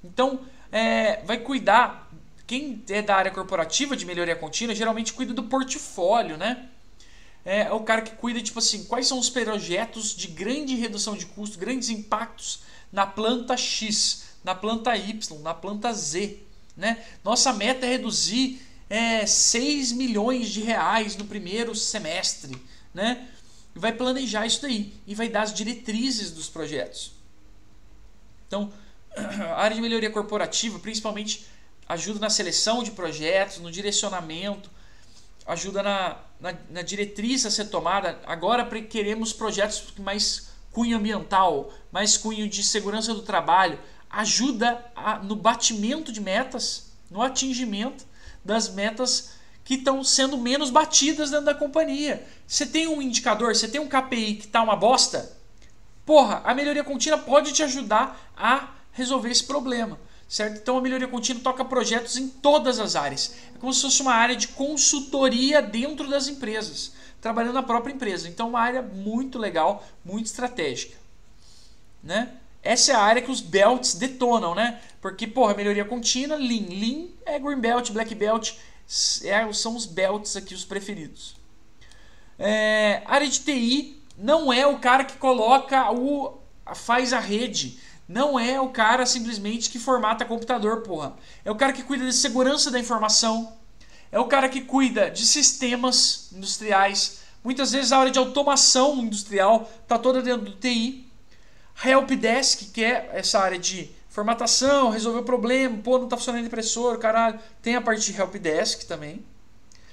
Então, 0.03 0.41
é, 0.73 1.23
vai 1.25 1.39
cuidar. 1.39 2.09
Quem 2.47 2.83
é 2.89 3.01
da 3.01 3.15
área 3.15 3.31
corporativa 3.31 3.97
de 3.97 4.05
melhoria 4.05 4.35
contínua 4.35 4.75
geralmente 4.75 5.13
cuida 5.13 5.33
do 5.33 5.45
portfólio, 5.45 6.37
né? 6.37 6.69
É, 7.45 7.63
é 7.63 7.73
o 7.73 7.81
cara 7.81 8.03
que 8.03 8.15
cuida, 8.17 8.41
tipo 8.41 8.59
assim, 8.59 8.85
quais 8.85 9.07
são 9.07 9.19
os 9.19 9.31
projetos 9.31 10.15
de 10.15 10.29
grande 10.29 10.75
redução 10.75 11.17
de 11.17 11.27
custo, 11.27 11.59
grandes 11.59 11.89
impactos 11.89 12.61
na 12.93 13.07
planta 13.07 13.57
X, 13.57 14.25
na 14.45 14.55
planta 14.55 14.97
Y, 14.97 15.41
na 15.43 15.55
planta 15.55 15.93
Z. 15.93 16.39
Né? 16.77 17.03
Nossa 17.25 17.53
meta 17.53 17.87
é 17.87 17.91
reduzir 17.91 18.61
é, 18.89 19.27
6 19.27 19.93
milhões 19.93 20.51
de 20.51 20.61
reais 20.61 21.17
no 21.17 21.25
primeiro 21.25 21.75
semestre. 21.75 22.57
Né? 22.93 23.29
e 23.75 23.79
vai 23.79 23.93
planejar 23.93 24.47
isso 24.47 24.63
daí 24.63 24.93
e 25.07 25.15
vai 25.15 25.29
dar 25.29 25.43
as 25.43 25.53
diretrizes 25.53 26.31
dos 26.31 26.49
projetos. 26.49 27.13
Então, 28.47 28.73
a 29.17 29.63
área 29.63 29.75
de 29.75 29.81
melhoria 29.83 30.11
corporativa, 30.11 30.79
principalmente, 30.79 31.47
ajuda 31.89 32.21
na 32.21 32.31
seleção 32.31 32.83
de 32.83 32.91
projetos, 32.93 33.59
no 33.59 33.71
direcionamento, 33.71 34.71
ajuda 35.47 35.83
na, 35.83 36.19
na, 36.41 36.55
na 36.71 36.83
diretriz 36.83 37.45
a 37.45 37.51
ser 37.51 37.67
tomada. 37.67 38.21
Agora 38.27 38.65
queremos 38.83 39.33
projetos 39.33 39.93
mais 39.99 40.51
cunho 40.73 40.97
ambiental, 40.97 41.73
mais 41.93 42.17
cunho 42.17 42.49
de 42.49 42.63
segurança 42.63 43.13
do 43.13 43.23
trabalho, 43.23 43.79
ajuda 44.09 44.85
a, 44.95 45.19
no 45.19 45.37
batimento 45.37 46.13
de 46.13 46.21
metas, 46.21 46.93
no 47.11 47.23
atingimento 47.23 48.05
das 48.45 48.69
metas 48.69 49.33
que 49.65 49.75
estão 49.75 50.03
sendo 50.03 50.39
menos 50.39 50.71
batidas 50.71 51.31
dentro 51.31 51.47
da 51.47 51.55
companhia. 51.55 52.27
Você 52.47 52.67
tem 52.67 52.89
um 52.89 53.03
indicador, 53.03 53.55
você 53.55 53.69
tem 53.69 53.81
um 53.81 53.89
KPI 53.89 54.35
que 54.37 54.47
está 54.47 54.63
uma 54.63 54.77
bosta, 54.77 55.37
porra, 56.05 56.41
a 56.45 56.55
melhoria 56.55 56.83
contínua 56.83 57.19
pode 57.19 57.53
te 57.53 57.63
ajudar 57.63 58.33
a 58.37 58.71
resolver 58.93 59.31
esse 59.31 59.45
problema. 59.45 59.99
Certo? 60.31 60.59
Então 60.59 60.79
a 60.79 60.81
melhoria 60.81 61.09
contínua 61.09 61.43
toca 61.43 61.65
projetos 61.65 62.17
em 62.17 62.29
todas 62.29 62.79
as 62.79 62.95
áreas. 62.95 63.35
É 63.53 63.59
como 63.59 63.75
se 63.75 63.83
fosse 63.83 64.01
uma 64.01 64.15
área 64.15 64.37
de 64.37 64.47
consultoria 64.47 65.61
dentro 65.61 66.09
das 66.09 66.29
empresas, 66.29 66.93
trabalhando 67.21 67.55
na 67.55 67.65
própria 67.65 67.93
empresa. 67.93 68.29
Então 68.29 68.51
uma 68.51 68.61
área 68.61 68.81
muito 68.81 69.41
legal, 69.41 69.85
muito 70.05 70.27
estratégica. 70.27 70.97
Né? 72.01 72.31
Essa 72.63 72.93
é 72.93 72.95
a 72.95 73.01
área 73.01 73.21
que 73.21 73.31
os 73.31 73.41
belts 73.41 73.95
detonam, 73.95 74.55
né? 74.55 74.81
Porque, 75.01 75.27
porra, 75.27 75.53
melhoria 75.53 75.85
contínua, 75.85 76.37
Lean. 76.37 76.69
Lean 76.69 77.09
é 77.27 77.37
Green 77.37 77.59
Belt, 77.59 77.91
Black 77.91 78.15
Belt, 78.15 78.53
é, 79.25 79.53
são 79.53 79.75
os 79.75 79.85
belts 79.85 80.37
aqui 80.37 80.55
os 80.55 80.65
preferidos. 80.65 81.35
É, 82.39 83.03
área 83.05 83.27
de 83.27 83.41
TI 83.41 84.01
não 84.17 84.53
é 84.53 84.65
o 84.65 84.79
cara 84.79 85.03
que 85.03 85.17
coloca 85.17 85.91
o 85.91 86.39
faz 86.73 87.13
a 87.13 87.19
rede. 87.19 87.81
Não 88.11 88.37
é 88.41 88.61
o 88.61 88.71
cara 88.71 89.07
simplesmente 89.07 89.71
que 89.71 89.79
formata 89.79 90.25
computador, 90.25 90.83
porra. 90.83 91.15
É 91.45 91.51
o 91.53 91.55
cara 91.55 91.73
que 91.73 91.85
cuida 91.85 92.05
de 92.05 92.13
segurança 92.13 92.69
da 92.69 92.81
informação. 92.81 93.57
É 94.11 94.19
o 94.19 94.25
cara 94.25 94.49
que 94.49 94.63
cuida 94.63 95.09
de 95.09 95.25
sistemas 95.25 96.29
industriais. 96.33 97.21
Muitas 97.45 97.71
vezes 97.71 97.93
a 97.93 97.99
área 97.99 98.11
de 98.11 98.19
automação 98.19 98.99
industrial 98.99 99.71
está 99.85 99.97
toda 99.97 100.21
dentro 100.21 100.47
do 100.47 100.57
TI. 100.57 101.07
Helpdesk, 101.85 102.73
que 102.73 102.83
é 102.83 103.11
essa 103.13 103.39
área 103.39 103.61
de 103.61 103.93
Formatação, 104.09 104.91
resolver 104.91 105.21
o 105.21 105.23
problema, 105.23 105.79
pô, 105.79 105.97
não 105.97 106.07
está 106.07 106.17
funcionando 106.17 106.43
a 106.43 106.47
impressora, 106.49 106.99
caralho. 106.99 107.39
Tem 107.63 107.77
a 107.77 107.81
parte 107.81 108.13
de 108.13 108.21
helpdesk 108.21 108.89
também. 108.89 109.25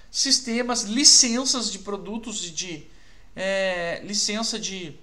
Sistemas, 0.10 0.86
licenças 0.86 1.72
de 1.72 1.78
produtos 1.78 2.44
e 2.48 2.50
de 2.50 2.88
é, 3.36 4.02
licença 4.04 4.58
de 4.58 4.98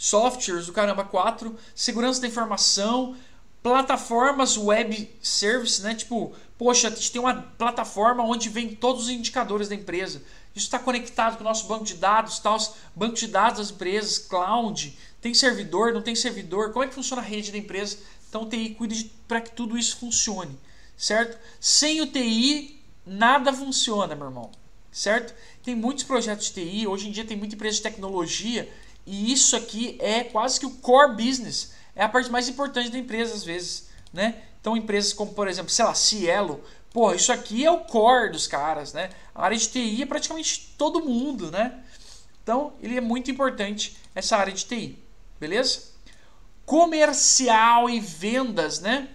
softwares, 0.00 0.66
o 0.66 0.72
caramba 0.72 1.04
4, 1.04 1.54
segurança 1.74 2.22
da 2.22 2.26
informação, 2.26 3.14
plataformas 3.62 4.56
web 4.56 5.10
service, 5.20 5.82
né? 5.82 5.94
Tipo, 5.94 6.32
poxa, 6.56 6.88
a 6.88 6.90
gente 6.90 7.12
tem 7.12 7.20
uma 7.20 7.34
plataforma 7.34 8.24
onde 8.24 8.48
vem 8.48 8.74
todos 8.74 9.02
os 9.02 9.08
indicadores 9.10 9.68
da 9.68 9.74
empresa. 9.74 10.22
Isso 10.56 10.64
está 10.64 10.78
conectado 10.78 11.36
com 11.36 11.42
o 11.42 11.46
nosso 11.46 11.66
banco 11.66 11.84
de 11.84 11.96
dados, 11.96 12.38
tal, 12.38 12.56
banco 12.96 13.14
de 13.14 13.26
dados 13.26 13.58
das 13.58 13.70
empresas, 13.70 14.18
cloud, 14.18 14.96
tem 15.20 15.34
servidor, 15.34 15.92
não 15.92 16.00
tem 16.00 16.14
servidor? 16.14 16.72
Como 16.72 16.82
é 16.82 16.88
que 16.88 16.94
funciona 16.94 17.20
a 17.20 17.24
rede 17.24 17.52
da 17.52 17.58
empresa? 17.58 17.98
Então 18.26 18.44
o 18.44 18.46
TI 18.48 18.70
cuida 18.70 18.94
para 19.28 19.42
que 19.42 19.52
tudo 19.52 19.76
isso 19.76 19.98
funcione, 19.98 20.58
certo? 20.96 21.38
Sem 21.60 22.00
o 22.00 22.06
TI, 22.06 22.80
nada 23.04 23.52
funciona, 23.52 24.16
meu 24.16 24.28
irmão, 24.28 24.50
certo? 24.90 25.34
Tem 25.62 25.74
muitos 25.74 26.04
projetos 26.04 26.46
de 26.46 26.54
TI, 26.54 26.86
hoje 26.86 27.06
em 27.06 27.12
dia 27.12 27.26
tem 27.26 27.36
muita 27.36 27.54
empresa 27.54 27.76
de 27.76 27.82
tecnologia 27.82 28.66
e 29.10 29.32
isso 29.32 29.56
aqui 29.56 29.96
é 30.00 30.22
quase 30.22 30.60
que 30.60 30.66
o 30.66 30.70
core 30.70 31.16
business, 31.16 31.72
é 31.96 32.04
a 32.04 32.08
parte 32.08 32.30
mais 32.30 32.48
importante 32.48 32.90
da 32.90 32.96
empresa 32.96 33.34
às 33.34 33.42
vezes, 33.42 33.88
né? 34.12 34.42
Então 34.60 34.76
empresas 34.76 35.12
como, 35.12 35.34
por 35.34 35.48
exemplo, 35.48 35.68
sei 35.70 35.84
lá, 35.84 35.94
Cielo, 35.94 36.62
pô, 36.92 37.12
isso 37.12 37.32
aqui 37.32 37.64
é 37.64 37.70
o 37.70 37.80
core 37.80 38.30
dos 38.30 38.46
caras, 38.46 38.92
né? 38.92 39.10
A 39.34 39.44
área 39.44 39.56
de 39.56 39.68
TI 39.68 40.02
é 40.02 40.06
praticamente 40.06 40.74
todo 40.78 41.04
mundo, 41.04 41.50
né? 41.50 41.82
Então, 42.40 42.72
ele 42.80 42.96
é 42.96 43.00
muito 43.00 43.30
importante 43.32 43.96
essa 44.14 44.36
área 44.36 44.52
de 44.52 44.64
TI. 44.64 44.96
Beleza? 45.40 45.90
Comercial 46.64 47.90
e 47.90 47.98
vendas, 47.98 48.78
né? 48.78 49.08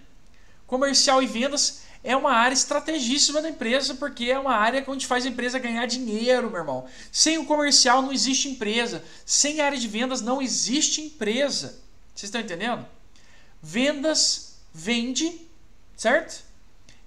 Comercial 0.68 1.24
e 1.24 1.28
vendas 1.28 1.84
é 2.06 2.16
uma 2.16 2.32
área 2.32 2.53
estrategíssima 2.53 3.41
da 3.41 3.49
empresa, 3.49 3.95
porque 3.95 4.26
é 4.26 4.38
uma 4.38 4.53
área 4.53 4.86
onde 4.88 5.08
faz 5.08 5.26
a 5.26 5.30
empresa 5.30 5.58
ganhar 5.58 5.88
dinheiro, 5.88 6.51
meu 6.51 6.60
irmão. 6.60 6.86
Sem 7.12 7.39
o 7.39 7.45
comercial 7.45 8.03
não 8.03 8.14
existe 8.14 8.47
empresa. 8.47 9.03
Sem 9.26 9.60
a 9.60 9.66
área 9.66 9.78
de 9.78 9.88
vendas 9.88 10.22
não 10.22 10.39
existe 10.39 11.01
empresa. 11.01 11.80
Vocês 12.14 12.28
estão 12.30 12.39
entendendo? 12.39 12.86
Vendas 13.60 14.60
vende, 14.72 15.49
certo? 15.97 16.43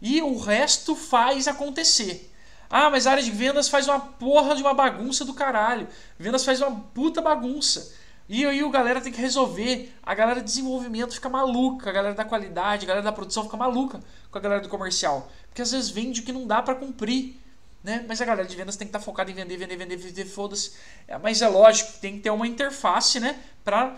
E 0.02 0.20
o 0.20 0.36
resto 0.36 0.96
faz 0.96 1.46
acontecer. 1.46 2.28
Ah, 2.68 2.90
mas 2.90 3.06
a 3.06 3.12
área 3.12 3.22
de 3.22 3.30
vendas 3.30 3.68
faz 3.68 3.86
uma 3.86 4.00
porra 4.00 4.56
de 4.56 4.62
uma 4.62 4.74
bagunça 4.74 5.24
do 5.24 5.32
caralho. 5.32 5.86
Vendas 6.18 6.44
faz 6.44 6.60
uma 6.60 6.72
puta 6.92 7.22
bagunça. 7.22 7.94
E 8.28 8.44
aí 8.44 8.64
o 8.64 8.68
galera 8.68 9.00
tem 9.00 9.12
que 9.12 9.20
resolver. 9.20 9.94
A 10.02 10.12
galera 10.12 10.40
de 10.40 10.46
desenvolvimento 10.46 11.14
fica 11.14 11.28
maluca, 11.28 11.88
a 11.88 11.92
galera 11.92 12.14
da 12.16 12.24
qualidade, 12.24 12.84
a 12.84 12.88
galera 12.88 13.04
da 13.04 13.12
produção 13.12 13.44
fica 13.44 13.56
maluca 13.56 14.00
com 14.30 14.38
a 14.38 14.40
galera 14.40 14.60
do 14.60 14.68
comercial. 14.68 15.30
Porque 15.48 15.62
às 15.62 15.72
vezes 15.72 15.90
vende 15.90 16.20
o 16.20 16.24
que 16.24 16.32
não 16.32 16.46
dá 16.46 16.62
para 16.62 16.74
cumprir. 16.74 17.36
Né? 17.82 18.04
Mas 18.08 18.20
a 18.20 18.24
galera 18.24 18.46
de 18.46 18.56
vendas 18.56 18.76
tem 18.76 18.86
que 18.86 18.90
estar 18.90 18.98
tá 18.98 19.04
focada 19.04 19.30
em 19.30 19.34
vender, 19.34 19.56
vender, 19.56 19.76
vender, 19.76 19.96
vender, 19.96 20.24
foda-se. 20.24 20.72
É, 21.06 21.16
mas 21.18 21.42
é 21.42 21.48
lógico 21.48 21.98
tem 22.00 22.16
que 22.16 22.22
ter 22.22 22.30
uma 22.30 22.46
interface 22.46 23.20
né? 23.20 23.40
para 23.64 23.96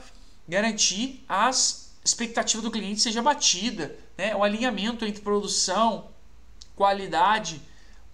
garantir 0.49 1.25
as 1.29 1.93
expectativas 2.05 2.65
do 2.65 2.71
cliente 2.71 3.01
seja 3.01 3.23
batida. 3.23 3.97
Né? 4.17 4.35
O 4.35 4.43
alinhamento 4.45 5.05
entre 5.05 5.23
produção, 5.23 6.11
qualidade, 6.77 7.61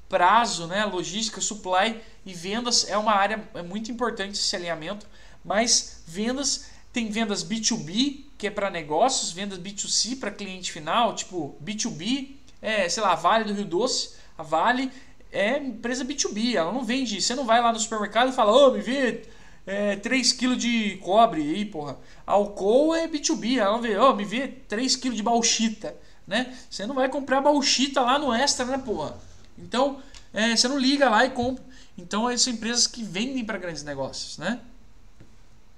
prazo, 0.08 0.66
né? 0.66 0.84
logística, 0.84 1.40
supply 1.40 2.00
e 2.24 2.32
vendas 2.32 2.88
é 2.88 2.96
uma 2.96 3.12
área 3.12 3.48
é 3.54 3.62
muito 3.62 3.90
importante 3.90 4.38
esse 4.38 4.56
alinhamento 4.56 5.06
mas 5.46 6.02
vendas, 6.04 6.66
tem 6.96 7.10
vendas 7.10 7.44
B2B, 7.44 8.24
que 8.38 8.46
é 8.46 8.50
para 8.50 8.70
negócios, 8.70 9.30
vendas 9.30 9.58
B2C 9.58 10.18
para 10.18 10.30
cliente 10.30 10.72
final, 10.72 11.14
tipo 11.14 11.54
B2B, 11.62 12.30
é, 12.62 12.88
sei 12.88 13.02
lá, 13.02 13.14
Vale 13.14 13.44
do 13.44 13.52
Rio 13.52 13.66
Doce, 13.66 14.14
a 14.38 14.42
Vale 14.42 14.90
é 15.30 15.58
empresa 15.58 16.06
B2B, 16.06 16.54
ela 16.54 16.72
não 16.72 16.82
vende, 16.82 17.20
você 17.20 17.34
não 17.34 17.44
vai 17.44 17.60
lá 17.60 17.70
no 17.70 17.78
supermercado 17.78 18.30
e 18.30 18.32
fala, 18.32 18.50
ô, 18.50 18.68
oh, 18.68 18.72
me 18.72 18.80
vê 18.80 19.24
é, 19.66 19.96
3 19.96 20.32
kg 20.32 20.56
de 20.56 20.96
cobre 21.02 21.42
aí, 21.42 21.66
porra. 21.66 21.98
A 22.26 22.32
Alcoa 22.32 22.98
é 22.98 23.06
B2B, 23.06 23.58
ela 23.58 23.72
não 23.72 23.82
vê, 23.82 23.98
ô, 23.98 24.12
oh, 24.12 24.16
me 24.16 24.24
vê 24.24 24.48
3 24.48 24.96
kg 24.96 25.14
de 25.14 25.22
bauxita, 25.22 25.94
né? 26.26 26.56
Você 26.70 26.86
não 26.86 26.94
vai 26.94 27.10
comprar 27.10 27.42
bauxita 27.42 28.00
lá 28.00 28.18
no 28.18 28.32
Extra, 28.32 28.64
né, 28.64 28.78
porra? 28.78 29.18
Então, 29.58 30.00
é, 30.32 30.56
você 30.56 30.66
não 30.66 30.78
liga 30.78 31.10
lá 31.10 31.26
e 31.26 31.30
compra. 31.30 31.62
Então, 31.98 32.34
são 32.38 32.54
empresas 32.54 32.86
que 32.86 33.02
vendem 33.02 33.44
para 33.44 33.58
grandes 33.58 33.82
negócios, 33.82 34.38
né? 34.38 34.60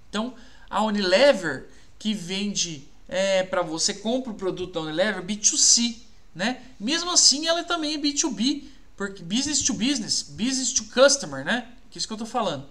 Então, 0.08 0.32
a 0.68 0.82
Unilever, 0.82 1.68
que 1.98 2.14
vende 2.14 2.86
é, 3.08 3.42
para 3.42 3.62
você, 3.62 3.94
compra 3.94 4.32
o 4.32 4.34
produto 4.34 4.74
da 4.74 4.80
Unilever 4.80 5.22
B2C, 5.22 5.96
né? 6.34 6.62
Mesmo 6.78 7.10
assim, 7.10 7.46
ela 7.46 7.64
também 7.64 7.94
é 7.94 7.98
B2B, 7.98 8.64
porque 8.96 9.22
business 9.22 9.62
to 9.62 9.74
business, 9.74 10.22
business 10.22 10.72
to 10.72 10.84
customer, 10.84 11.44
né? 11.44 11.68
Que 11.90 11.96
é 11.96 11.98
isso 11.98 12.06
que 12.06 12.12
eu 12.12 12.16
estou 12.16 12.28
falando. 12.28 12.66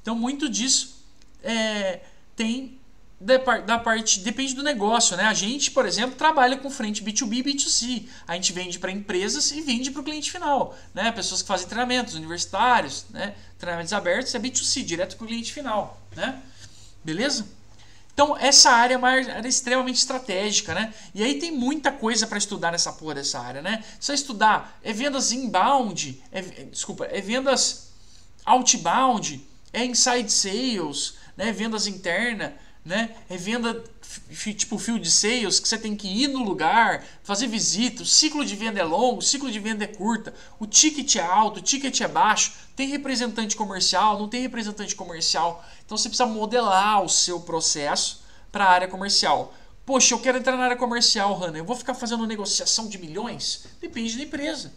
Então, 0.00 0.14
muito 0.14 0.48
disso 0.48 1.02
é, 1.42 2.00
tem 2.34 2.78
da, 3.18 3.78
parte 3.78 4.20
depende 4.20 4.54
do 4.54 4.62
negócio, 4.62 5.16
né? 5.16 5.24
A 5.24 5.32
gente, 5.32 5.70
por 5.70 5.86
exemplo, 5.86 6.16
trabalha 6.16 6.56
com 6.58 6.68
frente 6.68 7.02
B2B 7.02 7.38
e 7.38 7.42
B2C. 7.42 8.08
A 8.26 8.34
gente 8.34 8.52
vende 8.52 8.78
para 8.78 8.90
empresas 8.90 9.50
e 9.52 9.60
vende 9.62 9.90
para 9.90 10.00
o 10.00 10.04
cliente 10.04 10.30
final, 10.30 10.76
né? 10.94 11.10
Pessoas 11.12 11.40
que 11.40 11.48
fazem 11.48 11.66
treinamentos 11.66 12.14
universitários, 12.14 13.06
né? 13.10 13.34
Treinamentos 13.58 13.92
abertos 13.92 14.34
é 14.34 14.38
B2C, 14.38 14.84
direto 14.84 15.16
com 15.16 15.24
o 15.24 15.28
cliente 15.28 15.52
final, 15.52 16.00
né? 16.14 16.42
Beleza? 17.06 17.46
Então, 18.12 18.36
essa 18.36 18.68
área 18.70 18.94
é 18.94 18.98
uma 18.98 19.08
área 19.08 19.46
extremamente 19.46 19.96
estratégica, 19.96 20.74
né? 20.74 20.92
E 21.14 21.22
aí 21.22 21.38
tem 21.38 21.52
muita 21.52 21.92
coisa 21.92 22.26
para 22.26 22.36
estudar 22.36 22.72
nessa 22.72 22.92
porra 22.92 23.14
dessa 23.14 23.38
área, 23.38 23.62
né? 23.62 23.84
Você 24.00 24.12
estudar 24.12 24.76
é 24.82 24.92
vendas 24.92 25.30
inbound, 25.30 26.20
é, 26.32 26.42
desculpa, 26.42 27.04
é 27.04 27.20
vendas 27.20 27.92
outbound, 28.44 29.40
é 29.72 29.84
inside 29.84 30.32
sales, 30.32 31.14
né? 31.36 31.52
Vendas 31.52 31.86
interna, 31.86 32.54
né? 32.84 33.14
É 33.30 33.36
venda 33.36 33.84
tipo 34.54 34.78
field 34.78 35.10
sales, 35.10 35.60
que 35.60 35.68
você 35.68 35.78
tem 35.78 35.96
que 35.96 36.08
ir 36.08 36.28
no 36.28 36.42
lugar, 36.42 37.04
fazer 37.22 37.46
visita, 37.46 38.02
o 38.02 38.06
ciclo 38.06 38.44
de 38.44 38.54
venda 38.56 38.80
é 38.80 38.84
longo, 38.84 39.18
o 39.18 39.22
ciclo 39.22 39.50
de 39.50 39.58
venda 39.58 39.84
é 39.84 39.86
curta, 39.86 40.34
o 40.58 40.66
ticket 40.66 41.16
é 41.16 41.20
alto, 41.20 41.58
o 41.58 41.62
ticket 41.62 42.00
é 42.00 42.08
baixo, 42.08 42.52
tem 42.74 42.88
representante 42.88 43.56
comercial, 43.56 44.18
não 44.18 44.28
tem 44.28 44.42
representante 44.42 44.94
comercial. 44.94 45.64
Então 45.84 45.96
você 45.96 46.08
precisa 46.08 46.28
modelar 46.28 47.02
o 47.02 47.08
seu 47.08 47.40
processo 47.40 48.22
para 48.50 48.64
a 48.64 48.70
área 48.70 48.88
comercial. 48.88 49.54
Poxa, 49.84 50.14
eu 50.14 50.18
quero 50.18 50.38
entrar 50.38 50.56
na 50.56 50.64
área 50.64 50.76
comercial, 50.76 51.34
Hanna. 51.38 51.58
Eu 51.58 51.64
vou 51.64 51.76
ficar 51.76 51.94
fazendo 51.94 52.26
negociação 52.26 52.88
de 52.88 52.98
milhões? 52.98 53.66
Depende 53.80 54.16
da 54.16 54.24
empresa. 54.24 54.72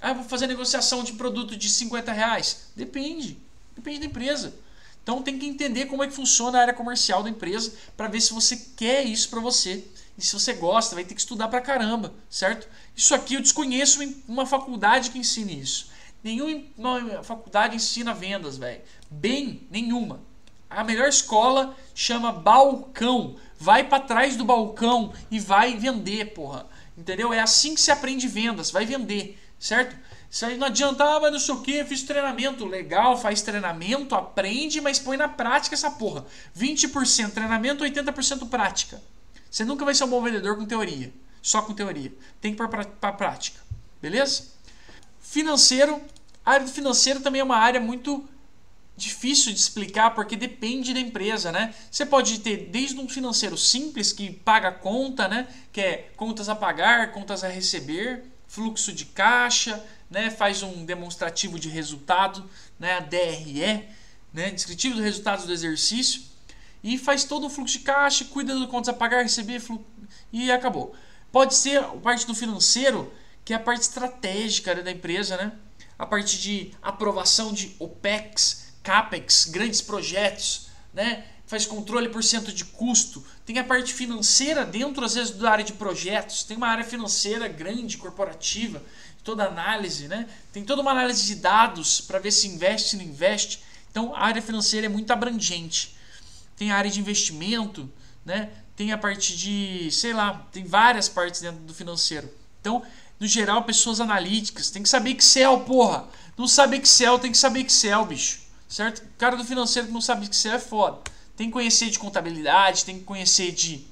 Ah, 0.00 0.10
eu 0.10 0.16
vou 0.16 0.24
fazer 0.24 0.46
negociação 0.46 1.02
de 1.02 1.14
produto 1.14 1.56
de 1.56 1.68
50 1.68 2.12
reais? 2.12 2.66
Depende. 2.76 3.38
Depende 3.74 4.00
da 4.00 4.06
empresa. 4.06 4.54
Então 5.04 5.22
tem 5.22 5.38
que 5.38 5.46
entender 5.46 5.84
como 5.84 6.02
é 6.02 6.06
que 6.06 6.14
funciona 6.14 6.58
a 6.58 6.62
área 6.62 6.74
comercial 6.74 7.22
da 7.22 7.28
empresa 7.28 7.74
para 7.94 8.08
ver 8.08 8.22
se 8.22 8.32
você 8.32 8.56
quer 8.74 9.04
isso 9.04 9.28
para 9.28 9.38
você. 9.38 9.84
E 10.16 10.24
se 10.24 10.32
você 10.32 10.54
gosta, 10.54 10.94
vai 10.94 11.04
ter 11.04 11.14
que 11.14 11.20
estudar 11.20 11.48
pra 11.48 11.60
caramba, 11.60 12.14
certo? 12.30 12.66
Isso 12.96 13.14
aqui 13.14 13.34
eu 13.34 13.42
desconheço 13.42 14.00
uma 14.26 14.46
faculdade 14.46 15.10
que 15.10 15.18
ensine 15.18 15.60
isso. 15.60 15.90
Nenhuma 16.22 17.22
faculdade 17.22 17.76
ensina 17.76 18.14
vendas, 18.14 18.56
velho. 18.56 18.80
Bem, 19.10 19.66
nenhuma. 19.70 20.20
A 20.70 20.82
melhor 20.82 21.08
escola 21.08 21.76
chama 21.94 22.32
balcão. 22.32 23.36
Vai 23.58 23.84
para 23.84 24.02
trás 24.02 24.36
do 24.36 24.44
balcão 24.44 25.12
e 25.30 25.38
vai 25.38 25.76
vender, 25.76 26.32
porra. 26.32 26.66
Entendeu? 26.96 27.30
É 27.30 27.40
assim 27.40 27.74
que 27.74 27.80
se 27.80 27.90
aprende 27.90 28.26
vendas, 28.26 28.70
vai 28.70 28.86
vender, 28.86 29.38
certo? 29.58 29.94
Isso 30.34 30.44
aí 30.46 30.58
não 30.58 30.66
adiantava, 30.66 31.30
não 31.30 31.38
sei 31.38 31.54
o 31.54 31.60
que, 31.60 31.84
fiz 31.84 32.02
treinamento. 32.02 32.66
Legal, 32.66 33.16
faz 33.16 33.40
treinamento, 33.40 34.16
aprende, 34.16 34.80
mas 34.80 34.98
põe 34.98 35.16
na 35.16 35.28
prática 35.28 35.76
essa 35.76 35.92
porra. 35.92 36.26
20% 36.58 37.30
treinamento, 37.30 37.84
80% 37.84 38.48
prática. 38.48 39.00
Você 39.48 39.64
nunca 39.64 39.84
vai 39.84 39.94
ser 39.94 40.02
um 40.02 40.08
bom 40.08 40.20
vendedor 40.20 40.56
com 40.56 40.66
teoria. 40.66 41.14
Só 41.40 41.62
com 41.62 41.72
teoria. 41.72 42.12
Tem 42.40 42.52
que 42.52 42.60
ir 42.60 42.68
para 42.68 42.84
a 43.00 43.12
prática. 43.12 43.60
Beleza? 44.02 44.48
Financeiro. 45.20 46.02
A 46.44 46.54
área 46.54 46.66
do 46.66 46.72
financeiro 46.72 47.20
também 47.20 47.40
é 47.40 47.44
uma 47.44 47.58
área 47.58 47.80
muito 47.80 48.28
difícil 48.96 49.52
de 49.52 49.60
explicar 49.60 50.16
porque 50.16 50.34
depende 50.34 50.92
da 50.92 50.98
empresa, 50.98 51.52
né? 51.52 51.72
Você 51.88 52.04
pode 52.04 52.40
ter 52.40 52.70
desde 52.72 52.98
um 52.98 53.08
financeiro 53.08 53.56
simples 53.56 54.12
que 54.12 54.32
paga 54.32 54.72
conta, 54.72 55.28
né? 55.28 55.46
Que 55.72 55.80
é 55.80 56.10
contas 56.16 56.48
a 56.48 56.56
pagar, 56.56 57.12
contas 57.12 57.44
a 57.44 57.48
receber, 57.48 58.24
fluxo 58.48 58.92
de 58.92 59.04
caixa, 59.04 59.84
né? 60.10 60.30
Faz 60.30 60.62
um 60.62 60.84
demonstrativo 60.84 61.58
de 61.58 61.68
resultado, 61.68 62.48
né? 62.78 63.00
DRE, 63.00 63.88
né? 64.32 64.50
Descritivo 64.50 64.94
dos 64.94 65.04
resultados 65.04 65.46
do 65.46 65.52
exercício 65.52 66.22
e 66.84 66.98
faz 66.98 67.24
todo 67.24 67.46
o 67.46 67.50
fluxo 67.50 67.78
de 67.78 67.84
caixa, 67.84 68.26
cuida 68.26 68.54
do 68.54 68.68
contas 68.68 68.90
a 68.90 68.92
pagar, 68.92 69.22
receber 69.22 69.62
e 70.30 70.52
acabou. 70.52 70.94
Pode 71.32 71.54
ser 71.54 71.78
a 71.78 71.88
parte 71.88 72.26
do 72.26 72.34
financeiro, 72.34 73.10
que 73.42 73.54
é 73.54 73.56
a 73.56 73.60
parte 73.60 73.80
estratégica 73.80 74.74
da 74.82 74.90
empresa, 74.90 75.36
né? 75.38 75.52
A 75.98 76.04
parte 76.04 76.38
de 76.38 76.72
aprovação 76.82 77.54
de 77.54 77.74
OPEX, 77.78 78.74
CAPEX, 78.82 79.46
grandes 79.46 79.80
projetos, 79.80 80.68
né? 80.92 81.24
faz 81.46 81.66
controle 81.66 82.08
por 82.08 82.22
cento 82.22 82.52
de 82.52 82.64
custo. 82.64 83.24
Tem 83.44 83.58
a 83.58 83.64
parte 83.64 83.92
financeira 83.92 84.64
dentro, 84.64 85.04
às 85.04 85.14
vezes, 85.14 85.30
da 85.36 85.50
área 85.50 85.64
de 85.64 85.74
projetos. 85.74 86.42
Tem 86.42 86.56
uma 86.56 86.68
área 86.68 86.84
financeira 86.84 87.46
grande, 87.48 87.96
corporativa, 87.96 88.82
toda 89.24 89.44
análise. 89.44 90.06
Né? 90.06 90.28
Tem 90.52 90.64
toda 90.64 90.82
uma 90.82 90.92
análise 90.92 91.24
de 91.26 91.36
dados 91.36 92.00
para 92.00 92.18
ver 92.18 92.30
se 92.30 92.46
investe, 92.46 92.90
se 92.90 92.96
não 92.96 93.04
investe. 93.04 93.60
Então, 93.90 94.14
a 94.14 94.20
área 94.20 94.42
financeira 94.42 94.86
é 94.86 94.88
muito 94.88 95.10
abrangente. 95.10 95.96
Tem 96.56 96.70
a 96.70 96.76
área 96.76 96.90
de 96.90 97.00
investimento, 97.00 97.90
né? 98.24 98.50
tem 98.76 98.92
a 98.92 98.98
parte 98.98 99.36
de, 99.36 99.90
sei 99.90 100.12
lá, 100.12 100.46
tem 100.52 100.64
várias 100.64 101.08
partes 101.08 101.40
dentro 101.40 101.60
do 101.60 101.74
financeiro. 101.74 102.28
Então, 102.60 102.82
no 103.18 103.26
geral, 103.26 103.64
pessoas 103.64 104.00
analíticas. 104.00 104.70
Tem 104.70 104.82
que 104.82 104.88
saber 104.88 105.16
Excel, 105.16 105.60
porra. 105.60 106.06
Não 106.36 106.46
sabe 106.46 106.76
Excel, 106.76 107.18
tem 107.18 107.30
que 107.30 107.38
saber 107.38 107.60
Excel, 107.60 108.04
bicho. 108.04 108.40
Certo? 108.68 108.98
O 108.98 109.18
cara 109.18 109.36
do 109.36 109.44
financeiro 109.44 109.88
que 109.88 109.94
não 109.94 110.00
sabe 110.00 110.26
você 110.26 110.48
é 110.48 110.58
foda. 110.58 110.98
Tem 111.36 111.46
que 111.46 111.52
conhecer 111.52 111.90
de 111.90 111.98
contabilidade, 111.98 112.84
tem 112.84 112.98
que 112.98 113.04
conhecer 113.04 113.52
de 113.52 113.86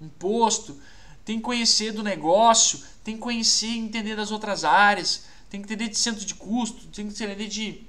imposto, 0.00 0.80
tem 1.24 1.36
que 1.36 1.42
conhecer 1.42 1.92
do 1.92 2.02
negócio, 2.02 2.80
tem 3.02 3.14
que 3.14 3.20
conhecer 3.20 3.68
entender 3.68 4.14
das 4.16 4.30
outras 4.30 4.64
áreas, 4.64 5.24
tem 5.48 5.60
que 5.60 5.66
entender 5.66 5.88
de 5.88 5.98
centro 5.98 6.24
de 6.24 6.34
custo, 6.34 6.86
tem 6.88 7.06
que 7.08 7.12
entender 7.12 7.48
de 7.48 7.82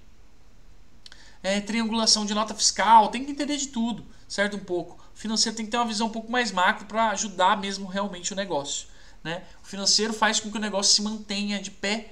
é, 1.43 1.59
triangulação 1.59 2.25
de 2.25 2.33
nota 2.33 2.53
fiscal, 2.53 3.09
tem 3.09 3.25
que 3.25 3.31
entender 3.31 3.57
de 3.57 3.67
tudo, 3.67 4.05
certo? 4.27 4.57
Um 4.57 4.63
pouco. 4.63 5.03
O 5.13 5.17
financeiro 5.17 5.55
tem 5.55 5.65
que 5.65 5.71
ter 5.71 5.77
uma 5.77 5.85
visão 5.85 6.07
um 6.07 6.11
pouco 6.11 6.31
mais 6.31 6.51
macro 6.51 6.85
para 6.85 7.09
ajudar 7.09 7.59
mesmo 7.59 7.87
realmente 7.87 8.33
o 8.33 8.35
negócio. 8.35 8.87
Né? 9.23 9.43
O 9.63 9.67
financeiro 9.67 10.13
faz 10.13 10.39
com 10.39 10.49
que 10.51 10.57
o 10.57 10.61
negócio 10.61 10.93
se 10.93 11.01
mantenha 11.01 11.61
de 11.61 11.69
pé 11.69 12.11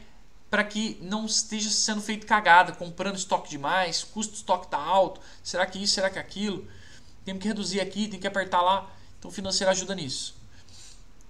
para 0.50 0.64
que 0.64 0.97
não 1.02 1.26
esteja 1.26 1.70
sendo 1.70 2.02
feito 2.02 2.26
cagada, 2.26 2.72
comprando 2.72 3.16
estoque 3.16 3.50
demais, 3.50 4.04
custo 4.04 4.34
do 4.34 4.38
estoque 4.38 4.66
está 4.66 4.80
alto, 4.80 5.22
será 5.43 5.66
que 5.66 5.82
isso, 5.82 5.93
será 5.93 6.10
que 6.10 6.18
aquilo? 6.18 6.68
Temos 7.24 7.41
que 7.41 7.47
reduzir 7.47 7.80
aqui, 7.80 8.08
tem 8.08 8.20
que 8.20 8.28
apertar 8.28 8.62
lá. 8.62 8.89
Então 9.20 9.30
o 9.30 9.34
financeiro 9.34 9.70
ajuda 9.70 9.93
nisso. 9.93 10.38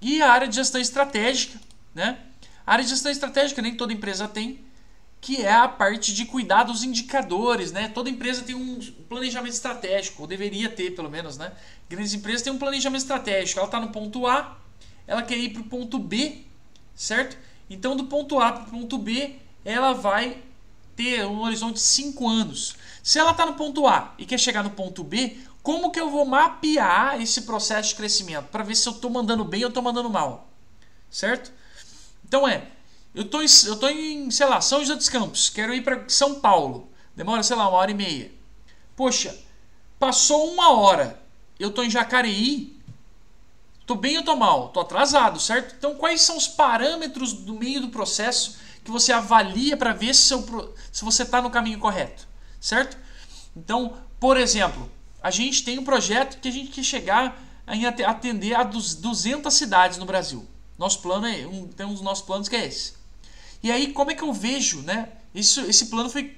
E 0.02 0.22
a 0.22 0.32
área 0.32 0.48
de 0.48 0.56
gestão 0.56 0.80
estratégica, 0.80 1.60
né? 1.94 2.20
A 2.66 2.74
área 2.74 2.84
de 2.84 2.90
gestão 2.90 3.12
estratégica 3.12 3.62
nem 3.62 3.76
toda 3.76 3.92
empresa 3.92 4.28
tem, 4.28 4.64
que 5.22 5.42
é 5.42 5.52
a 5.52 5.68
parte 5.68 6.14
de 6.14 6.26
cuidar 6.26 6.64
dos 6.64 6.84
indicadores, 6.84 7.72
né? 7.72 7.90
Toda 7.90 8.10
empresa 8.10 8.44
tem 8.44 8.56
um 8.56 8.80
planejamento 9.10 9.54
estratégico, 9.54 10.22
ou 10.22 10.28
deveria 10.28 10.70
ter 10.70 10.92
pelo 10.92 11.10
menos, 11.10 11.38
né? 11.38 11.52
Grandes 11.90 12.14
empresas 12.14 12.42
têm 12.42 12.54
um 12.54 12.58
planejamento 12.58 13.02
estratégico. 13.02 13.60
Ela 13.60 13.68
está 13.68 13.80
no 13.80 13.90
ponto 13.90 14.26
A, 14.26 14.58
ela 15.06 15.22
quer 15.22 15.38
ir 15.38 15.50
para 15.50 15.62
o 15.62 15.66
ponto 15.66 16.00
B, 16.00 16.44
certo? 16.96 17.38
Então, 17.70 17.96
do 17.96 18.06
ponto 18.06 18.40
A 18.40 18.52
para 18.52 18.64
o 18.64 18.72
ponto 18.72 18.98
B, 18.98 19.36
ela 19.66 19.94
vai 19.94 20.38
ter 20.96 21.26
um 21.26 21.40
horizonte 21.42 21.76
de 21.76 21.82
5 21.82 22.28
anos. 22.28 22.76
Se 23.02 23.20
ela 23.20 23.32
está 23.32 23.46
no 23.46 23.54
ponto 23.54 23.88
A 23.88 24.14
e 24.18 24.26
quer 24.26 24.40
chegar 24.40 24.64
no 24.64 24.72
ponto 24.72 25.04
B, 25.04 25.38
como 25.62 25.92
que 25.92 26.00
eu 26.00 26.10
vou 26.10 26.26
mapear 26.26 27.22
esse 27.22 27.42
processo 27.42 27.90
de 27.90 27.96
crescimento 27.96 28.46
para 28.46 28.64
ver 28.64 28.76
se 28.76 28.88
eu 28.88 28.94
estou 28.94 29.10
mandando 29.10 29.44
bem 29.44 29.64
ou 29.64 29.70
estou 29.70 29.84
mandando 29.84 30.10
mal, 30.10 30.50
certo? 31.10 31.52
Então 32.26 32.48
é, 32.48 32.68
eu 33.14 33.24
em, 33.24 33.48
eu 33.66 33.76
tô 33.76 33.90
em, 33.90 34.32
sei 34.32 34.46
lá, 34.46 34.62
São 34.62 34.80
José 34.80 34.96
dos 34.96 35.10
Campos, 35.10 35.50
quero 35.50 35.74
ir 35.74 35.84
para 35.84 36.08
São 36.08 36.40
Paulo, 36.40 36.90
demora, 37.16 37.44
sei 37.44 37.56
lá, 37.56 37.68
uma 37.68 37.78
hora 37.78 37.92
e 37.92 37.96
meia. 37.96 38.32
Poxa, 38.96 39.38
passou 39.98 40.52
uma 40.52 40.72
hora, 40.74 41.22
eu 41.60 41.72
tô 41.72 41.84
em 41.84 41.90
Jacareí, 41.90 42.78
tô 43.86 43.96
bem 43.96 44.18
ou 44.18 44.24
tô 44.24 44.36
mal? 44.36 44.70
Tô 44.70 44.80
atrasado, 44.80 45.40
certo? 45.40 45.76
Então 45.78 45.96
quais 45.96 46.22
são 46.22 46.38
os 46.38 46.48
parâmetros 46.48 47.34
do 47.34 47.54
meio 47.54 47.82
do 47.82 47.90
processo 47.90 48.58
que 48.84 48.92
você 48.92 49.12
avalia 49.12 49.76
para 49.76 49.94
ver 49.94 50.14
se, 50.14 50.22
seu, 50.22 50.76
se 50.92 51.04
você 51.04 51.24
está 51.24 51.42
no 51.42 51.50
caminho 51.50 51.80
correto, 51.80 52.28
certo? 52.62 52.98
Então, 53.56 53.98
por 54.20 54.38
exemplo, 54.38 54.90
a 55.22 55.32
gente 55.32 55.64
tem 55.64 55.78
um 55.78 55.84
projeto 55.84 56.40
que 56.40 56.48
a 56.48 56.52
gente 56.52 56.72
quer 56.72 56.84
chegar 56.84 57.42
a 57.68 58.10
atender 58.10 58.56
a 58.56 58.64
200 58.64 59.54
cidades 59.54 59.98
no 59.98 60.06
Brasil. 60.06 60.48
Nosso 60.78 61.02
plano 61.02 61.28
é 61.28 61.46
um, 61.46 61.68
tem 61.68 61.86
um 61.86 61.94
dos 61.94 62.02
nossos 62.02 62.26
planos 62.26 62.48
que 62.48 62.56
é 62.56 62.66
esse. 62.66 62.94
E 63.62 63.72
aí, 63.72 63.92
como 63.92 64.12
é 64.12 64.16
que 64.16 64.24
eu 64.24 64.34
vejo, 64.34 64.82
né? 64.82 65.10
Isso, 65.36 65.62
esse 65.62 65.88
plano 65.88 66.10
foi 66.10 66.38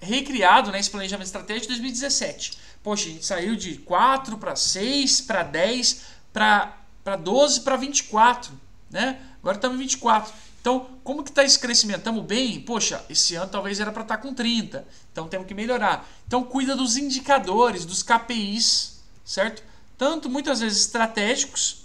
recriado, 0.00 0.72
né, 0.72 0.80
esse 0.80 0.90
planejamento 0.90 1.26
estratégico 1.26 1.66
em 1.66 1.76
2017. 1.76 2.58
Poxa, 2.82 3.06
a 3.08 3.12
gente 3.12 3.24
saiu 3.24 3.54
de 3.54 3.76
4 3.78 4.36
para 4.36 4.56
6, 4.56 5.20
para 5.20 5.44
10, 5.44 6.02
para 6.32 7.16
12, 7.20 7.60
para 7.60 7.76
24, 7.76 8.52
né? 8.90 9.20
Agora 9.40 9.56
estamos 9.56 9.76
em 9.76 9.80
24. 9.80 10.32
Então, 10.62 10.86
como 11.02 11.24
que 11.24 11.30
está 11.30 11.42
esse 11.42 11.58
crescimento? 11.58 11.98
Estamos 11.98 12.24
bem? 12.24 12.60
Poxa, 12.60 13.04
esse 13.10 13.34
ano 13.34 13.50
talvez 13.50 13.80
era 13.80 13.90
para 13.90 14.02
estar 14.02 14.16
tá 14.16 14.22
com 14.22 14.32
30. 14.32 14.86
Então, 15.10 15.26
temos 15.26 15.46
que 15.46 15.54
melhorar. 15.54 16.08
Então, 16.24 16.44
cuida 16.44 16.76
dos 16.76 16.96
indicadores, 16.96 17.84
dos 17.84 18.00
KPIs, 18.04 19.02
certo? 19.24 19.60
Tanto 19.98 20.30
muitas 20.30 20.60
vezes 20.60 20.82
estratégicos, 20.82 21.84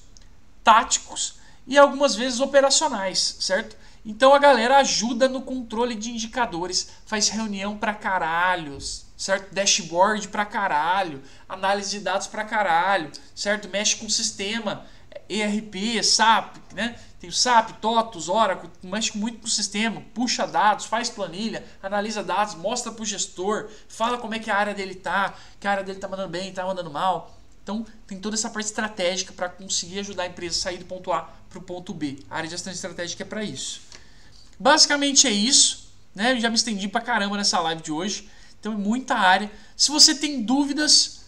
táticos 0.63 1.39
e 1.65 1.75
algumas 1.75 2.15
vezes 2.15 2.39
operacionais, 2.39 3.37
certo? 3.39 3.75
Então 4.05 4.33
a 4.33 4.39
galera 4.39 4.77
ajuda 4.77 5.27
no 5.27 5.41
controle 5.41 5.93
de 5.93 6.11
indicadores, 6.11 6.89
faz 7.05 7.27
reunião 7.27 7.77
pra 7.77 7.93
caralhos, 7.93 9.05
certo? 9.17 9.53
Dashboard 9.53 10.29
pra 10.29 10.45
caralho, 10.45 11.21
análise 11.49 11.97
de 11.97 12.05
dados 12.05 12.27
pra 12.27 12.45
caralho, 12.45 13.11
certo? 13.35 13.67
Mexe 13.67 13.97
com 13.97 14.05
o 14.05 14.09
sistema, 14.09 14.85
ERP, 15.29 16.03
SAP, 16.03 16.57
né? 16.73 16.99
Tem 17.19 17.29
o 17.29 17.33
SAP, 17.33 17.71
TOTUS, 17.81 18.29
Oracle, 18.29 18.69
mexe 18.83 19.17
muito 19.17 19.39
com 19.39 19.47
o 19.47 19.49
sistema, 19.49 20.03
puxa 20.13 20.45
dados, 20.45 20.85
faz 20.85 21.09
planilha, 21.09 21.65
analisa 21.81 22.23
dados, 22.23 22.53
mostra 22.53 22.91
pro 22.91 23.03
gestor, 23.03 23.69
fala 23.87 24.19
como 24.19 24.35
é 24.35 24.39
que 24.39 24.51
a 24.51 24.55
área 24.55 24.73
dele 24.73 24.93
tá, 24.93 25.33
que 25.59 25.67
a 25.67 25.71
área 25.71 25.83
dele 25.83 25.97
tá 25.97 26.07
mandando 26.07 26.29
bem, 26.29 26.53
tá 26.53 26.63
mandando 26.63 26.91
mal. 26.91 27.35
Então, 27.63 27.85
tem 28.05 28.19
toda 28.19 28.35
essa 28.35 28.49
parte 28.49 28.67
estratégica 28.67 29.33
para 29.33 29.49
conseguir 29.49 29.99
ajudar 29.99 30.23
a 30.23 30.27
empresa 30.27 30.57
a 30.57 30.61
sair 30.61 30.77
do 30.77 30.85
ponto 30.85 31.11
A 31.11 31.23
para 31.49 31.59
o 31.59 31.61
ponto 31.61 31.93
B. 31.93 32.19
A 32.29 32.37
área 32.37 32.47
de 32.47 32.51
gestão 32.51 32.71
estratégica 32.71 33.23
é 33.23 33.25
para 33.25 33.43
isso. 33.43 33.81
Basicamente 34.57 35.27
é 35.27 35.31
isso. 35.31 35.91
Né? 36.15 36.31
Eu 36.31 36.39
já 36.39 36.49
me 36.49 36.55
estendi 36.55 36.87
para 36.87 37.01
caramba 37.01 37.35
nessa 37.35 37.59
live 37.59 37.81
de 37.81 37.91
hoje. 37.91 38.29
Então, 38.57 38.71
é 38.71 38.77
muita 38.77 39.15
área. 39.15 39.51
Se 39.75 39.91
você 39.91 40.15
tem 40.15 40.43
dúvidas, 40.43 41.25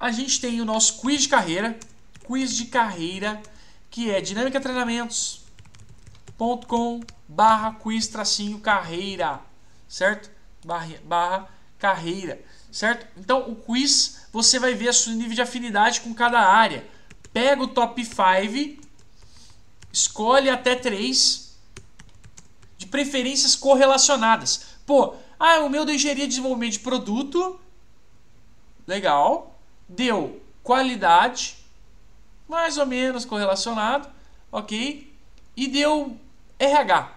a 0.00 0.10
gente 0.10 0.40
tem 0.40 0.60
o 0.60 0.64
nosso 0.64 1.00
quiz 1.00 1.22
de 1.22 1.28
carreira. 1.28 1.78
Quiz 2.32 2.56
de 2.56 2.64
carreira, 2.64 3.42
que 3.90 4.10
é 4.10 4.18
dinamicatreinamentos.com 4.18 7.00
barra 7.28 7.74
quiz 7.74 8.08
tracinho 8.08 8.58
carreira. 8.58 9.38
Certo? 9.86 10.30
Barra, 10.64 10.96
barra 11.04 11.46
carreira. 11.78 12.42
Certo? 12.70 13.06
Então, 13.18 13.50
o 13.50 13.54
quiz 13.54 14.28
você 14.32 14.58
vai 14.58 14.72
ver 14.72 14.94
seu 14.94 15.12
nível 15.12 15.34
de 15.34 15.42
afinidade 15.42 16.00
com 16.00 16.14
cada 16.14 16.40
área. 16.40 16.88
Pega 17.34 17.64
o 17.64 17.68
top 17.68 18.02
5, 18.02 18.80
escolhe 19.92 20.48
até 20.48 20.74
3 20.74 21.54
de 22.78 22.86
preferências 22.86 23.54
correlacionadas. 23.54 24.78
Pô, 24.86 25.16
ah, 25.38 25.60
o 25.60 25.68
meu 25.68 25.84
deu 25.84 25.96
engenharia 25.96 26.24
de 26.24 26.30
desenvolvimento 26.30 26.72
de 26.72 26.78
produto. 26.78 27.60
Legal. 28.86 29.60
Deu 29.86 30.40
qualidade, 30.62 31.61
mais 32.52 32.76
ou 32.76 32.84
menos 32.84 33.24
correlacionado, 33.24 34.06
ok? 34.52 35.10
E 35.56 35.66
deu 35.68 36.16
RH. 36.58 37.10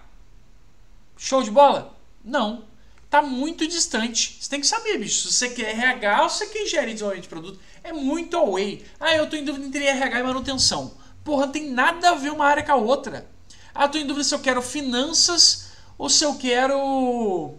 Show 1.16 1.42
de 1.42 1.50
bola? 1.50 1.94
Não 2.24 2.64
tá 3.10 3.22
muito 3.22 3.66
distante. 3.66 4.36
Você 4.40 4.50
tem 4.50 4.60
que 4.60 4.66
saber, 4.66 4.98
bicho, 4.98 5.28
se 5.28 5.32
você 5.32 5.50
quer 5.50 5.70
RH 5.70 6.22
ou 6.22 6.28
se 6.28 6.38
você 6.38 6.46
quer 6.46 6.62
engenharia 6.62 6.88
de 6.88 6.94
desenvolvimento 6.94 7.22
de 7.22 7.28
produto. 7.28 7.60
É 7.82 7.92
muito 7.92 8.36
away. 8.36 8.84
Ah, 8.98 9.14
eu 9.14 9.28
tô 9.28 9.36
em 9.36 9.44
dúvida 9.44 9.66
entre 9.66 9.86
RH 9.86 10.20
e 10.20 10.22
manutenção. 10.22 10.94
Porra, 11.24 11.46
não 11.46 11.52
tem 11.52 11.70
nada 11.70 12.10
a 12.10 12.14
ver 12.14 12.32
uma 12.32 12.44
área 12.44 12.62
com 12.62 12.72
a 12.72 12.76
outra. 12.76 13.28
Ah, 13.74 13.88
tô 13.88 13.98
em 13.98 14.06
dúvida 14.06 14.24
se 14.24 14.34
eu 14.34 14.40
quero 14.40 14.60
finanças 14.60 15.70
ou 15.96 16.10
se 16.10 16.24
eu 16.24 16.34
quero, 16.36 17.54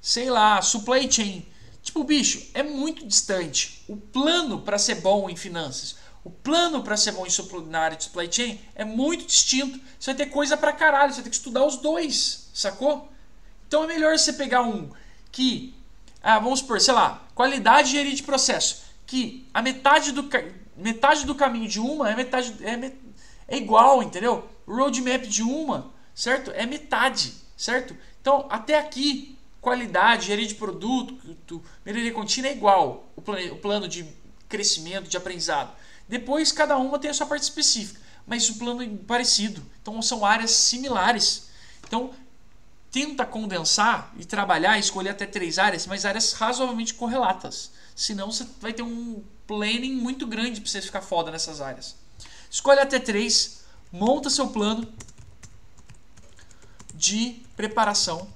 sei 0.00 0.30
lá, 0.30 0.62
supply 0.62 1.10
chain. 1.10 1.46
Tipo, 1.82 2.04
bicho, 2.04 2.46
é 2.54 2.62
muito 2.62 3.06
distante. 3.06 3.82
O 3.88 3.96
plano 3.96 4.60
para 4.60 4.78
ser 4.78 4.96
bom 4.96 5.28
em 5.28 5.36
finanças, 5.36 5.96
o 6.24 6.30
plano 6.30 6.82
para 6.82 6.96
ser 6.96 7.12
bom 7.12 7.26
em 7.26 7.68
na 7.68 7.80
área 7.80 7.96
de 7.96 8.04
supply 8.04 8.32
chain 8.32 8.60
é 8.74 8.84
muito 8.84 9.26
distinto. 9.26 9.80
Você 9.98 10.12
vai 10.12 10.14
ter 10.14 10.26
coisa 10.26 10.56
pra 10.56 10.72
caralho, 10.72 11.12
você 11.12 11.22
ter 11.22 11.30
que 11.30 11.36
estudar 11.36 11.64
os 11.64 11.76
dois, 11.76 12.48
sacou? 12.54 13.10
Então 13.66 13.84
é 13.84 13.86
melhor 13.86 14.16
você 14.16 14.32
pegar 14.32 14.62
um 14.62 14.90
que, 15.32 15.74
ah, 16.22 16.38
vamos 16.38 16.60
supor, 16.60 16.80
sei 16.80 16.94
lá, 16.94 17.26
qualidade 17.34 17.88
de 17.88 17.94
engenharia 17.94 18.14
de 18.14 18.22
processo, 18.22 18.82
que 19.06 19.48
a 19.52 19.60
metade 19.60 20.12
do, 20.12 20.28
metade 20.76 21.26
do 21.26 21.34
caminho 21.34 21.68
de 21.68 21.80
uma 21.80 22.10
é 22.10 22.14
metade 22.14 22.54
é, 22.62 22.92
é 23.48 23.56
igual, 23.56 24.02
entendeu? 24.02 24.48
O 24.66 24.76
roadmap 24.76 25.22
de 25.22 25.42
uma, 25.42 25.90
certo? 26.14 26.52
É 26.52 26.66
metade, 26.66 27.34
certo? 27.56 27.96
Então, 28.20 28.46
até 28.48 28.78
aqui, 28.78 29.36
qualidade, 29.60 30.24
engenharia 30.24 30.46
de 30.46 30.54
produto, 30.54 31.16
melhoria 31.84 32.12
contínua 32.12 32.50
é 32.50 32.52
igual, 32.52 33.10
o 33.16 33.22
plano, 33.22 33.54
o 33.54 33.58
plano 33.58 33.88
de 33.88 34.06
crescimento, 34.48 35.08
de 35.08 35.16
aprendizado. 35.16 35.74
Depois, 36.12 36.52
cada 36.52 36.76
uma 36.76 36.98
tem 36.98 37.10
a 37.10 37.14
sua 37.14 37.26
parte 37.26 37.44
específica, 37.44 37.98
mas 38.26 38.46
o 38.50 38.56
plano 38.56 38.82
é 38.82 38.86
parecido. 39.06 39.64
Então, 39.80 40.02
são 40.02 40.26
áreas 40.26 40.50
similares. 40.50 41.48
Então, 41.86 42.10
tenta 42.90 43.24
condensar 43.24 44.12
e 44.18 44.24
trabalhar, 44.26 44.78
escolher 44.78 45.08
até 45.08 45.24
três 45.24 45.58
áreas, 45.58 45.86
mas 45.86 46.04
áreas 46.04 46.34
razoavelmente 46.34 46.92
correlatas. 46.92 47.70
Senão 47.96 48.30
você 48.30 48.46
vai 48.60 48.74
ter 48.74 48.82
um 48.82 49.24
planning 49.46 49.94
muito 49.94 50.26
grande 50.26 50.60
para 50.60 50.68
você 50.70 50.82
ficar 50.82 51.00
foda 51.00 51.30
nessas 51.30 51.62
áreas. 51.62 51.96
Escolhe 52.50 52.80
até 52.80 52.98
três, 52.98 53.64
monta 53.90 54.28
seu 54.28 54.48
plano 54.48 54.86
de 56.94 57.40
preparação. 57.56 58.28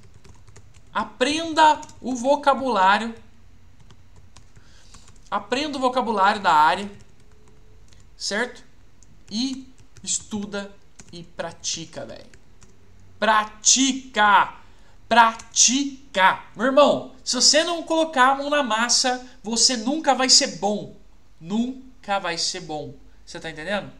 Aprenda 0.94 1.78
o 2.00 2.14
vocabulário. 2.14 3.14
Aprenda 5.30 5.76
o 5.76 5.80
vocabulário 5.82 6.40
da 6.40 6.54
área, 6.54 6.90
certo? 8.16 8.64
E 9.30 9.72
estuda 10.02 10.72
e 11.12 11.22
pratica, 11.22 12.04
velho. 12.04 12.26
Pratica! 13.18 14.54
Pratica! 15.08 16.42
Meu 16.56 16.66
irmão, 16.66 17.14
se 17.24 17.36
você 17.36 17.62
não 17.64 17.82
colocar 17.82 18.32
a 18.32 18.34
mão 18.34 18.50
na 18.50 18.62
massa, 18.62 19.24
você 19.42 19.76
nunca 19.76 20.14
vai 20.14 20.28
ser 20.28 20.58
bom. 20.58 20.96
Nunca 21.40 22.18
vai 22.18 22.38
ser 22.38 22.60
bom. 22.60 22.94
Você 23.24 23.38
tá 23.40 23.50
entendendo? 23.50 23.90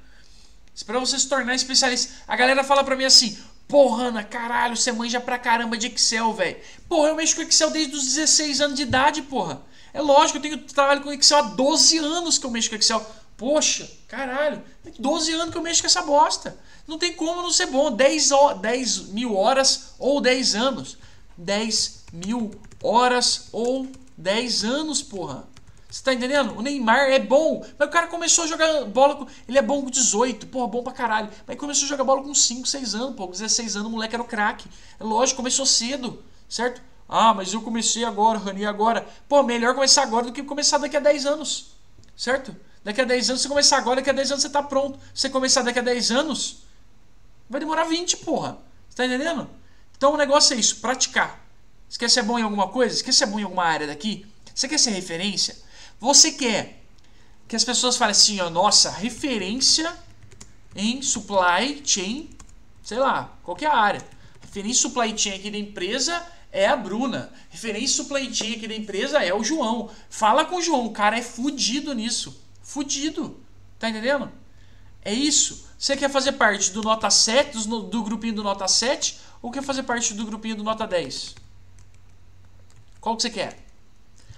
Pra 0.84 0.98
você 0.98 1.18
se 1.18 1.28
tornar 1.28 1.54
especialista. 1.54 2.12
A 2.28 2.36
galera 2.36 2.62
fala 2.62 2.84
pra 2.84 2.96
mim 2.96 3.04
assim: 3.04 3.38
Porra, 3.68 4.04
Ana, 4.04 4.22
caralho, 4.22 4.76
você 4.76 4.92
manja 4.92 5.20
pra 5.20 5.38
caramba 5.38 5.76
de 5.76 5.88
Excel, 5.88 6.32
velho. 6.32 6.56
Porra, 6.88 7.08
eu 7.08 7.16
mexo 7.16 7.34
com 7.34 7.42
Excel 7.42 7.70
desde 7.70 7.96
os 7.96 8.04
16 8.04 8.60
anos 8.60 8.76
de 8.76 8.82
idade, 8.82 9.22
porra. 9.22 9.62
É 9.92 10.00
lógico, 10.00 10.38
eu 10.38 10.42
tenho 10.42 10.58
trabalho 10.58 11.00
com 11.00 11.12
Excel 11.12 11.38
há 11.38 11.42
12 11.42 11.98
anos 11.98 12.38
que 12.38 12.46
eu 12.46 12.50
mexo 12.50 12.70
com 12.70 12.76
Excel. 12.76 13.04
Poxa, 13.37 13.91
caralho, 14.09 14.62
12 14.99 15.32
anos 15.32 15.51
que 15.51 15.59
eu 15.59 15.62
mexo 15.62 15.82
com 15.82 15.87
essa 15.87 16.03
bosta. 16.03 16.59
Não 16.87 16.99
tem 16.99 17.12
como 17.12 17.43
não 17.43 17.51
ser 17.51 17.66
bom. 17.66 17.91
10, 17.91 18.30
10 18.61 19.09
mil 19.09 19.37
horas 19.37 19.95
ou 19.99 20.20
10 20.20 20.55
anos. 20.55 20.97
10 21.37 22.05
mil 22.12 22.53
horas 22.82 23.49
ou 23.53 23.87
10 24.16 24.64
anos, 24.64 25.03
porra. 25.03 25.47
Você 25.91 26.03
tá 26.03 26.14
entendendo? 26.14 26.57
O 26.57 26.62
Neymar 26.62 27.11
é 27.11 27.18
bom, 27.18 27.64
mas 27.78 27.89
o 27.89 27.91
cara 27.91 28.07
começou 28.09 28.45
a 28.45 28.47
jogar 28.47 28.84
bola 28.87 29.16
com. 29.16 29.26
Ele 29.49 29.59
é 29.59 29.62
bom 29.62 29.82
com 29.82 29.91
18, 29.91 30.47
porra, 30.49 30.66
bom 30.66 30.82
pra 30.82 30.93
caralho. 30.93 31.30
Mas 31.47 31.57
começou 31.57 31.87
a 31.87 31.89
jogar 31.89 32.05
bola 32.05 32.22
com 32.22 32.34
5, 32.34 32.66
6 32.66 32.95
anos, 32.95 33.16
pô. 33.16 33.26
Com 33.26 33.32
16 33.32 33.76
anos 33.76 33.89
o 33.89 33.91
moleque 33.91 34.14
era 34.14 34.22
o 34.22 34.26
craque. 34.26 34.68
É 34.99 35.05
lógico, 35.05 35.39
começou 35.39 35.64
cedo, 35.64 36.22
certo? 36.49 36.82
Ah, 37.09 37.32
mas 37.32 37.53
eu 37.53 37.62
comecei 37.62 38.05
agora, 38.05 38.39
Rani, 38.39 38.66
agora. 38.66 39.07
Pô, 39.28 39.43
melhor 39.43 39.74
começar 39.74 40.03
agora 40.03 40.26
do 40.26 40.32
que 40.32 40.43
começar 40.43 40.78
daqui 40.78 40.97
a 40.97 41.01
10 41.01 41.24
anos, 41.24 41.68
certo? 42.16 42.55
Daqui 42.87 43.01
a 43.01 43.05
10 43.05 43.30
anos 43.30 43.43
você 43.43 43.49
começar 43.49 43.78
agora, 43.78 43.97
daqui 43.97 44.11
a 44.11 44.12
10 44.12 44.30
anos 44.30 44.43
você 44.43 44.49
tá 44.49 44.62
pronto. 44.62 44.97
Você 45.12 45.28
começar 45.28 45.62
daqui 45.62 45.80
a 45.80 45.82
10 45.82 46.12
anos, 46.12 46.59
vai 47.51 47.59
demorar 47.59 47.82
20, 47.82 48.18
porra. 48.18 48.59
Você 48.89 48.99
tá 48.99 49.05
entendendo? 49.05 49.51
Então 49.97 50.14
o 50.14 50.16
negócio 50.16 50.55
é 50.55 50.57
isso, 50.61 50.76
praticar. 50.76 51.45
Você 51.89 51.99
quer 51.99 52.09
ser 52.09 52.22
bom 52.22 52.39
em 52.39 52.43
alguma 52.43 52.68
coisa? 52.68 52.95
Você 52.95 53.03
quer 53.03 53.12
ser 53.12 53.26
bom 53.26 53.41
em 53.41 53.43
alguma 53.43 53.64
área 53.64 53.89
daqui? 53.89 54.24
Você 54.55 54.68
quer 54.68 54.78
ser 54.78 54.91
referência? 54.91 55.57
Você 55.99 56.30
quer 56.30 56.80
que 57.49 57.57
as 57.57 57.64
pessoas 57.64 57.97
falam 57.97 58.12
assim, 58.12 58.41
ó, 58.41 58.49
nossa, 58.49 58.89
referência 58.89 59.93
em 60.76 61.03
supply 61.03 61.82
chain, 61.84 62.30
sei 62.84 63.01
lá, 63.01 63.37
qualquer 63.43 63.72
área. 63.72 64.01
Referência 64.41 64.82
supply 64.82 65.18
chain 65.18 65.34
aqui 65.34 65.51
da 65.51 65.59
empresa 65.59 66.24
é 66.53 66.68
a 66.68 66.76
Bruna. 66.76 67.32
Referência 67.51 67.97
supply 67.97 68.32
chain 68.32 68.55
aqui 68.55 68.68
da 68.68 68.76
empresa 68.76 69.24
é 69.24 69.34
o 69.34 69.43
João. 69.43 69.91
Fala 70.09 70.45
com 70.45 70.59
o 70.59 70.62
João, 70.62 70.87
o 70.87 70.93
cara 70.93 71.18
é 71.18 71.22
fudido 71.22 71.93
nisso. 71.93 72.45
Fudido. 72.66 73.40
Tá 73.78 73.88
entendendo? 73.88 74.30
É 75.00 75.14
isso. 75.14 75.68
Você 75.78 75.96
quer 75.96 76.10
fazer 76.10 76.32
parte 76.32 76.72
do 76.72 76.82
nota 76.82 77.08
7, 77.08 77.56
do, 77.68 77.82
do 77.84 78.02
grupinho 78.02 78.34
do 78.34 78.42
nota 78.42 78.66
7, 78.66 79.20
ou 79.40 79.52
quer 79.52 79.62
fazer 79.62 79.84
parte 79.84 80.12
do 80.14 80.26
grupinho 80.26 80.56
do 80.56 80.64
nota 80.64 80.84
10? 80.84 81.36
Qual 83.00 83.16
que 83.16 83.22
você 83.22 83.30
quer? 83.30 83.64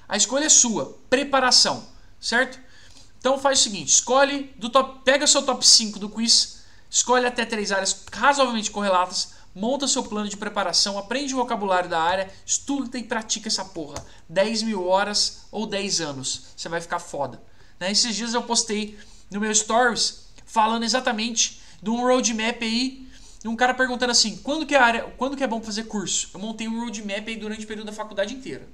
A 0.07 0.15
escolha 0.15 0.45
é 0.45 0.51
sua. 0.51 0.99
Preparação, 1.09 1.89
certo? 2.21 2.61
Então 3.19 3.39
faz 3.39 3.61
o 3.61 3.63
seguinte, 3.63 3.89
escolhe 3.89 4.55
do 4.59 4.69
top, 4.69 5.01
pega 5.05 5.27
seu 5.27 5.43
top 5.43 5.67
5 5.67 5.99
do 5.99 6.11
quiz, 6.11 6.63
escolhe 6.91 7.27
até 7.27 7.47
três 7.47 7.73
áreas 7.73 8.05
razoavelmente 8.13 8.71
correlatas, 8.71 9.33
monta 9.55 9.89
seu 9.89 10.03
plano 10.05 10.29
de 10.29 10.37
preparação, 10.37 10.99
aprende 10.99 11.35
o 11.35 11.39
vocabulário 11.39 11.89
da 11.89 12.01
área, 12.01 12.31
estuda 12.45 12.99
e 12.99 13.03
pratica 13.03 13.49
essa 13.49 13.65
porra. 13.65 14.05
10 14.29 14.65
mil 14.65 14.87
horas 14.87 15.47
ou 15.51 15.67
10 15.67 16.01
anos. 16.03 16.43
Você 16.55 16.69
vai 16.69 16.81
ficar 16.81 16.99
foda. 16.99 17.43
Né? 17.79 17.91
Esses 17.91 18.15
dias 18.15 18.35
eu 18.35 18.43
postei 18.43 18.99
no 19.31 19.41
meu 19.41 19.55
stories 19.55 20.29
falando 20.45 20.85
exatamente 20.85 21.61
de 21.83 21.91
um 21.91 22.01
roadmap 22.01 22.63
aí, 22.63 23.07
um 23.45 23.57
cara 23.57 23.73
perguntando 23.73 24.11
assim, 24.11 24.37
quando 24.39 24.67
que 24.67 24.75
é 24.75 24.79
área, 24.79 25.03
quando 25.17 25.37
que 25.37 25.45
é 25.45 25.47
bom 25.47 25.61
fazer 25.63 25.85
curso? 25.85 26.31
Eu 26.35 26.41
montei 26.41 26.69
um 26.69 26.81
roadmap 26.81 27.27
aí 27.27 27.37
durante 27.37 27.65
o 27.65 27.69
período 27.69 27.87
da 27.87 27.93
faculdade 27.93 28.35
inteira. 28.35 28.69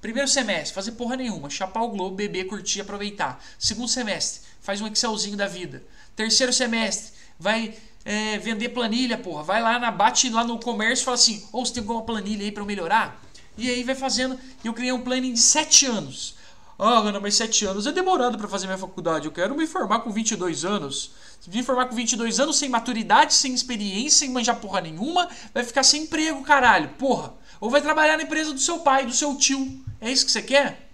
Primeiro 0.00 0.28
semestre, 0.28 0.74
fazer 0.74 0.92
porra 0.92 1.16
nenhuma, 1.16 1.48
chapar 1.48 1.82
o 1.82 1.88
globo, 1.88 2.14
beber, 2.14 2.44
curtir, 2.44 2.82
aproveitar. 2.82 3.42
Segundo 3.58 3.88
semestre, 3.88 4.42
faz 4.60 4.80
um 4.80 4.86
Excelzinho 4.86 5.36
da 5.36 5.46
vida. 5.46 5.82
Terceiro 6.14 6.52
semestre, 6.52 7.12
vai 7.38 7.74
é, 8.04 8.38
vender 8.38 8.68
planilha, 8.68 9.16
porra. 9.16 9.42
Vai 9.42 9.62
lá 9.62 9.78
na 9.78 9.90
bate 9.90 10.28
lá 10.28 10.44
no 10.44 10.58
comércio 10.58 11.02
e 11.02 11.04
fala 11.06 11.14
assim: 11.14 11.42
ou 11.52 11.62
oh, 11.62 11.64
você 11.64 11.72
tem 11.72 11.80
alguma 11.80 12.02
planilha 12.02 12.44
aí 12.44 12.52
para 12.52 12.64
melhorar? 12.64 13.20
E 13.56 13.70
aí 13.70 13.82
vai 13.82 13.94
fazendo. 13.94 14.38
Eu 14.62 14.74
criei 14.74 14.92
um 14.92 15.00
planning 15.00 15.32
de 15.32 15.40
7 15.40 15.86
anos. 15.86 16.36
Ah, 16.78 16.98
Ana, 16.98 17.20
mas 17.20 17.36
7 17.36 17.66
anos 17.66 17.86
é 17.86 17.92
demorado 17.92 18.36
para 18.36 18.48
fazer 18.48 18.66
minha 18.66 18.78
faculdade. 18.78 19.26
Eu 19.26 19.32
quero 19.32 19.56
me 19.56 19.66
formar 19.66 20.00
com 20.00 20.10
22 20.10 20.64
anos. 20.64 21.12
Se 21.40 21.48
me 21.48 21.62
formar 21.62 21.86
com 21.86 21.94
22 21.94 22.40
anos, 22.40 22.56
sem 22.56 22.68
maturidade, 22.68 23.34
sem 23.34 23.54
experiência, 23.54 24.20
sem 24.20 24.30
manjar 24.30 24.56
porra 24.56 24.80
nenhuma, 24.80 25.28
vai 25.52 25.62
ficar 25.62 25.84
sem 25.84 26.02
emprego, 26.02 26.42
caralho. 26.42 26.88
Porra. 26.98 27.34
Ou 27.60 27.70
vai 27.70 27.80
trabalhar 27.80 28.16
na 28.16 28.24
empresa 28.24 28.52
do 28.52 28.58
seu 28.58 28.80
pai, 28.80 29.06
do 29.06 29.12
seu 29.12 29.36
tio. 29.36 29.84
É 30.00 30.10
isso 30.10 30.26
que 30.26 30.32
você 30.32 30.42
quer? 30.42 30.90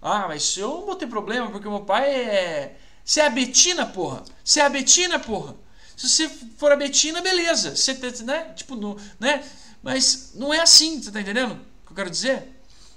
Ah, 0.00 0.26
mas 0.28 0.56
eu 0.56 0.68
não 0.68 0.86
vou 0.86 0.94
ter 0.94 1.06
problema, 1.06 1.50
porque 1.50 1.68
meu 1.68 1.80
pai 1.80 2.08
é. 2.08 2.76
Você 3.04 3.20
é 3.20 3.26
a 3.26 3.30
Betina, 3.30 3.84
porra? 3.86 4.22
Você 4.42 4.60
é 4.60 4.64
a 4.64 4.68
Betina, 4.68 5.18
porra? 5.18 5.56
Se 5.96 6.08
você 6.08 6.28
for 6.58 6.70
a 6.70 6.76
Betina, 6.76 7.20
beleza. 7.20 7.74
Você, 7.74 7.92
né? 8.22 8.52
Tipo, 8.54 8.76
não, 8.76 8.96
né? 9.18 9.44
Mas 9.82 10.32
não 10.34 10.52
é 10.52 10.60
assim, 10.60 11.02
você 11.02 11.10
tá 11.10 11.20
entendendo 11.20 11.52
o 11.52 11.86
que 11.86 11.92
eu 11.92 11.96
quero 11.96 12.10
dizer? 12.10 12.48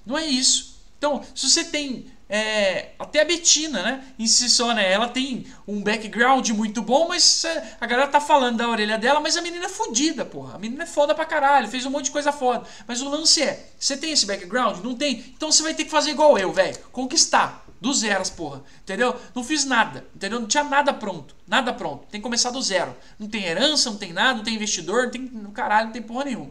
Não 0.06 0.18
é 0.18 0.26
isso. 0.26 0.78
Então, 0.98 1.24
se 1.36 1.50
você 1.50 1.64
tem 1.64 2.12
é, 2.30 2.90
até 3.00 3.22
a 3.22 3.26
Betina, 3.26 3.82
né? 3.82 4.04
Em 4.20 4.28
si 4.28 4.50
só, 4.50 4.74
né? 4.74 4.92
Ela 4.92 5.08
tem 5.08 5.48
um 5.68 5.82
background 5.82 6.50
muito 6.50 6.82
bom, 6.82 7.08
mas 7.08 7.46
é, 7.46 7.78
a 7.80 7.86
galera 7.86 8.10
tá 8.10 8.20
falando 8.20 8.58
da 8.58 8.68
orelha 8.68 8.98
dela, 8.98 9.20
mas 9.20 9.38
a 9.38 9.42
menina 9.42 9.66
é 9.66 9.70
fodida, 9.70 10.26
porra. 10.26 10.56
A 10.56 10.60
menina 10.60 10.84
é 10.84 10.88
foda 10.88 11.16
pra 11.16 11.26
caralho, 11.26 11.70
fez 11.70 11.86
um 11.86 11.90
monte 11.90 12.06
de 12.06 12.12
coisa 12.12 12.32
foda. 12.32 12.68
Mas 12.86 13.02
o 13.02 13.10
lance 13.10 13.42
é, 13.42 13.70
você 13.80 13.96
tem 13.96 14.12
esse 14.12 14.26
background? 14.26 14.84
Não 14.84 14.96
tem? 14.96 15.20
Então 15.36 15.52
você 15.52 15.64
vai 15.64 15.74
ter 15.74 15.86
que 15.86 15.92
fazer 15.92 16.12
igual 16.12 16.38
eu, 16.38 16.52
velho. 16.52 16.78
Conquistar. 16.92 17.66
Do 17.80 17.94
zero, 17.94 18.28
porra. 18.32 18.64
Entendeu? 18.82 19.16
Não 19.36 19.44
fiz 19.44 19.64
nada. 19.64 20.04
Entendeu? 20.16 20.40
Não 20.40 20.48
tinha 20.48 20.64
nada 20.64 20.92
pronto. 20.92 21.36
Nada 21.48 21.72
pronto. 21.72 22.08
Tem 22.10 22.20
que 22.20 22.24
começar 22.24 22.50
do 22.50 22.60
zero. 22.60 22.96
Não 23.20 23.28
tem 23.28 23.46
herança, 23.46 23.92
não 23.92 23.98
tem 23.98 24.12
nada, 24.12 24.38
não 24.38 24.44
tem 24.44 24.56
investidor, 24.56 25.04
não 25.04 25.12
tem. 25.12 25.28
Caralho, 25.54 25.86
não 25.86 25.94
tem 25.94 26.02
porra 26.02 26.26
nenhuma. 26.26 26.50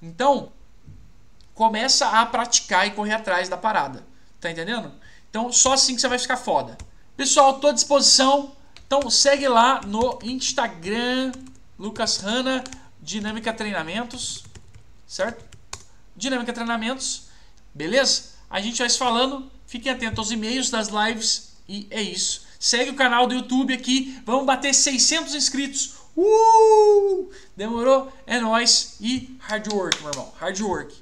Então, 0.00 0.52
começa 1.54 2.06
a 2.06 2.24
praticar 2.24 2.86
e 2.86 2.92
correr 2.92 3.14
atrás 3.14 3.48
da 3.48 3.56
parada. 3.56 4.06
Tá 4.40 4.48
entendendo? 4.48 4.92
Então, 5.30 5.52
só 5.52 5.72
assim 5.72 5.94
que 5.94 6.00
você 6.00 6.08
vai 6.08 6.18
ficar 6.18 6.36
foda. 6.36 6.76
Pessoal, 7.16 7.60
tô 7.60 7.68
à 7.68 7.72
disposição. 7.72 8.52
Então, 8.86 9.08
segue 9.08 9.46
lá 9.46 9.80
no 9.86 10.18
Instagram, 10.22 11.32
Lucas 11.78 12.16
Hanna, 12.18 12.64
Dinâmica 13.00 13.52
Treinamentos, 13.52 14.44
certo? 15.06 15.44
Dinâmica 16.16 16.52
Treinamentos, 16.52 17.28
beleza? 17.72 18.30
A 18.50 18.60
gente 18.60 18.78
vai 18.78 18.90
se 18.90 18.98
falando. 18.98 19.50
Fiquem 19.66 19.92
atentos 19.92 20.18
aos 20.18 20.30
e-mails 20.32 20.68
das 20.68 20.88
lives 20.88 21.52
e 21.68 21.86
é 21.90 22.02
isso. 22.02 22.42
Segue 22.58 22.90
o 22.90 22.96
canal 22.96 23.28
do 23.28 23.34
YouTube 23.34 23.72
aqui. 23.72 24.20
Vamos 24.26 24.44
bater 24.44 24.74
600 24.74 25.34
inscritos. 25.34 25.94
Uh! 26.16 27.30
Demorou? 27.56 28.12
É 28.26 28.40
nóis. 28.40 28.96
E 29.00 29.38
hard 29.38 29.72
work, 29.72 30.02
meu 30.02 30.10
irmão. 30.10 30.32
Hard 30.38 30.60
work. 30.60 30.99